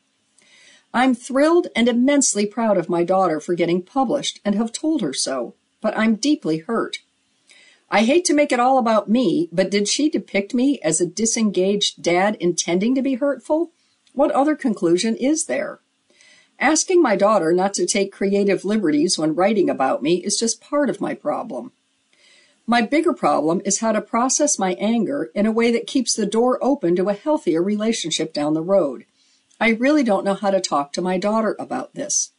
I'm 0.92 1.14
thrilled 1.14 1.68
and 1.76 1.88
immensely 1.88 2.46
proud 2.46 2.76
of 2.76 2.88
my 2.88 3.04
daughter 3.04 3.38
for 3.38 3.54
getting 3.54 3.82
published 3.82 4.40
and 4.44 4.54
have 4.54 4.72
told 4.72 5.00
her 5.02 5.12
so, 5.12 5.54
but 5.80 5.96
I'm 5.96 6.16
deeply 6.16 6.58
hurt. 6.58 6.98
I 7.88 8.02
hate 8.02 8.24
to 8.24 8.34
make 8.34 8.50
it 8.50 8.58
all 8.58 8.78
about 8.78 9.08
me, 9.08 9.48
but 9.52 9.70
did 9.70 9.86
she 9.86 10.10
depict 10.10 10.54
me 10.54 10.80
as 10.80 11.00
a 11.00 11.06
disengaged 11.06 12.02
dad 12.02 12.36
intending 12.40 12.96
to 12.96 13.02
be 13.02 13.14
hurtful? 13.14 13.70
What 14.12 14.32
other 14.32 14.56
conclusion 14.56 15.14
is 15.14 15.44
there? 15.44 15.78
Asking 16.58 17.00
my 17.00 17.14
daughter 17.14 17.52
not 17.52 17.74
to 17.74 17.86
take 17.86 18.10
creative 18.10 18.64
liberties 18.64 19.18
when 19.18 19.36
writing 19.36 19.70
about 19.70 20.02
me 20.02 20.16
is 20.16 20.36
just 20.36 20.60
part 20.60 20.90
of 20.90 21.00
my 21.00 21.14
problem. 21.14 21.70
My 22.68 22.82
bigger 22.82 23.12
problem 23.12 23.62
is 23.64 23.78
how 23.78 23.92
to 23.92 24.00
process 24.00 24.58
my 24.58 24.72
anger 24.74 25.30
in 25.34 25.46
a 25.46 25.52
way 25.52 25.70
that 25.70 25.86
keeps 25.86 26.14
the 26.14 26.26
door 26.26 26.58
open 26.60 26.96
to 26.96 27.08
a 27.08 27.14
healthier 27.14 27.62
relationship 27.62 28.32
down 28.32 28.54
the 28.54 28.62
road. 28.62 29.04
I 29.60 29.70
really 29.70 30.02
don't 30.02 30.24
know 30.24 30.34
how 30.34 30.50
to 30.50 30.60
talk 30.60 30.92
to 30.92 31.02
my 31.02 31.16
daughter 31.16 31.54
about 31.60 31.94
this. 31.94 32.32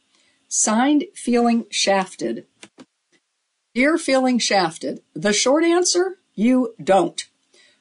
Signed, 0.46 1.04
feeling 1.14 1.64
shafted. 1.70 2.46
Dear 3.74 3.96
feeling 3.96 4.38
shafted, 4.38 5.02
the 5.14 5.32
short 5.32 5.64
answer, 5.64 6.18
you 6.34 6.74
don't. 6.82 7.24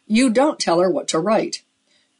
You 0.05 0.29
don't 0.29 0.59
tell 0.59 0.79
her 0.79 0.89
what 0.89 1.09
to 1.09 1.19
write. 1.19 1.63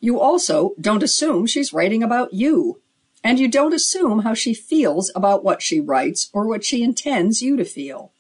You 0.02 0.20
also 0.20 0.74
don't 0.80 1.04
assume 1.04 1.46
she's 1.46 1.74
writing 1.74 2.04
about 2.04 2.34
you. 2.34 2.82
And 3.24 3.40
you 3.40 3.48
don't 3.48 3.74
assume 3.74 4.20
how 4.20 4.34
she 4.34 4.54
feels 4.54 5.12
about 5.16 5.44
what 5.44 5.62
she 5.62 5.80
writes 5.80 6.30
or 6.34 6.48
what 6.48 6.66
she 6.66 6.84
intends 6.84 7.42
you 7.42 7.56
to 7.56 7.66
feel. 7.66 8.12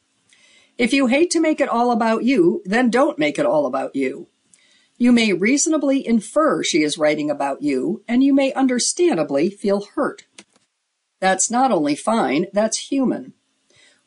If 0.77 0.93
you 0.93 1.07
hate 1.07 1.31
to 1.31 1.39
make 1.39 1.59
it 1.59 1.69
all 1.69 1.91
about 1.91 2.23
you, 2.23 2.61
then 2.63 2.91
don't 2.91 3.17
make 3.17 3.39
it 3.39 3.45
all 3.45 3.65
about 3.65 3.95
you. 3.95 4.27
You 4.99 5.11
may 5.11 5.33
reasonably 5.33 6.05
infer 6.05 6.63
she 6.63 6.83
is 6.83 6.97
writing 6.97 7.31
about 7.31 7.61
you, 7.61 8.03
and 8.07 8.23
you 8.23 8.33
may 8.33 8.53
understandably 8.53 9.49
feel 9.49 9.87
hurt. 9.95 10.25
That's 11.19 11.49
not 11.49 11.71
only 11.71 11.95
fine, 11.95 12.45
that's 12.53 12.89
human. 12.89 13.33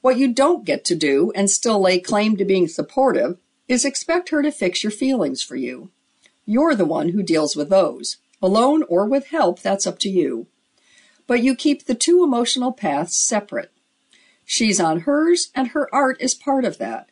What 0.01 0.17
you 0.17 0.33
don't 0.33 0.65
get 0.65 0.85
to 0.87 0.95
do 0.95 1.33
and 1.35 1.51
still 1.51 1.81
lay 1.81 1.99
claim 1.99 2.37
to 2.37 2.45
being 2.45 2.69
supportive 2.69 3.39
is 3.69 3.85
expect 3.85 4.31
her 4.31 4.43
to 4.43 4.53
fix 4.53 4.83
your 4.83 4.91
feelings 4.91 5.43
for 5.43 5.57
you. 5.57 5.91
You're 6.45 6.75
the 6.75 6.85
one 6.85 7.11
who 7.11 7.23
deals 7.23 7.55
with 7.55 7.69
those. 7.69 8.19
Alone 8.41 8.85
or 8.89 9.07
with 9.07 9.29
help, 9.29 9.61
that's 9.61 9.87
up 9.87 9.99
to 10.01 10.09
you. 10.09 10.47
But 11.27 11.43
you 11.43 11.55
keep 11.55 11.85
the 11.85 11.95
two 11.95 12.25
emotional 12.25 12.73
paths 12.73 13.17
separate. 13.17 13.73
She's 14.53 14.81
on 14.81 15.03
hers, 15.03 15.53
and 15.55 15.69
her 15.69 15.89
art 15.95 16.17
is 16.21 16.35
part 16.35 16.65
of 16.65 16.79
that. 16.79 17.09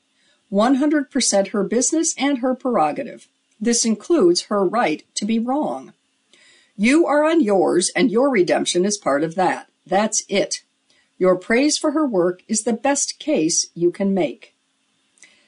100% 0.50 1.48
her 1.50 1.62
business 1.62 2.12
and 2.18 2.38
her 2.38 2.52
prerogative. 2.52 3.28
This 3.60 3.84
includes 3.84 4.46
her 4.46 4.64
right 4.64 5.04
to 5.14 5.24
be 5.24 5.38
wrong. 5.38 5.92
You 6.76 7.06
are 7.06 7.22
on 7.22 7.40
yours, 7.40 7.92
and 7.94 8.10
your 8.10 8.28
redemption 8.28 8.84
is 8.84 8.98
part 8.98 9.22
of 9.22 9.36
that. 9.36 9.70
That's 9.86 10.24
it. 10.28 10.64
Your 11.16 11.36
praise 11.36 11.78
for 11.78 11.92
her 11.92 12.04
work 12.04 12.42
is 12.48 12.64
the 12.64 12.72
best 12.72 13.20
case 13.20 13.66
you 13.72 13.92
can 13.92 14.12
make. 14.12 14.56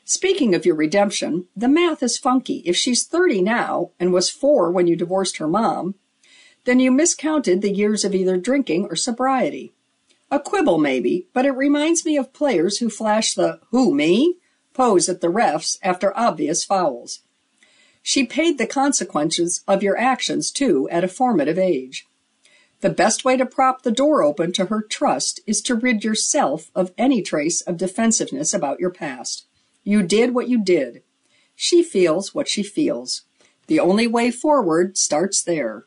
Speaking 0.04 0.54
of 0.54 0.64
your 0.64 0.76
redemption, 0.76 1.46
the 1.56 1.66
math 1.66 2.04
is 2.04 2.18
funky. 2.18 2.62
If 2.64 2.76
she's 2.76 3.04
30 3.04 3.42
now 3.42 3.90
and 3.98 4.12
was 4.12 4.30
four 4.30 4.70
when 4.70 4.86
you 4.86 4.94
divorced 4.94 5.38
her 5.38 5.48
mom, 5.48 5.96
then 6.66 6.78
you 6.78 6.92
miscounted 6.92 7.62
the 7.62 7.74
years 7.74 8.04
of 8.04 8.14
either 8.14 8.36
drinking 8.36 8.86
or 8.86 8.94
sobriety. 8.94 9.72
A 10.30 10.38
quibble, 10.38 10.78
maybe, 10.78 11.26
but 11.32 11.44
it 11.44 11.52
reminds 11.52 12.04
me 12.04 12.16
of 12.16 12.32
players 12.32 12.78
who 12.78 12.88
flash 12.88 13.34
the 13.34 13.60
who, 13.70 13.92
me? 13.94 14.36
pose 14.72 15.08
at 15.08 15.20
the 15.20 15.28
refs 15.28 15.78
after 15.82 16.16
obvious 16.16 16.64
fouls. 16.64 17.20
She 18.02 18.24
paid 18.24 18.56
the 18.56 18.66
consequences 18.66 19.62
of 19.66 19.82
your 19.82 19.98
actions, 19.98 20.50
too, 20.50 20.88
at 20.90 21.04
a 21.04 21.08
formative 21.08 21.58
age. 21.58 22.06
The 22.80 22.90
best 22.90 23.24
way 23.24 23.36
to 23.36 23.44
prop 23.44 23.82
the 23.82 23.90
door 23.90 24.22
open 24.22 24.52
to 24.52 24.66
her 24.66 24.80
trust 24.80 25.40
is 25.46 25.60
to 25.62 25.74
rid 25.74 26.02
yourself 26.02 26.70
of 26.74 26.92
any 26.96 27.20
trace 27.20 27.60
of 27.60 27.76
defensiveness 27.76 28.54
about 28.54 28.80
your 28.80 28.90
past. 28.90 29.44
You 29.84 30.02
did 30.02 30.32
what 30.32 30.48
you 30.48 30.62
did. 30.62 31.02
She 31.54 31.82
feels 31.82 32.34
what 32.34 32.48
she 32.48 32.62
feels. 32.62 33.22
The 33.66 33.80
only 33.80 34.06
way 34.06 34.30
forward 34.30 34.96
starts 34.96 35.42
there. 35.42 35.84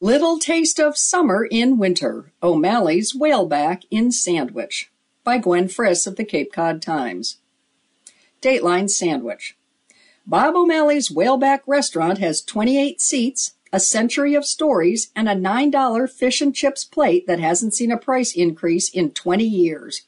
Little 0.00 0.38
Taste 0.38 0.78
of 0.78 0.96
Summer 0.96 1.44
in 1.50 1.76
Winter 1.76 2.30
O'Malley's 2.40 3.16
Whaleback 3.16 3.82
in 3.90 4.12
Sandwich 4.12 4.92
by 5.24 5.38
Gwen 5.38 5.66
Friss 5.66 6.06
of 6.06 6.14
the 6.14 6.24
Cape 6.24 6.52
Cod 6.52 6.80
Times. 6.80 7.38
Dateline 8.40 8.88
Sandwich. 8.88 9.56
Bob 10.24 10.54
O'Malley's 10.54 11.08
Whaleback 11.08 11.62
restaurant 11.66 12.18
has 12.18 12.42
28 12.42 13.00
seats, 13.00 13.54
a 13.72 13.80
century 13.80 14.36
of 14.36 14.46
stories, 14.46 15.10
and 15.16 15.28
a 15.28 15.34
$9 15.34 16.08
fish 16.08 16.40
and 16.40 16.54
chips 16.54 16.84
plate 16.84 17.26
that 17.26 17.40
hasn't 17.40 17.74
seen 17.74 17.90
a 17.90 17.98
price 17.98 18.32
increase 18.32 18.88
in 18.88 19.10
20 19.10 19.42
years. 19.42 20.02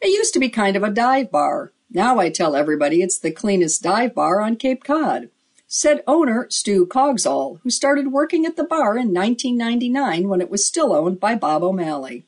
It 0.00 0.10
used 0.10 0.32
to 0.34 0.38
be 0.38 0.48
kind 0.48 0.76
of 0.76 0.84
a 0.84 0.90
dive 0.90 1.32
bar. 1.32 1.72
Now 1.90 2.20
I 2.20 2.30
tell 2.30 2.54
everybody 2.54 3.02
it's 3.02 3.18
the 3.18 3.32
cleanest 3.32 3.82
dive 3.82 4.14
bar 4.14 4.40
on 4.40 4.54
Cape 4.54 4.84
Cod, 4.84 5.28
said 5.74 6.02
owner 6.06 6.46
Stu 6.50 6.84
Coggeshall, 6.84 7.58
who 7.62 7.70
started 7.70 8.12
working 8.12 8.44
at 8.44 8.56
the 8.56 8.62
bar 8.62 8.98
in 8.98 9.14
1999 9.14 10.28
when 10.28 10.42
it 10.42 10.50
was 10.50 10.66
still 10.66 10.92
owned 10.92 11.18
by 11.18 11.34
Bob 11.34 11.62
O'Malley. 11.62 12.24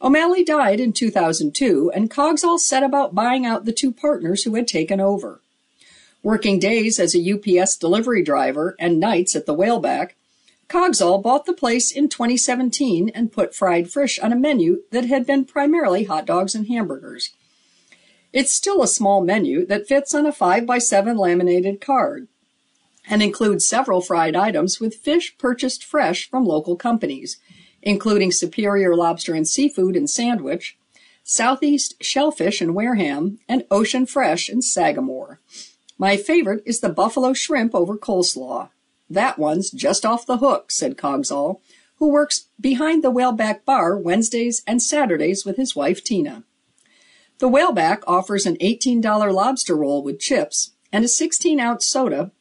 O'Malley 0.00 0.44
died 0.44 0.80
in 0.80 0.94
2002, 0.94 1.92
and 1.94 2.10
Coggeshall 2.10 2.58
set 2.58 2.82
about 2.82 3.14
buying 3.14 3.44
out 3.44 3.66
the 3.66 3.72
two 3.72 3.92
partners 3.92 4.44
who 4.44 4.54
had 4.54 4.66
taken 4.66 4.98
over. 4.98 5.42
Working 6.22 6.58
days 6.58 6.98
as 6.98 7.14
a 7.14 7.32
UPS 7.34 7.76
delivery 7.76 8.22
driver 8.22 8.74
and 8.78 8.98
nights 8.98 9.36
at 9.36 9.44
the 9.44 9.54
Whaleback, 9.54 10.12
Coggeshall 10.70 11.22
bought 11.22 11.44
the 11.44 11.52
place 11.52 11.92
in 11.92 12.08
2017 12.08 13.10
and 13.10 13.30
put 13.30 13.54
fried 13.54 13.90
fish 13.90 14.18
on 14.20 14.32
a 14.32 14.36
menu 14.36 14.84
that 14.90 15.04
had 15.04 15.26
been 15.26 15.44
primarily 15.44 16.04
hot 16.04 16.24
dogs 16.24 16.54
and 16.54 16.66
hamburgers. 16.68 17.30
It's 18.32 18.50
still 18.50 18.82
a 18.82 18.88
small 18.88 19.22
menu 19.22 19.66
that 19.66 19.86
fits 19.86 20.14
on 20.14 20.24
a 20.24 20.32
5x7 20.32 21.18
laminated 21.18 21.82
card 21.82 22.26
and 23.08 23.22
includes 23.22 23.66
several 23.66 24.00
fried 24.00 24.36
items 24.36 24.80
with 24.80 24.94
fish 24.94 25.36
purchased 25.38 25.82
fresh 25.82 26.28
from 26.28 26.44
local 26.44 26.76
companies, 26.76 27.38
including 27.82 28.30
Superior 28.30 28.94
Lobster 28.94 29.34
and 29.34 29.48
Seafood 29.48 29.96
in 29.96 30.06
Sandwich, 30.06 30.76
Southeast 31.24 31.94
Shellfish 32.02 32.60
in 32.60 32.74
Wareham, 32.74 33.38
and 33.48 33.64
Ocean 33.70 34.06
Fresh 34.06 34.48
in 34.48 34.62
Sagamore. 34.62 35.40
My 35.96 36.16
favorite 36.16 36.62
is 36.64 36.80
the 36.80 36.88
buffalo 36.88 37.32
shrimp 37.32 37.74
over 37.74 37.96
coleslaw. 37.96 38.70
That 39.10 39.38
one's 39.38 39.70
just 39.70 40.04
off 40.04 40.26
the 40.26 40.38
hook, 40.38 40.70
said 40.70 40.96
Coggeshall, 40.96 41.60
who 41.96 42.08
works 42.08 42.46
behind 42.60 43.02
the 43.02 43.10
Whaleback 43.10 43.64
Bar 43.64 43.98
Wednesdays 43.98 44.62
and 44.66 44.82
Saturdays 44.82 45.44
with 45.44 45.56
his 45.56 45.74
wife 45.74 46.04
Tina. 46.04 46.44
The 47.38 47.48
Whaleback 47.48 48.02
offers 48.06 48.46
an 48.46 48.56
$18 48.56 49.32
lobster 49.32 49.76
roll 49.76 50.02
with 50.02 50.20
chips 50.20 50.72
and 50.92 51.04
a 51.04 51.08
16 51.08 51.58
ounce 51.58 51.86
soda 51.86 52.32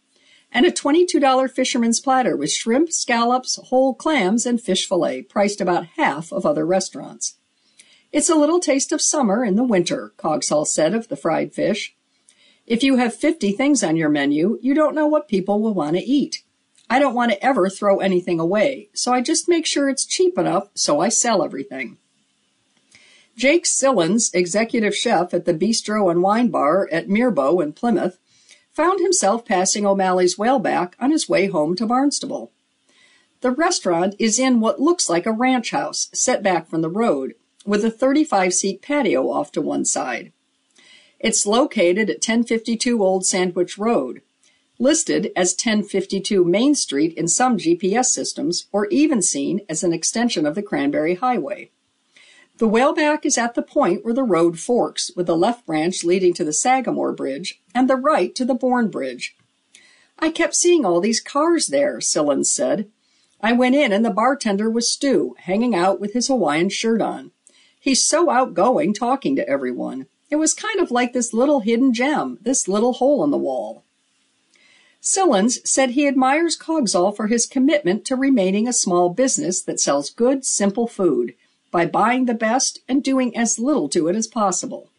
and 0.57 0.65
a 0.65 0.71
$22 0.71 1.51
fisherman's 1.51 1.99
platter 1.99 2.35
with 2.35 2.51
shrimp, 2.51 2.91
scallops, 2.91 3.59
whole 3.65 3.93
clams, 3.93 4.43
and 4.43 4.59
fish 4.59 4.87
fillet, 4.87 5.21
priced 5.21 5.61
about 5.61 5.85
half 5.97 6.33
of 6.33 6.47
other 6.47 6.65
restaurants. 6.65 7.35
It's 8.11 8.27
a 8.27 8.33
little 8.33 8.59
taste 8.59 8.91
of 8.91 8.99
summer 8.99 9.45
in 9.45 9.55
the 9.55 9.63
winter, 9.63 10.13
Coggeshall 10.17 10.65
said 10.65 10.95
of 10.95 11.09
the 11.09 11.15
fried 11.15 11.53
fish. 11.53 11.95
If 12.65 12.81
you 12.81 12.95
have 12.95 13.13
50 13.13 13.51
things 13.51 13.83
on 13.83 13.97
your 13.97 14.09
menu, 14.09 14.57
you 14.59 14.73
don't 14.73 14.95
know 14.95 15.05
what 15.05 15.27
people 15.27 15.61
will 15.61 15.75
want 15.75 15.95
to 15.95 16.01
eat. 16.01 16.41
I 16.89 16.97
don't 16.97 17.13
want 17.13 17.33
to 17.33 17.45
ever 17.45 17.69
throw 17.69 17.99
anything 17.99 18.39
away, 18.39 18.89
so 18.95 19.13
I 19.13 19.21
just 19.21 19.47
make 19.47 19.67
sure 19.67 19.87
it's 19.87 20.07
cheap 20.07 20.39
enough 20.39 20.69
so 20.73 21.01
I 21.01 21.09
sell 21.09 21.43
everything. 21.43 21.97
Jake 23.35 23.65
Sillins, 23.65 24.33
executive 24.33 24.95
chef 24.95 25.35
at 25.35 25.45
the 25.45 25.53
Bistro 25.53 26.09
and 26.09 26.23
Wine 26.23 26.47
Bar 26.47 26.89
at 26.91 27.07
Mirbeau 27.07 27.61
in 27.61 27.73
Plymouth, 27.73 28.17
found 28.77 28.99
himself 28.99 29.43
passing 29.43 29.87
O'Malley's 29.87 30.35
Whaleback 30.35 30.93
on 30.99 31.09
his 31.09 31.27
way 31.27 31.47
home 31.47 31.75
to 31.75 31.87
Barnstable. 31.87 32.51
The 33.41 33.49
restaurant 33.49 34.13
is 34.19 34.37
in 34.37 34.59
what 34.59 34.79
looks 34.79 35.09
like 35.09 35.25
a 35.25 35.31
ranch 35.31 35.71
house 35.71 36.09
set 36.13 36.43
back 36.43 36.69
from 36.69 36.83
the 36.83 36.89
road, 36.89 37.33
with 37.65 37.83
a 37.83 37.89
35 37.89 38.53
seat 38.53 38.83
patio 38.83 39.31
off 39.31 39.51
to 39.53 39.63
one 39.63 39.83
side. 39.83 40.31
It's 41.19 41.47
located 41.47 42.07
at 42.07 42.17
1052 42.17 43.03
Old 43.03 43.25
Sandwich 43.25 43.79
Road, 43.79 44.21
listed 44.77 45.31
as 45.35 45.53
1052 45.53 46.45
Main 46.45 46.75
Street 46.75 47.15
in 47.15 47.27
some 47.27 47.57
GPS 47.57 48.05
systems, 48.05 48.67
or 48.71 48.85
even 48.89 49.23
seen 49.23 49.61
as 49.67 49.83
an 49.83 49.91
extension 49.91 50.45
of 50.45 50.53
the 50.53 50.61
Cranberry 50.61 51.15
Highway. 51.15 51.71
The 52.57 52.67
Whaleback 52.67 53.23
is 53.23 53.37
at 53.37 53.53
the 53.53 53.61
point 53.61 54.03
where 54.03 54.15
the 54.15 54.23
road 54.23 54.57
forks, 54.57 55.11
with 55.15 55.27
the 55.27 55.37
left 55.37 55.67
branch 55.67 56.03
leading 56.03 56.33
to 56.33 56.43
the 56.43 56.51
Sagamore 56.51 57.13
Bridge 57.13 57.61
and 57.75 57.87
the 57.87 57.95
right 57.95 58.33
to 58.33 58.45
the 58.45 58.55
Bourne 58.55 58.89
Bridge. 58.89 59.35
I 60.17 60.31
kept 60.31 60.55
seeing 60.55 60.83
all 60.83 60.99
these 60.99 61.21
cars 61.21 61.67
there, 61.67 61.99
Sillins 61.99 62.47
said. 62.47 62.89
I 63.41 63.53
went 63.53 63.75
in 63.75 63.91
and 63.91 64.03
the 64.03 64.09
bartender 64.09 64.71
was 64.71 64.91
Stu, 64.91 65.35
hanging 65.37 65.75
out 65.75 65.99
with 65.99 66.13
his 66.13 66.29
Hawaiian 66.29 66.69
shirt 66.69 66.99
on. 66.99 67.29
He's 67.79 68.07
so 68.07 68.31
outgoing 68.31 68.91
talking 68.91 69.35
to 69.35 69.47
everyone. 69.47 70.07
It 70.31 70.37
was 70.37 70.55
kind 70.55 70.79
of 70.79 70.89
like 70.89 71.13
this 71.13 71.33
little 71.33 71.59
hidden 71.59 71.93
gem, 71.93 72.39
this 72.41 72.67
little 72.67 72.93
hole 72.93 73.23
in 73.23 73.29
the 73.29 73.37
wall. 73.37 73.83
Sillins 74.99 75.59
said 75.63 75.91
he 75.91 76.07
admires 76.07 76.57
Coggeshall 76.57 77.15
for 77.15 77.27
his 77.27 77.45
commitment 77.45 78.03
to 78.05 78.15
remaining 78.15 78.67
a 78.67 78.73
small 78.73 79.11
business 79.11 79.61
that 79.61 79.79
sells 79.79 80.09
good, 80.09 80.43
simple 80.43 80.87
food 80.87 81.35
by 81.71 81.85
buying 81.85 82.25
the 82.25 82.33
best 82.33 82.79
and 82.87 83.03
doing 83.03 83.35
as 83.35 83.59
little 83.59 83.89
to 83.89 84.07
it 84.07 84.15
as 84.15 84.27
possible. 84.27 84.89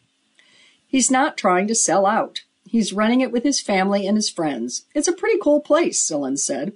He's 0.87 1.11
not 1.11 1.37
trying 1.37 1.67
to 1.67 1.75
sell 1.75 2.05
out. 2.05 2.41
He's 2.67 2.93
running 2.93 3.21
it 3.21 3.31
with 3.31 3.43
his 3.43 3.61
family 3.61 4.05
and 4.07 4.15
his 4.15 4.29
friends. 4.29 4.85
It's 4.93 5.07
a 5.07 5.13
pretty 5.13 5.39
cool 5.41 5.59
place, 5.59 6.07
Sillins 6.07 6.39
said. 6.39 6.73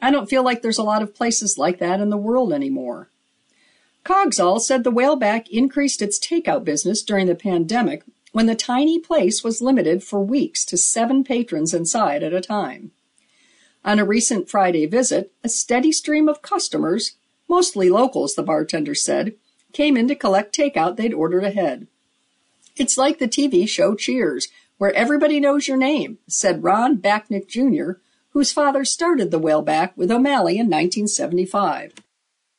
I 0.00 0.10
don't 0.10 0.28
feel 0.28 0.42
like 0.42 0.62
there's 0.62 0.78
a 0.78 0.82
lot 0.82 1.02
of 1.02 1.14
places 1.14 1.56
like 1.56 1.78
that 1.78 2.00
in 2.00 2.10
the 2.10 2.16
world 2.16 2.52
anymore. 2.52 3.08
Coggeshall 4.04 4.60
said 4.60 4.84
the 4.84 4.92
Whaleback 4.92 5.48
increased 5.48 6.00
its 6.00 6.18
takeout 6.18 6.64
business 6.64 7.02
during 7.02 7.26
the 7.26 7.34
pandemic 7.34 8.02
when 8.32 8.46
the 8.46 8.54
tiny 8.54 8.98
place 8.98 9.42
was 9.42 9.62
limited 9.62 10.04
for 10.04 10.20
weeks 10.20 10.64
to 10.66 10.76
seven 10.76 11.24
patrons 11.24 11.72
inside 11.72 12.22
at 12.22 12.32
a 12.32 12.40
time. 12.40 12.92
On 13.84 13.98
a 13.98 14.04
recent 14.04 14.50
Friday 14.50 14.86
visit, 14.86 15.32
a 15.42 15.48
steady 15.48 15.90
stream 15.90 16.28
of 16.28 16.42
customers, 16.42 17.16
mostly 17.48 17.88
locals, 17.88 18.34
the 18.34 18.42
bartender 18.42 18.94
said, 18.94 19.34
came 19.72 19.96
in 19.96 20.08
to 20.08 20.14
collect 20.14 20.56
takeout 20.56 20.96
they'd 20.96 21.12
ordered 21.14 21.44
ahead. 21.44 21.86
It's 22.76 22.98
like 22.98 23.18
the 23.18 23.28
TV 23.28 23.68
show 23.68 23.94
Cheers, 23.94 24.48
where 24.78 24.92
everybody 24.92 25.40
knows 25.40 25.68
your 25.68 25.76
name, 25.76 26.18
said 26.26 26.62
Ron 26.62 26.98
Backnick 26.98 27.48
Jr., 27.48 28.00
whose 28.30 28.52
father 28.52 28.84
started 28.84 29.30
the 29.30 29.40
Whaleback 29.40 29.96
with 29.96 30.10
O'Malley 30.10 30.54
in 30.54 30.66
1975. 30.66 31.94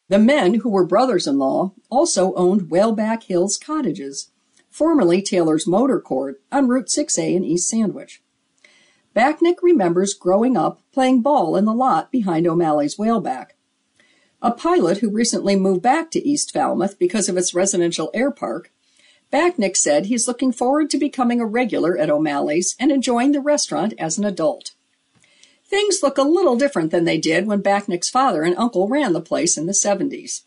The 0.09 0.17
men, 0.17 0.55
who 0.55 0.69
were 0.69 0.85
brothers 0.85 1.27
in 1.27 1.38
law, 1.38 1.73
also 1.89 2.33
owned 2.33 2.69
Whaleback 2.69 3.23
Hills 3.23 3.57
Cottages, 3.57 4.31
formerly 4.71 5.21
Taylor's 5.21 5.67
Motor 5.67 5.99
Court, 5.99 6.41
on 6.51 6.67
Route 6.67 6.88
6A 6.88 7.35
in 7.35 7.43
East 7.43 7.67
Sandwich. 7.67 8.21
Backnick 9.15 9.57
remembers 9.61 10.13
growing 10.13 10.55
up 10.55 10.81
playing 10.93 11.21
ball 11.21 11.55
in 11.55 11.65
the 11.65 11.73
lot 11.73 12.11
behind 12.11 12.47
O'Malley's 12.47 12.97
Whaleback. 12.97 13.57
A 14.41 14.51
pilot 14.51 14.99
who 14.99 15.09
recently 15.09 15.55
moved 15.55 15.81
back 15.81 16.11
to 16.11 16.27
East 16.27 16.53
Falmouth 16.53 16.99
because 16.99 17.27
of 17.27 17.38
its 17.38 17.55
residential 17.55 18.11
air 18.13 18.29
park, 18.29 18.71
Backnick 19.33 19.75
said 19.75 20.05
he's 20.05 20.27
looking 20.27 20.51
forward 20.51 20.89
to 20.91 20.97
becoming 20.97 21.41
a 21.41 21.45
regular 21.45 21.97
at 21.97 22.09
O'Malley's 22.09 22.75
and 22.79 22.91
enjoying 22.91 23.31
the 23.31 23.41
restaurant 23.41 23.93
as 23.97 24.17
an 24.17 24.25
adult. 24.25 24.71
Things 25.65 26.01
look 26.01 26.17
a 26.17 26.23
little 26.23 26.55
different 26.55 26.91
than 26.91 27.03
they 27.03 27.17
did 27.17 27.47
when 27.47 27.63
Backnick's 27.63 28.09
father 28.09 28.43
and 28.43 28.55
uncle 28.57 28.88
ran 28.88 29.13
the 29.13 29.21
place 29.21 29.57
in 29.57 29.65
the 29.65 29.73
70s. 29.73 30.43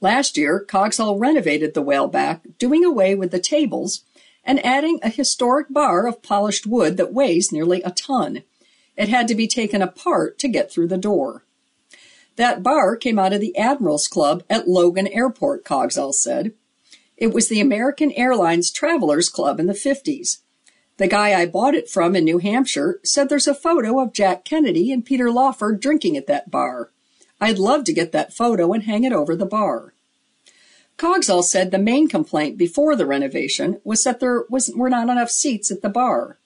Last 0.00 0.36
year, 0.36 0.64
Coggeshall 0.66 1.18
renovated 1.18 1.74
the 1.74 1.82
whaleback, 1.82 2.40
doing 2.58 2.84
away 2.84 3.14
with 3.14 3.32
the 3.32 3.40
tables 3.40 4.04
and 4.44 4.64
adding 4.64 4.98
a 5.02 5.08
historic 5.08 5.68
bar 5.70 6.06
of 6.06 6.22
polished 6.22 6.66
wood 6.66 6.96
that 6.98 7.12
weighs 7.12 7.52
nearly 7.52 7.82
a 7.82 7.90
ton. 7.90 8.42
It 8.96 9.08
had 9.08 9.28
to 9.28 9.34
be 9.34 9.48
taken 9.48 9.82
apart 9.82 10.38
to 10.38 10.48
get 10.48 10.70
through 10.70 10.88
the 10.88 10.98
door. 10.98 11.44
That 12.40 12.62
bar 12.62 12.96
came 12.96 13.18
out 13.18 13.34
of 13.34 13.42
the 13.42 13.54
Admirals 13.54 14.08
Club 14.08 14.44
at 14.48 14.66
Logan 14.66 15.06
Airport, 15.08 15.62
Coggeshall 15.62 16.14
said. 16.14 16.54
It 17.18 17.34
was 17.34 17.48
the 17.50 17.60
American 17.60 18.12
Airlines 18.12 18.70
Travelers 18.70 19.28
Club 19.28 19.60
in 19.60 19.66
the 19.66 19.74
50s. 19.74 20.38
The 20.96 21.06
guy 21.06 21.38
I 21.38 21.44
bought 21.44 21.74
it 21.74 21.90
from 21.90 22.16
in 22.16 22.24
New 22.24 22.38
Hampshire 22.38 22.98
said 23.04 23.28
there's 23.28 23.46
a 23.46 23.54
photo 23.54 24.00
of 24.00 24.14
Jack 24.14 24.46
Kennedy 24.46 24.90
and 24.90 25.04
Peter 25.04 25.30
Lawford 25.30 25.80
drinking 25.80 26.16
at 26.16 26.26
that 26.28 26.50
bar. 26.50 26.90
I'd 27.42 27.58
love 27.58 27.84
to 27.84 27.92
get 27.92 28.12
that 28.12 28.32
photo 28.32 28.72
and 28.72 28.84
hang 28.84 29.04
it 29.04 29.12
over 29.12 29.36
the 29.36 29.44
bar. 29.44 29.92
Coggeshall 30.96 31.44
said 31.44 31.70
the 31.70 31.78
main 31.78 32.08
complaint 32.08 32.56
before 32.56 32.96
the 32.96 33.04
renovation 33.04 33.82
was 33.84 34.02
that 34.04 34.18
there 34.18 34.46
was, 34.48 34.72
were 34.74 34.88
not 34.88 35.10
enough 35.10 35.28
seats 35.28 35.70
at 35.70 35.82
the 35.82 35.90
bar. 35.90 36.38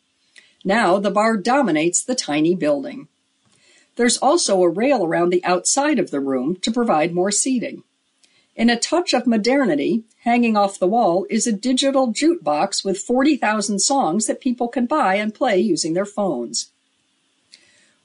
Now 0.65 0.99
the 0.99 1.13
bar 1.13 1.37
dominates 1.37 2.03
the 2.03 2.17
tiny 2.17 2.57
building. 2.57 3.07
There's 3.97 4.17
also 4.17 4.63
a 4.63 4.69
rail 4.69 5.05
around 5.05 5.31
the 5.31 5.45
outside 5.45 5.99
of 5.99 6.11
the 6.11 6.21
room 6.21 6.57
to 6.57 6.73
provide 6.73 7.15
more 7.15 7.31
seating. 7.31 7.83
In 8.57 8.71
a 8.71 8.79
touch 8.79 9.13
of 9.13 9.27
modernity, 9.27 10.05
hanging 10.21 10.57
off 10.57 10.79
the 10.79 10.87
wall 10.87 11.27
is 11.29 11.47
a 11.47 11.53
digital 11.53 12.13
jukebox 12.13 12.85
with 12.85 12.99
40,000 12.99 13.81
songs 13.81 14.27
that 14.27 14.41
people 14.41 14.69
can 14.69 14.87
buy 14.87 15.17
and 15.17 15.35
play 15.35 15.59
using 15.59 15.95
their 15.95 16.07
phones. 16.07 16.71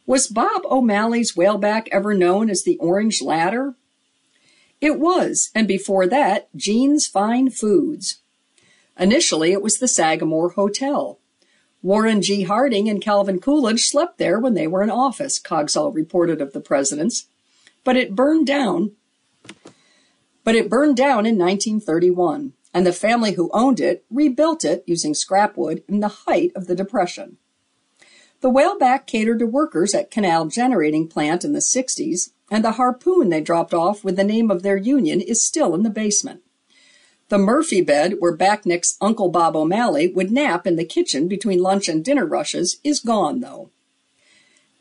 Was 0.08 0.26
Bob 0.26 0.64
O'Malley's 0.66 1.34
whaleback 1.34 1.88
ever 1.92 2.16
known 2.16 2.50
as 2.50 2.64
the 2.64 2.78
Orange 2.80 3.22
Ladder? 3.22 3.76
It 4.82 5.00
was, 5.00 5.52
and 5.54 5.68
before 5.68 6.08
that, 6.08 6.50
Jean's 6.56 7.06
Fine 7.06 7.52
Foods. 7.52 8.20
Initially, 9.00 9.52
it 9.52 9.62
was 9.62 9.78
the 9.78 9.88
Sagamore 9.88 10.50
Hotel. 10.50 11.19
Warren 11.82 12.22
G. 12.22 12.44
Harding 12.44 12.90
and 12.90 13.02
Calvin 13.02 13.40
Coolidge 13.40 13.86
slept 13.86 14.18
there 14.18 14.40
when 14.40 14.54
they 14.54 14.68
were 14.68 14.84
in 14.84 14.90
office, 14.90 15.40
Coggeshall 15.40 15.94
reported 15.94 16.42
of 16.42 16.54
the 16.54 16.60
presidents. 16.60 17.28
But 17.84 17.96
it 17.96 18.16
burned 18.16 18.48
down 18.48 18.92
but 20.50 20.56
it 20.56 20.70
burned 20.70 20.98
down 20.98 21.28
in 21.28 21.38
1931, 21.38 22.54
and 22.74 22.86
the 22.86 22.92
family 22.92 23.34
who 23.34 23.52
owned 23.54 23.80
it 23.80 24.04
rebuilt 24.10 24.66
it 24.66 24.84
using 24.88 25.14
scrap 25.14 25.56
wood 25.56 25.84
in 25.88 26.00
the 26.00 26.08
height 26.08 26.52
of 26.56 26.66
the 26.66 26.76
Depression. 26.76 27.38
The 28.42 28.50
whaleback 28.50 29.06
catered 29.06 29.38
to 29.40 29.46
workers 29.46 29.94
at 29.94 30.10
Canal 30.10 30.48
Generating 30.48 31.08
Plant 31.08 31.44
in 31.44 31.54
the 31.54 31.60
60s, 31.60 32.32
and 32.50 32.64
the 32.64 32.74
harpoon 32.74 33.30
they 33.30 33.42
dropped 33.42 33.74
off 33.74 34.04
with 34.04 34.16
the 34.16 34.24
name 34.24 34.50
of 34.50 34.64
their 34.64 34.76
union 34.76 35.22
is 35.22 35.46
still 35.46 35.76
in 35.76 35.84
the 35.84 35.90
basement. 35.90 36.42
The 37.30 37.38
Murphy 37.38 37.82
bed, 37.82 38.16
where 38.20 38.36
Backnick's 38.36 38.98
Uncle 39.00 39.30
Bob 39.30 39.56
O'Malley 39.56 40.08
would 40.08 40.32
nap 40.32 40.66
in 40.66 40.78
the 40.78 40.84
kitchen 40.84 41.28
between 41.28 41.62
lunch 41.62 41.88
and 41.88 42.04
dinner 42.04 42.26
rushes, 42.26 42.80
is 42.84 43.00
gone, 43.00 43.40
though. 43.40 43.70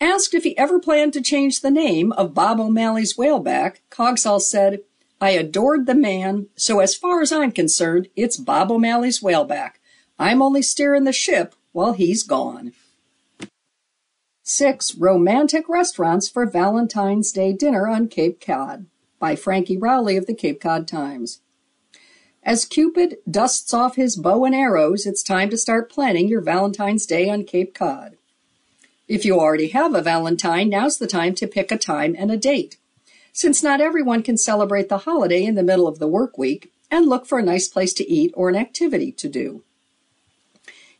Asked 0.01 0.32
if 0.32 0.44
he 0.44 0.57
ever 0.57 0.80
planned 0.80 1.12
to 1.12 1.20
change 1.20 1.61
the 1.61 1.70
name 1.70 2.11
of 2.12 2.32
Bob 2.32 2.59
O'Malley's 2.59 3.16
whaleback, 3.16 3.82
Coggeshall 3.90 4.40
said, 4.40 4.80
I 5.20 5.30
adored 5.30 5.86
the 5.86 5.94
man, 5.94 6.46
so 6.57 6.80
as 6.80 6.94
far 6.94 7.20
as 7.20 7.32
I'm 7.32 7.53
concerned, 7.53 8.09
it's 8.16 8.36
Bob 8.36 8.70
O'Malley's 8.70 9.20
whaleback. 9.20 9.72
I'm 10.18 10.40
only 10.40 10.62
steering 10.62 11.05
the 11.05 11.12
ship 11.12 11.55
while 11.72 11.92
he's 11.92 12.22
gone. 12.22 12.72
Six 14.42 14.94
Romantic 14.94 15.68
Restaurants 15.68 16.30
for 16.30 16.46
Valentine's 16.46 17.30
Day 17.30 17.53
Dinner 17.53 17.86
on 17.88 18.09
Cape 18.09 18.40
Cod 18.40 18.86
by 19.18 19.36
Frankie 19.36 19.76
Rowley 19.76 20.16
of 20.16 20.26
the 20.26 20.34
Cape 20.34 20.61
Cod 20.61 20.88
Times. 20.88 21.40
As 22.43 22.64
Cupid 22.64 23.18
dusts 23.30 23.74
off 23.74 23.97
his 23.97 24.16
bow 24.16 24.45
and 24.45 24.55
arrows, 24.55 25.07
it's 25.07 25.22
time 25.22 25.51
to 25.51 25.57
start 25.57 25.91
planning 25.91 26.28
your 26.28 26.41
Valentine's 26.41 27.07
Day 27.07 27.28
on 27.28 27.45
Cape 27.45 27.74
Cod. 27.74 28.16
If 29.07 29.24
you 29.24 29.39
already 29.39 29.68
have 29.68 29.95
a 29.95 30.03
Valentine, 30.03 30.68
now's 30.68 30.99
the 30.99 31.07
time 31.07 31.34
to 31.36 31.47
pick 31.47 31.70
a 31.72 31.78
time 31.78 32.14
and 32.18 32.30
a 32.30 32.36
date 32.36 32.78
since 33.39 33.62
not 33.62 33.80
everyone 33.80 34.20
can 34.20 34.36
celebrate 34.36 34.89
the 34.89 34.99
holiday 34.99 35.45
in 35.45 35.55
the 35.55 35.62
middle 35.62 35.86
of 35.86 36.01
the 36.01 36.09
work 36.09 36.36
week 36.36 36.72
and 36.91 37.07
look 37.07 37.24
for 37.24 37.39
a 37.39 37.43
nice 37.43 37.68
place 37.68 37.93
to 37.93 38.11
eat 38.11 38.32
or 38.34 38.49
an 38.49 38.57
activity 38.57 39.12
to 39.12 39.28
do. 39.28 39.62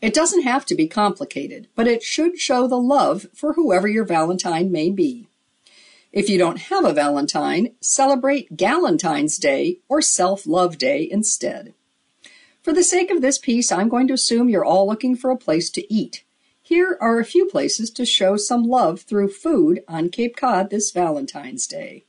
It 0.01 0.15
doesn't 0.15 0.43
have 0.43 0.65
to 0.67 0.77
be 0.77 0.87
complicated, 0.87 1.67
but 1.75 1.89
it 1.89 2.05
should 2.05 2.39
show 2.39 2.69
the 2.69 2.79
love 2.79 3.27
for 3.35 3.55
whoever 3.55 3.89
your 3.89 4.05
Valentine 4.05 4.71
may 4.71 4.91
be. 4.91 5.28
If 6.13 6.31
you 6.31 6.39
don't 6.39 6.59
have 6.63 6.85
a 6.85 6.93
Valentine, 6.93 7.75
celebrate 7.81 8.57
Galentine's 8.57 9.37
Day 9.37 9.81
or 9.89 10.01
Self 10.01 10.47
Love 10.47 10.79
Day 10.79 11.09
instead. 11.11 11.75
For 12.63 12.73
the 12.73 12.83
sake 12.83 13.11
of 13.11 13.21
this 13.21 13.39
piece, 13.39 13.71
I'm 13.71 13.89
going 13.89 14.09
to 14.09 14.15
assume 14.15 14.49
you're 14.49 14.65
all 14.65 14.87
looking 14.87 15.17
for 15.17 15.31
a 15.31 15.37
place 15.37 15.71
to 15.71 15.93
eat. 15.93 16.25
Here 16.63 16.99
are 17.01 17.19
a 17.19 17.25
few 17.25 17.47
places 17.47 17.91
to 17.93 18.05
show 18.05 18.37
some 18.37 18.65
love 18.65 19.03
through 19.03 19.29
food 19.29 19.83
on 19.89 20.11
Cape 20.11 20.37
Cod 20.37 20.71
this 20.71 20.91
Valentine's 20.91 21.67
Day. 21.67 22.05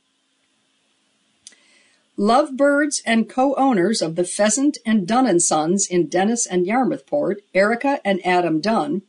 Lovebirds 2.16 3.02
and 3.06 3.28
co-owners 3.28 4.02
of 4.02 4.16
the 4.16 4.24
Pheasant 4.24 4.76
and 4.84 5.06
Dunn 5.06 5.40
& 5.40 5.40
Sons 5.40 5.86
in 5.86 6.08
Dennis 6.08 6.44
and 6.46 6.66
Yarmouthport, 6.66 7.36
Erica 7.54 8.00
and 8.04 8.20
Adam 8.26 8.60
Dunn, 8.60 9.00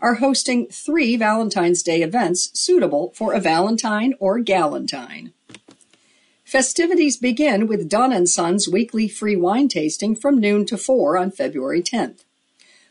are 0.00 0.14
hosting 0.14 0.66
three 0.68 1.16
Valentine's 1.16 1.82
Day 1.82 2.02
events 2.02 2.50
suitable 2.58 3.12
for 3.14 3.32
a 3.32 3.40
Valentine 3.40 4.14
or 4.20 4.38
Galentine. 4.40 5.32
Festivities 6.44 7.16
begin 7.16 7.66
with 7.66 7.88
Dunn 7.88 8.26
& 8.26 8.28
Sons 8.28 8.68
weekly 8.68 9.08
free 9.08 9.36
wine 9.36 9.68
tasting 9.68 10.14
from 10.14 10.38
noon 10.38 10.64
to 10.66 10.78
4 10.78 11.18
on 11.18 11.30
February 11.30 11.82
10th. 11.82 12.24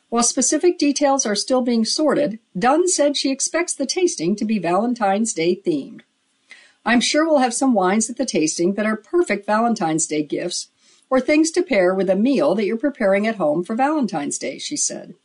While 0.10 0.24
specific 0.24 0.78
details 0.78 1.26
are 1.26 1.36
still 1.36 1.62
being 1.62 1.84
sorted, 1.84 2.40
Dunn 2.58 2.88
said 2.88 3.18
she 3.18 3.32
expects 3.32 3.74
the 3.74 3.86
tasting 3.86 4.36
to 4.36 4.46
be 4.46 4.60
Valentine's 4.60 5.34
Day 5.34 5.56
themed. 5.56 6.02
I'm 6.86 7.02
sure 7.02 7.26
we'll 7.26 7.40
have 7.40 7.54
some 7.54 7.74
wines 7.74 8.10
at 8.10 8.18
the 8.18 8.26
tasting 8.26 8.76
that 8.76 8.86
are 8.86 8.96
perfect 8.96 9.46
Valentine's 9.46 10.06
Day 10.06 10.24
gifts 10.24 10.68
or 11.10 11.20
things 11.20 11.52
to 11.52 11.64
pair 11.64 11.94
with 11.94 12.10
a 12.10 12.16
meal 12.16 12.56
that 12.56 12.66
you're 12.66 12.78
preparing 12.78 13.28
at 13.28 13.36
home 13.36 13.64
for 13.64 13.76
Valentine's 13.76 14.38
Day, 14.38 14.58
she 14.58 14.78
said. 14.78 15.16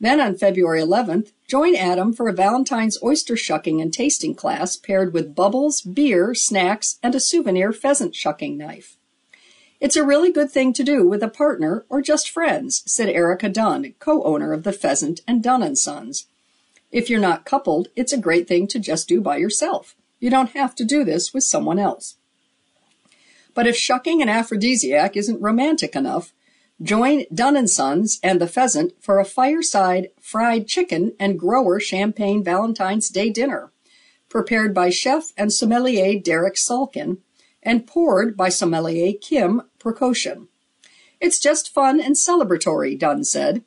Then 0.00 0.18
on 0.18 0.38
February 0.38 0.80
11th, 0.80 1.32
join 1.46 1.76
Adam 1.76 2.14
for 2.14 2.26
a 2.28 2.32
Valentine's 2.32 2.98
oyster 3.02 3.36
shucking 3.36 3.82
and 3.82 3.92
tasting 3.92 4.34
class 4.34 4.76
paired 4.76 5.12
with 5.12 5.34
bubbles, 5.34 5.82
beer, 5.82 6.34
snacks, 6.34 6.98
and 7.02 7.14
a 7.14 7.20
souvenir 7.20 7.70
pheasant 7.70 8.14
shucking 8.14 8.56
knife. 8.56 8.96
It's 9.78 9.96
a 9.96 10.04
really 10.04 10.32
good 10.32 10.50
thing 10.50 10.72
to 10.74 10.82
do 10.82 11.06
with 11.06 11.22
a 11.22 11.28
partner 11.28 11.84
or 11.90 12.00
just 12.00 12.30
friends, 12.30 12.82
said 12.86 13.10
Erica 13.10 13.50
Dunn, 13.50 13.94
co-owner 13.98 14.52
of 14.52 14.62
the 14.62 14.72
Pheasant 14.72 15.20
and 15.28 15.42
Dunn 15.42 15.74
& 15.74 15.76
Sons. 15.76 16.26
If 16.90 17.08
you're 17.08 17.20
not 17.20 17.44
coupled, 17.44 17.88
it's 17.94 18.12
a 18.12 18.18
great 18.18 18.48
thing 18.48 18.66
to 18.68 18.78
just 18.78 19.08
do 19.08 19.20
by 19.20 19.36
yourself. 19.36 19.96
You 20.18 20.28
don't 20.28 20.50
have 20.50 20.74
to 20.76 20.84
do 20.84 21.04
this 21.04 21.32
with 21.32 21.44
someone 21.44 21.78
else. 21.78 22.16
But 23.54 23.66
if 23.66 23.76
shucking 23.76 24.20
an 24.20 24.28
aphrodisiac 24.28 25.16
isn't 25.16 25.40
romantic 25.40 25.96
enough, 25.96 26.32
join 26.82 27.24
Dunn 27.32 27.66
& 27.66 27.68
Sons 27.68 28.18
and 28.22 28.40
the 28.40 28.46
Pheasant 28.46 28.92
for 29.00 29.18
a 29.18 29.24
fireside 29.24 30.08
fried 30.20 30.66
chicken 30.66 31.14
and 31.18 31.38
grower 31.38 31.78
champagne 31.78 32.42
Valentine's 32.42 33.08
Day 33.08 33.30
dinner, 33.30 33.72
prepared 34.28 34.74
by 34.74 34.90
chef 34.90 35.32
and 35.36 35.52
sommelier 35.52 36.18
Derek 36.18 36.54
Salkin 36.54 37.18
and 37.62 37.86
poured 37.86 38.36
by 38.36 38.48
sommelier 38.48 39.12
Kim 39.20 39.62
Prokoshin. 39.78 40.48
It's 41.20 41.38
just 41.38 41.72
fun 41.74 42.00
and 42.00 42.16
celebratory, 42.16 42.98
Dunn 42.98 43.24
said. 43.24 43.62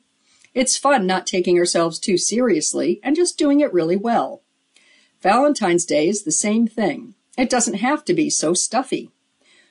It's 0.54 0.76
fun 0.76 1.06
not 1.06 1.26
taking 1.26 1.58
ourselves 1.58 1.98
too 1.98 2.18
seriously 2.18 3.00
and 3.02 3.14
just 3.14 3.38
doing 3.38 3.60
it 3.60 3.72
really 3.72 3.96
well. 3.96 4.42
Valentine's 5.22 5.84
Day 5.84 6.08
is 6.08 6.24
the 6.24 6.32
same 6.32 6.66
thing. 6.66 7.14
It 7.38 7.50
doesn't 7.50 7.74
have 7.74 8.04
to 8.06 8.14
be 8.14 8.28
so 8.28 8.54
stuffy. 8.54 9.10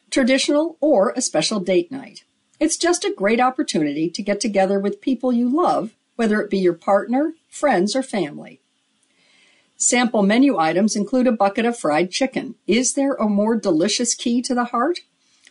Traditional 0.10 0.78
or 0.80 1.12
a 1.16 1.22
special 1.22 1.60
date 1.60 1.92
night. 1.92 2.24
It's 2.60 2.78
just 2.78 3.04
a 3.04 3.14
great 3.16 3.40
opportunity 3.40 4.10
to 4.10 4.22
get 4.22 4.40
together 4.40 4.80
with 4.80 5.02
people 5.02 5.34
you 5.34 5.50
love, 5.50 5.94
whether 6.16 6.42
it 6.42 6.50
be 6.50 6.60
your 6.60 6.74
partner, 6.74 7.34
friends, 7.50 7.96
or 7.96 8.04
family. 8.04 8.60
Sample 9.76 10.24
menu 10.24 10.58
items 10.58 10.96
include 10.96 11.28
a 11.28 11.32
bucket 11.32 11.66
of 11.66 11.78
fried 11.78 12.12
chicken. 12.12 12.56
Is 12.68 12.94
there 12.94 13.14
a 13.14 13.28
more 13.28 13.56
delicious 13.56 14.14
key 14.14 14.42
to 14.44 14.56
the 14.56 14.66
heart? 14.66 15.00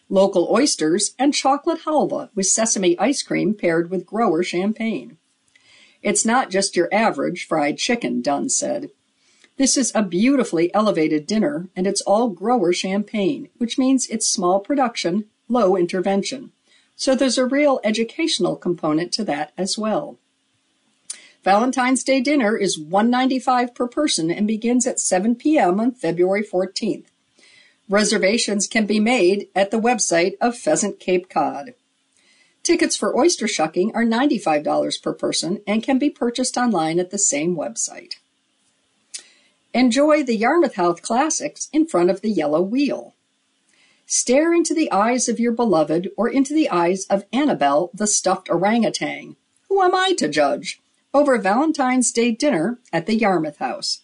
Local 0.09 0.49
oysters 0.51 1.15
and 1.19 1.35
chocolate 1.35 1.83
halva 1.85 2.31
with 2.35 2.47
sesame 2.47 2.99
ice 2.99 3.23
cream 3.23 3.55
paired 3.55 3.91
with 3.91 4.07
grower 4.07 4.43
champagne. 4.43 5.19
It's 6.03 6.25
not 6.25 6.51
just 6.51 6.77
your 6.77 6.89
average 6.93 7.47
fried 7.47 7.79
chicken, 7.79 8.23
Dunn 8.23 8.49
said. 8.49 8.91
This 9.59 9.77
is 9.77 9.93
a 9.95 10.03
beautifully 10.03 10.73
elevated 10.75 11.27
dinner, 11.27 11.69
and 11.77 11.87
it's 11.87 12.01
all 12.03 12.29
grower 12.29 12.73
champagne, 12.73 13.49
which 13.59 13.79
means 13.79 14.07
it's 14.09 14.29
small 14.29 14.61
production, 14.61 15.27
low 15.49 15.77
intervention. 15.77 16.53
So 17.03 17.17
there's 17.17 17.37
a 17.37 17.45
real 17.45 17.81
educational 17.83 18.55
component 18.55 19.11
to 19.15 19.25
that 19.25 19.51
as 19.59 19.77
well. 19.77 20.19
Valentine's 21.43 22.05
Day 22.05 22.21
dinner 22.21 22.57
is 22.57 22.79
195 22.79 23.75
per 23.75 23.89
person 23.89 24.31
and 24.31 24.47
begins 24.47 24.87
at 24.87 25.01
7 25.01 25.35
p.m. 25.35 25.81
on 25.81 25.91
February 25.91 26.45
14th. 26.45 27.07
Reservations 27.89 28.69
can 28.69 28.87
be 28.87 29.01
made 29.01 29.49
at 29.53 29.73
the 29.73 29.81
website 29.81 30.35
of 30.41 30.57
Pheasant 30.57 31.01
Cape 31.01 31.29
Cod. 31.29 31.75
Tickets 32.63 32.97
for 32.97 33.19
oyster 33.19 33.49
shucking 33.49 33.91
are 33.97 34.05
$95 34.05 35.03
per 35.03 35.13
person 35.13 35.61
and 35.67 35.83
can 35.83 35.99
be 35.99 36.09
purchased 36.09 36.57
online 36.57 37.01
at 37.01 37.11
the 37.11 37.19
same 37.19 37.57
website. 37.57 38.15
Enjoy 39.75 40.23
the 40.23 40.37
Yarmouth 40.37 40.77
House 40.77 41.01
classics 41.01 41.69
in 41.73 41.85
front 41.85 42.11
of 42.11 42.21
the 42.21 42.31
yellow 42.31 42.63
wheel. 42.63 43.17
Stare 44.15 44.53
into 44.53 44.75
the 44.75 44.93
eyes 44.93 45.27
of 45.27 45.41
your 45.41 45.53
beloved 45.53 46.11
or 46.19 46.29
into 46.29 46.53
the 46.53 46.69
eyes 46.69 47.07
of 47.07 47.25
Annabelle 47.33 47.91
the 47.95 48.07
stuffed 48.07 48.51
orangutan. 48.51 49.37
Who 49.71 49.81
am 49.81 49.95
I 49.95 50.13
to 50.19 50.29
judge? 50.29 50.83
Over 51.15 51.39
Valentine's 51.39 52.13
Day 52.13 52.31
dinner 52.31 52.79
at 52.93 53.07
the 53.07 53.15
Yarmouth 53.15 53.57
House. 53.57 54.03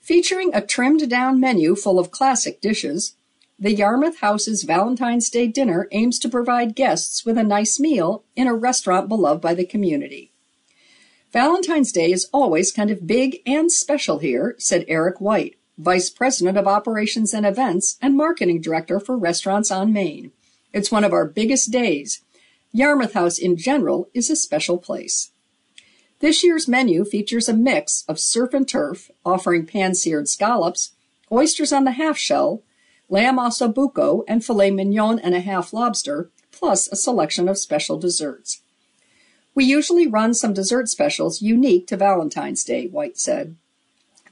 Featuring 0.00 0.54
a 0.54 0.64
trimmed 0.64 1.10
down 1.10 1.40
menu 1.40 1.74
full 1.74 1.98
of 1.98 2.12
classic 2.12 2.60
dishes, 2.60 3.16
the 3.58 3.74
Yarmouth 3.74 4.20
House's 4.20 4.62
Valentine's 4.62 5.28
Day 5.28 5.48
dinner 5.48 5.88
aims 5.90 6.20
to 6.20 6.28
provide 6.28 6.76
guests 6.76 7.26
with 7.26 7.36
a 7.36 7.42
nice 7.42 7.80
meal 7.80 8.22
in 8.36 8.46
a 8.46 8.54
restaurant 8.54 9.08
beloved 9.08 9.42
by 9.42 9.52
the 9.52 9.66
community. 9.66 10.30
Valentine's 11.32 11.90
Day 11.90 12.12
is 12.12 12.28
always 12.32 12.70
kind 12.70 12.92
of 12.92 13.08
big 13.08 13.40
and 13.44 13.72
special 13.72 14.20
here, 14.20 14.54
said 14.58 14.84
Eric 14.86 15.20
White, 15.20 15.57
Vice 15.78 16.10
President 16.10 16.58
of 16.58 16.66
Operations 16.66 17.32
and 17.32 17.46
Events 17.46 17.98
and 18.02 18.16
Marketing 18.16 18.60
Director 18.60 18.98
for 18.98 19.16
Restaurants 19.16 19.70
on 19.70 19.92
Main. 19.92 20.32
It's 20.72 20.90
one 20.90 21.04
of 21.04 21.12
our 21.12 21.24
biggest 21.24 21.70
days. 21.70 22.22
Yarmouth 22.72 23.12
House 23.12 23.38
in 23.38 23.56
general 23.56 24.08
is 24.12 24.28
a 24.28 24.34
special 24.34 24.78
place. 24.78 25.30
This 26.18 26.42
year's 26.42 26.66
menu 26.66 27.04
features 27.04 27.48
a 27.48 27.54
mix 27.54 28.04
of 28.08 28.18
surf 28.18 28.52
and 28.54 28.68
turf, 28.68 29.08
offering 29.24 29.66
pan-seared 29.66 30.28
scallops, 30.28 30.94
oysters 31.30 31.72
on 31.72 31.84
the 31.84 31.92
half 31.92 32.18
shell, 32.18 32.64
lamb 33.08 33.36
ossobuco, 33.36 34.24
and 34.26 34.44
filet 34.44 34.72
mignon 34.72 35.20
and 35.20 35.36
a 35.36 35.40
half 35.40 35.72
lobster, 35.72 36.28
plus 36.50 36.88
a 36.88 36.96
selection 36.96 37.48
of 37.48 37.56
special 37.56 38.00
desserts. 38.00 38.62
We 39.54 39.64
usually 39.64 40.08
run 40.08 40.34
some 40.34 40.52
dessert 40.52 40.88
specials 40.88 41.40
unique 41.40 41.86
to 41.86 41.96
Valentine's 41.96 42.64
Day, 42.64 42.88
White 42.88 43.16
said. 43.16 43.54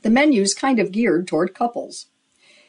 The 0.07 0.13
menu's 0.13 0.55
kind 0.55 0.79
of 0.79 0.93
geared 0.93 1.27
toward 1.27 1.53
couples. 1.53 2.07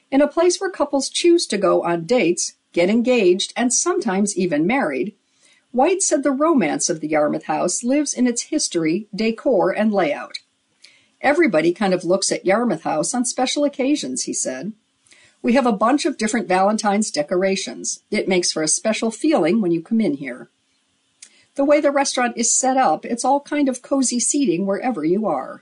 In 0.10 0.22
a 0.22 0.28
place 0.28 0.60
where 0.60 0.72
couples 0.72 1.08
choose 1.08 1.46
to 1.46 1.58
go 1.60 1.84
on 1.84 2.06
dates, 2.06 2.54
get 2.74 2.90
engaged, 2.90 3.54
and 3.56 3.72
sometimes 3.72 4.36
even 4.36 4.66
married, 4.66 5.14
White 5.70 6.02
said 6.02 6.24
the 6.24 6.32
romance 6.32 6.90
of 6.90 7.00
the 7.00 7.10
Yarmouth 7.10 7.44
House 7.44 7.84
lives 7.84 8.12
in 8.12 8.26
its 8.26 8.50
history, 8.50 9.08
decor, 9.14 9.70
and 9.70 9.94
layout. 9.94 10.40
Everybody 11.22 11.74
kind 11.74 11.94
of 11.94 12.04
looks 12.04 12.32
at 12.32 12.44
Yarmouth 12.44 12.82
House 12.82 13.14
on 13.14 13.24
special 13.24 13.64
occasions, 13.64 14.24
he 14.24 14.34
said. 14.34 14.74
We 15.44 15.54
have 15.54 15.68
a 15.68 15.72
bunch 15.72 16.08
of 16.08 16.18
different 16.18 16.48
Valentine's 16.48 17.12
decorations. 17.12 18.02
It 18.10 18.28
makes 18.28 18.52
for 18.52 18.64
a 18.64 18.68
special 18.68 19.12
feeling 19.12 19.62
when 19.62 19.70
you 19.70 19.84
come 19.84 20.02
in 20.02 20.16
here. 20.16 20.50
The 21.54 21.66
way 21.66 21.82
the 21.82 21.92
restaurant 21.92 22.36
is 22.36 22.58
set 22.58 22.78
up, 22.78 23.06
it's 23.06 23.24
all 23.24 23.42
kind 23.42 23.70
of 23.70 23.84
cozy 23.84 24.20
seating 24.20 24.66
wherever 24.66 25.06
you 25.06 25.28
are. 25.28 25.62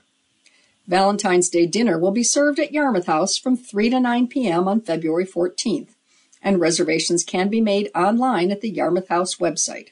Valentine's 0.86 1.48
Day 1.48 1.66
dinner 1.66 1.98
will 1.98 2.12
be 2.12 2.22
served 2.22 2.60
at 2.60 2.72
Yarmouth 2.72 3.06
House 3.06 3.36
from 3.36 3.56
3 3.56 3.90
to 3.90 3.98
9 3.98 4.28
p.m. 4.28 4.68
on 4.68 4.80
February 4.80 5.26
14th, 5.26 5.96
and 6.40 6.60
reservations 6.60 7.24
can 7.24 7.48
be 7.48 7.60
made 7.60 7.90
online 7.92 8.52
at 8.52 8.60
the 8.60 8.70
Yarmouth 8.70 9.08
House 9.08 9.36
website. 9.36 9.88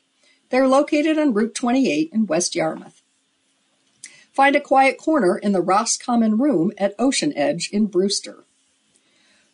They're 0.51 0.69
located 0.69 1.19
on 1.19 1.35
Route 1.35 1.55
28 1.55 2.11
in 2.13 2.27
West 2.27 2.55
Yarmouth. 2.55 3.03
Find 4.33 4.55
a 4.55 4.61
quiet 4.61 4.97
corner 4.99 5.37
in 5.37 5.51
the 5.53 5.61
Roscommon 5.61 6.39
Room 6.39 6.73
at 6.79 6.95
Ocean 6.99 7.33
Edge 7.37 7.71
in 7.73 7.87
Brewster. 7.87 8.45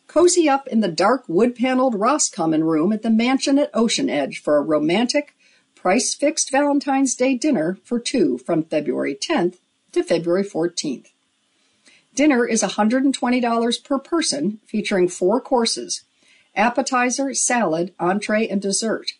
Cozy 0.05 0.47
up 0.47 0.67
in 0.67 0.81
the 0.81 0.87
dark 0.87 1.23
wood 1.27 1.55
paneled 1.55 1.95
Roscommon 1.95 2.65
Room 2.65 2.91
at 2.91 3.01
the 3.01 3.09
mansion 3.09 3.57
at 3.57 3.71
Ocean 3.73 4.09
Edge 4.09 4.41
for 4.41 4.57
a 4.57 4.61
romantic, 4.61 5.33
price 5.73 6.13
fixed 6.13 6.51
Valentine's 6.51 7.15
Day 7.15 7.35
dinner 7.35 7.79
for 7.83 7.99
two 7.99 8.37
from 8.37 8.63
February 8.63 9.15
10th 9.15 9.57
to 9.93 10.03
February 10.03 10.43
14th. 10.43 11.10
Dinner 12.13 12.45
is 12.45 12.61
$120 12.61 13.83
per 13.83 13.99
person, 13.99 14.59
featuring 14.65 15.07
four 15.07 15.39
courses 15.39 16.03
appetizer, 16.53 17.33
salad, 17.33 17.93
entree, 17.97 18.45
and 18.45 18.61
dessert, 18.61 19.13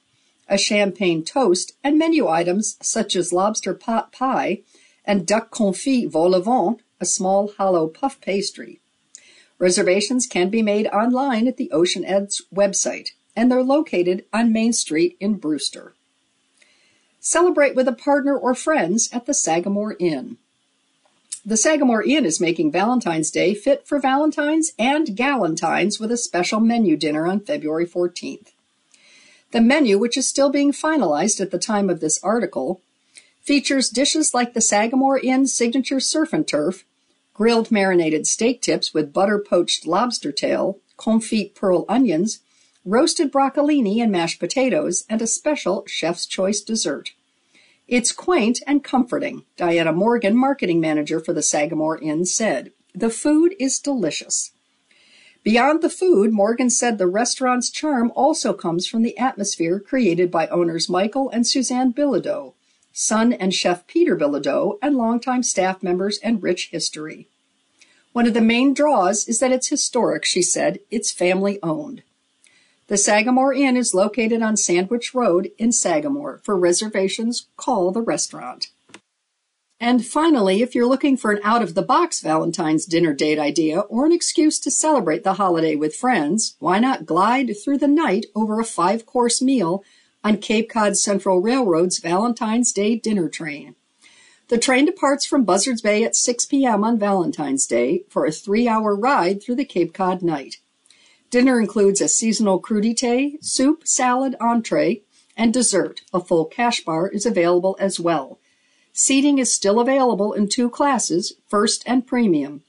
a 0.49 0.57
champagne 0.57 1.23
toast, 1.23 1.71
and 1.81 1.97
menu 1.97 2.27
items 2.27 2.75
such 2.81 3.15
as 3.15 3.31
lobster 3.31 3.73
pot 3.73 4.11
pie 4.11 4.61
and 5.05 5.25
duck 5.25 5.49
confit 5.49 6.09
vol 6.09 6.35
au 6.35 6.41
vent, 6.41 6.81
a 6.99 7.05
small 7.05 7.53
hollow 7.57 7.87
puff 7.87 8.19
pastry. 8.19 8.79
Reservations 9.57 10.27
can 10.27 10.49
be 10.49 10.61
made 10.61 10.87
online 10.87 11.47
at 11.47 11.57
the 11.57 11.71
Ocean 11.71 12.03
Edge 12.03 12.41
website, 12.53 13.11
and 13.35 13.49
they're 13.49 13.63
located 13.63 14.25
on 14.33 14.51
Main 14.51 14.73
Street 14.73 15.15
in 15.19 15.35
Brewster. 15.35 15.93
Celebrate 17.19 17.75
with 17.75 17.87
a 17.87 17.93
partner 17.93 18.37
or 18.37 18.53
friends 18.53 19.09
at 19.13 19.25
the 19.25 19.33
Sagamore 19.33 19.95
Inn. 19.99 20.37
The 21.43 21.57
Sagamore 21.57 22.03
Inn 22.03 22.23
is 22.23 22.39
making 22.39 22.71
Valentine's 22.71 23.31
Day 23.31 23.55
fit 23.55 23.87
for 23.87 23.97
Valentines 23.97 24.73
and 24.77 25.07
Galentines 25.07 25.99
with 25.99 26.11
a 26.11 26.17
special 26.17 26.59
menu 26.59 26.95
dinner 26.95 27.25
on 27.25 27.39
February 27.39 27.87
14th. 27.87 28.51
The 29.49 29.59
menu, 29.59 29.97
which 29.97 30.17
is 30.17 30.27
still 30.27 30.51
being 30.51 30.71
finalized 30.71 31.41
at 31.41 31.49
the 31.49 31.57
time 31.57 31.89
of 31.89 31.99
this 31.99 32.23
article, 32.23 32.79
features 33.41 33.89
dishes 33.89 34.35
like 34.35 34.53
the 34.53 34.61
Sagamore 34.61 35.17
Inn 35.17 35.47
signature 35.47 35.99
surf 35.99 36.31
and 36.31 36.47
turf, 36.47 36.85
grilled 37.33 37.71
marinated 37.71 38.27
steak 38.27 38.61
tips 38.61 38.93
with 38.93 39.11
butter 39.11 39.39
poached 39.39 39.87
lobster 39.87 40.31
tail, 40.31 40.77
confit 40.95 41.55
pearl 41.55 41.85
onions, 41.89 42.41
roasted 42.85 43.31
broccolini 43.31 43.99
and 43.99 44.11
mashed 44.11 44.39
potatoes, 44.39 45.05
and 45.09 45.23
a 45.23 45.27
special 45.27 45.83
chef's 45.87 46.27
choice 46.27 46.61
dessert. 46.61 47.13
It's 47.91 48.13
quaint 48.13 48.61
and 48.65 48.85
comforting, 48.85 49.43
Diana 49.57 49.91
Morgan, 49.91 50.33
marketing 50.33 50.79
manager 50.79 51.19
for 51.19 51.33
the 51.33 51.43
Sagamore 51.43 51.97
Inn, 51.97 52.25
said. 52.25 52.71
The 52.95 53.09
food 53.09 53.53
is 53.59 53.79
delicious. 53.79 54.51
Beyond 55.43 55.81
the 55.81 55.89
food, 55.89 56.31
Morgan 56.31 56.69
said 56.69 56.97
the 56.97 57.05
restaurant's 57.05 57.69
charm 57.69 58.13
also 58.15 58.53
comes 58.53 58.87
from 58.87 59.01
the 59.01 59.17
atmosphere 59.17 59.77
created 59.77 60.31
by 60.31 60.47
owners 60.47 60.87
Michael 60.87 61.29
and 61.31 61.45
Suzanne 61.45 61.91
Bilodeau, 61.91 62.53
son 62.93 63.33
and 63.33 63.53
chef 63.53 63.85
Peter 63.87 64.15
Bilodeau, 64.15 64.77
and 64.81 64.95
longtime 64.95 65.43
staff 65.43 65.83
members 65.83 66.17
and 66.23 66.41
rich 66.41 66.69
history. 66.71 67.27
One 68.13 68.25
of 68.25 68.33
the 68.33 68.39
main 68.39 68.73
draws 68.73 69.27
is 69.27 69.39
that 69.39 69.51
it's 69.51 69.67
historic, 69.67 70.23
she 70.23 70.41
said. 70.41 70.79
It's 70.89 71.11
family 71.11 71.59
owned. 71.61 72.03
The 72.91 72.97
Sagamore 72.97 73.53
Inn 73.53 73.77
is 73.77 73.93
located 73.93 74.41
on 74.41 74.57
Sandwich 74.57 75.13
Road 75.13 75.51
in 75.57 75.71
Sagamore. 75.71 76.41
For 76.43 76.57
reservations, 76.57 77.47
call 77.55 77.93
the 77.93 78.01
restaurant. 78.01 78.67
And 79.79 80.05
finally, 80.05 80.61
if 80.61 80.75
you're 80.75 80.85
looking 80.85 81.15
for 81.15 81.31
an 81.31 81.39
out 81.41 81.61
of 81.61 81.73
the 81.73 81.83
box 81.83 82.19
Valentine's 82.19 82.85
dinner 82.85 83.13
date 83.13 83.39
idea 83.39 83.79
or 83.79 84.05
an 84.05 84.11
excuse 84.11 84.59
to 84.59 84.69
celebrate 84.69 85.23
the 85.23 85.35
holiday 85.35 85.73
with 85.73 85.95
friends, 85.95 86.57
why 86.59 86.79
not 86.79 87.05
glide 87.05 87.53
through 87.63 87.77
the 87.77 87.87
night 87.87 88.25
over 88.35 88.59
a 88.59 88.65
five 88.65 89.05
course 89.05 89.41
meal 89.41 89.85
on 90.21 90.35
Cape 90.35 90.69
Cod 90.69 90.97
Central 90.97 91.39
Railroad's 91.39 91.99
Valentine's 91.99 92.73
Day 92.73 92.97
dinner 92.97 93.29
train? 93.29 93.75
The 94.49 94.57
train 94.57 94.83
departs 94.83 95.25
from 95.25 95.45
Buzzards 95.45 95.81
Bay 95.81 96.03
at 96.03 96.17
6 96.17 96.45
p.m. 96.47 96.83
on 96.83 96.99
Valentine's 96.99 97.65
Day 97.65 98.03
for 98.09 98.25
a 98.25 98.33
three 98.33 98.67
hour 98.67 98.93
ride 98.93 99.41
through 99.41 99.55
the 99.55 99.63
Cape 99.63 99.93
Cod 99.93 100.21
night. 100.21 100.57
Dinner 101.31 101.61
includes 101.61 102.01
a 102.01 102.09
seasonal 102.09 102.61
crudité, 102.61 103.41
soup, 103.41 103.87
salad, 103.87 104.35
entree, 104.41 105.01
and 105.37 105.53
dessert. 105.53 106.01
A 106.13 106.19
full 106.19 106.43
cash 106.43 106.83
bar 106.83 107.07
is 107.07 107.25
available 107.25 107.77
as 107.79 108.01
well. 108.01 108.37
Seating 108.91 109.37
is 109.39 109.49
still 109.49 109.79
available 109.79 110.33
in 110.33 110.49
two 110.49 110.69
classes, 110.69 111.35
first 111.47 111.83
and 111.87 112.05
premium. 112.05 112.63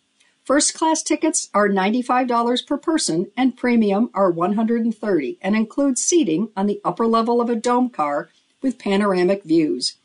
First 0.45 0.75
class 0.75 1.03
tickets 1.03 1.49
are 1.53 1.69
$95 1.69 2.65
per 2.65 2.79
person 2.79 3.33
and 3.37 3.57
premium 3.57 4.11
are 4.15 4.31
130 4.31 5.39
and 5.43 5.57
include 5.57 5.99
seating 5.99 6.51
on 6.57 6.67
the 6.67 6.81
upper 6.85 7.09
level 7.09 7.41
of 7.41 7.51
a 7.51 7.57
dome 7.57 7.91
car 7.91 8.29
with 8.61 8.79
panoramic 8.79 9.43
views. 9.43 9.97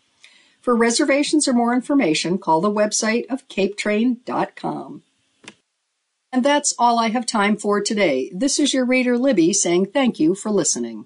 For 0.62 0.76
reservations 0.76 1.47
or 1.47 1.53
more 1.53 1.76
information, 1.76 2.39
call 2.39 2.62
the 2.62 2.72
website 2.72 3.28
of 3.30 3.47
capetrain.com. 3.49 5.03
And 6.32 6.43
that's 6.43 6.73
all 6.78 6.99
I 6.99 7.09
have 7.09 7.25
time 7.25 7.57
for 7.57 7.82
today. 7.82 8.32
This 8.36 8.59
is 8.59 8.73
your 8.73 8.86
reader 8.86 9.17
Libby 9.17 9.53
saying 9.53 9.88
thank 9.88 10.19
you 10.19 10.36
for 10.36 10.51
listening. 10.51 11.05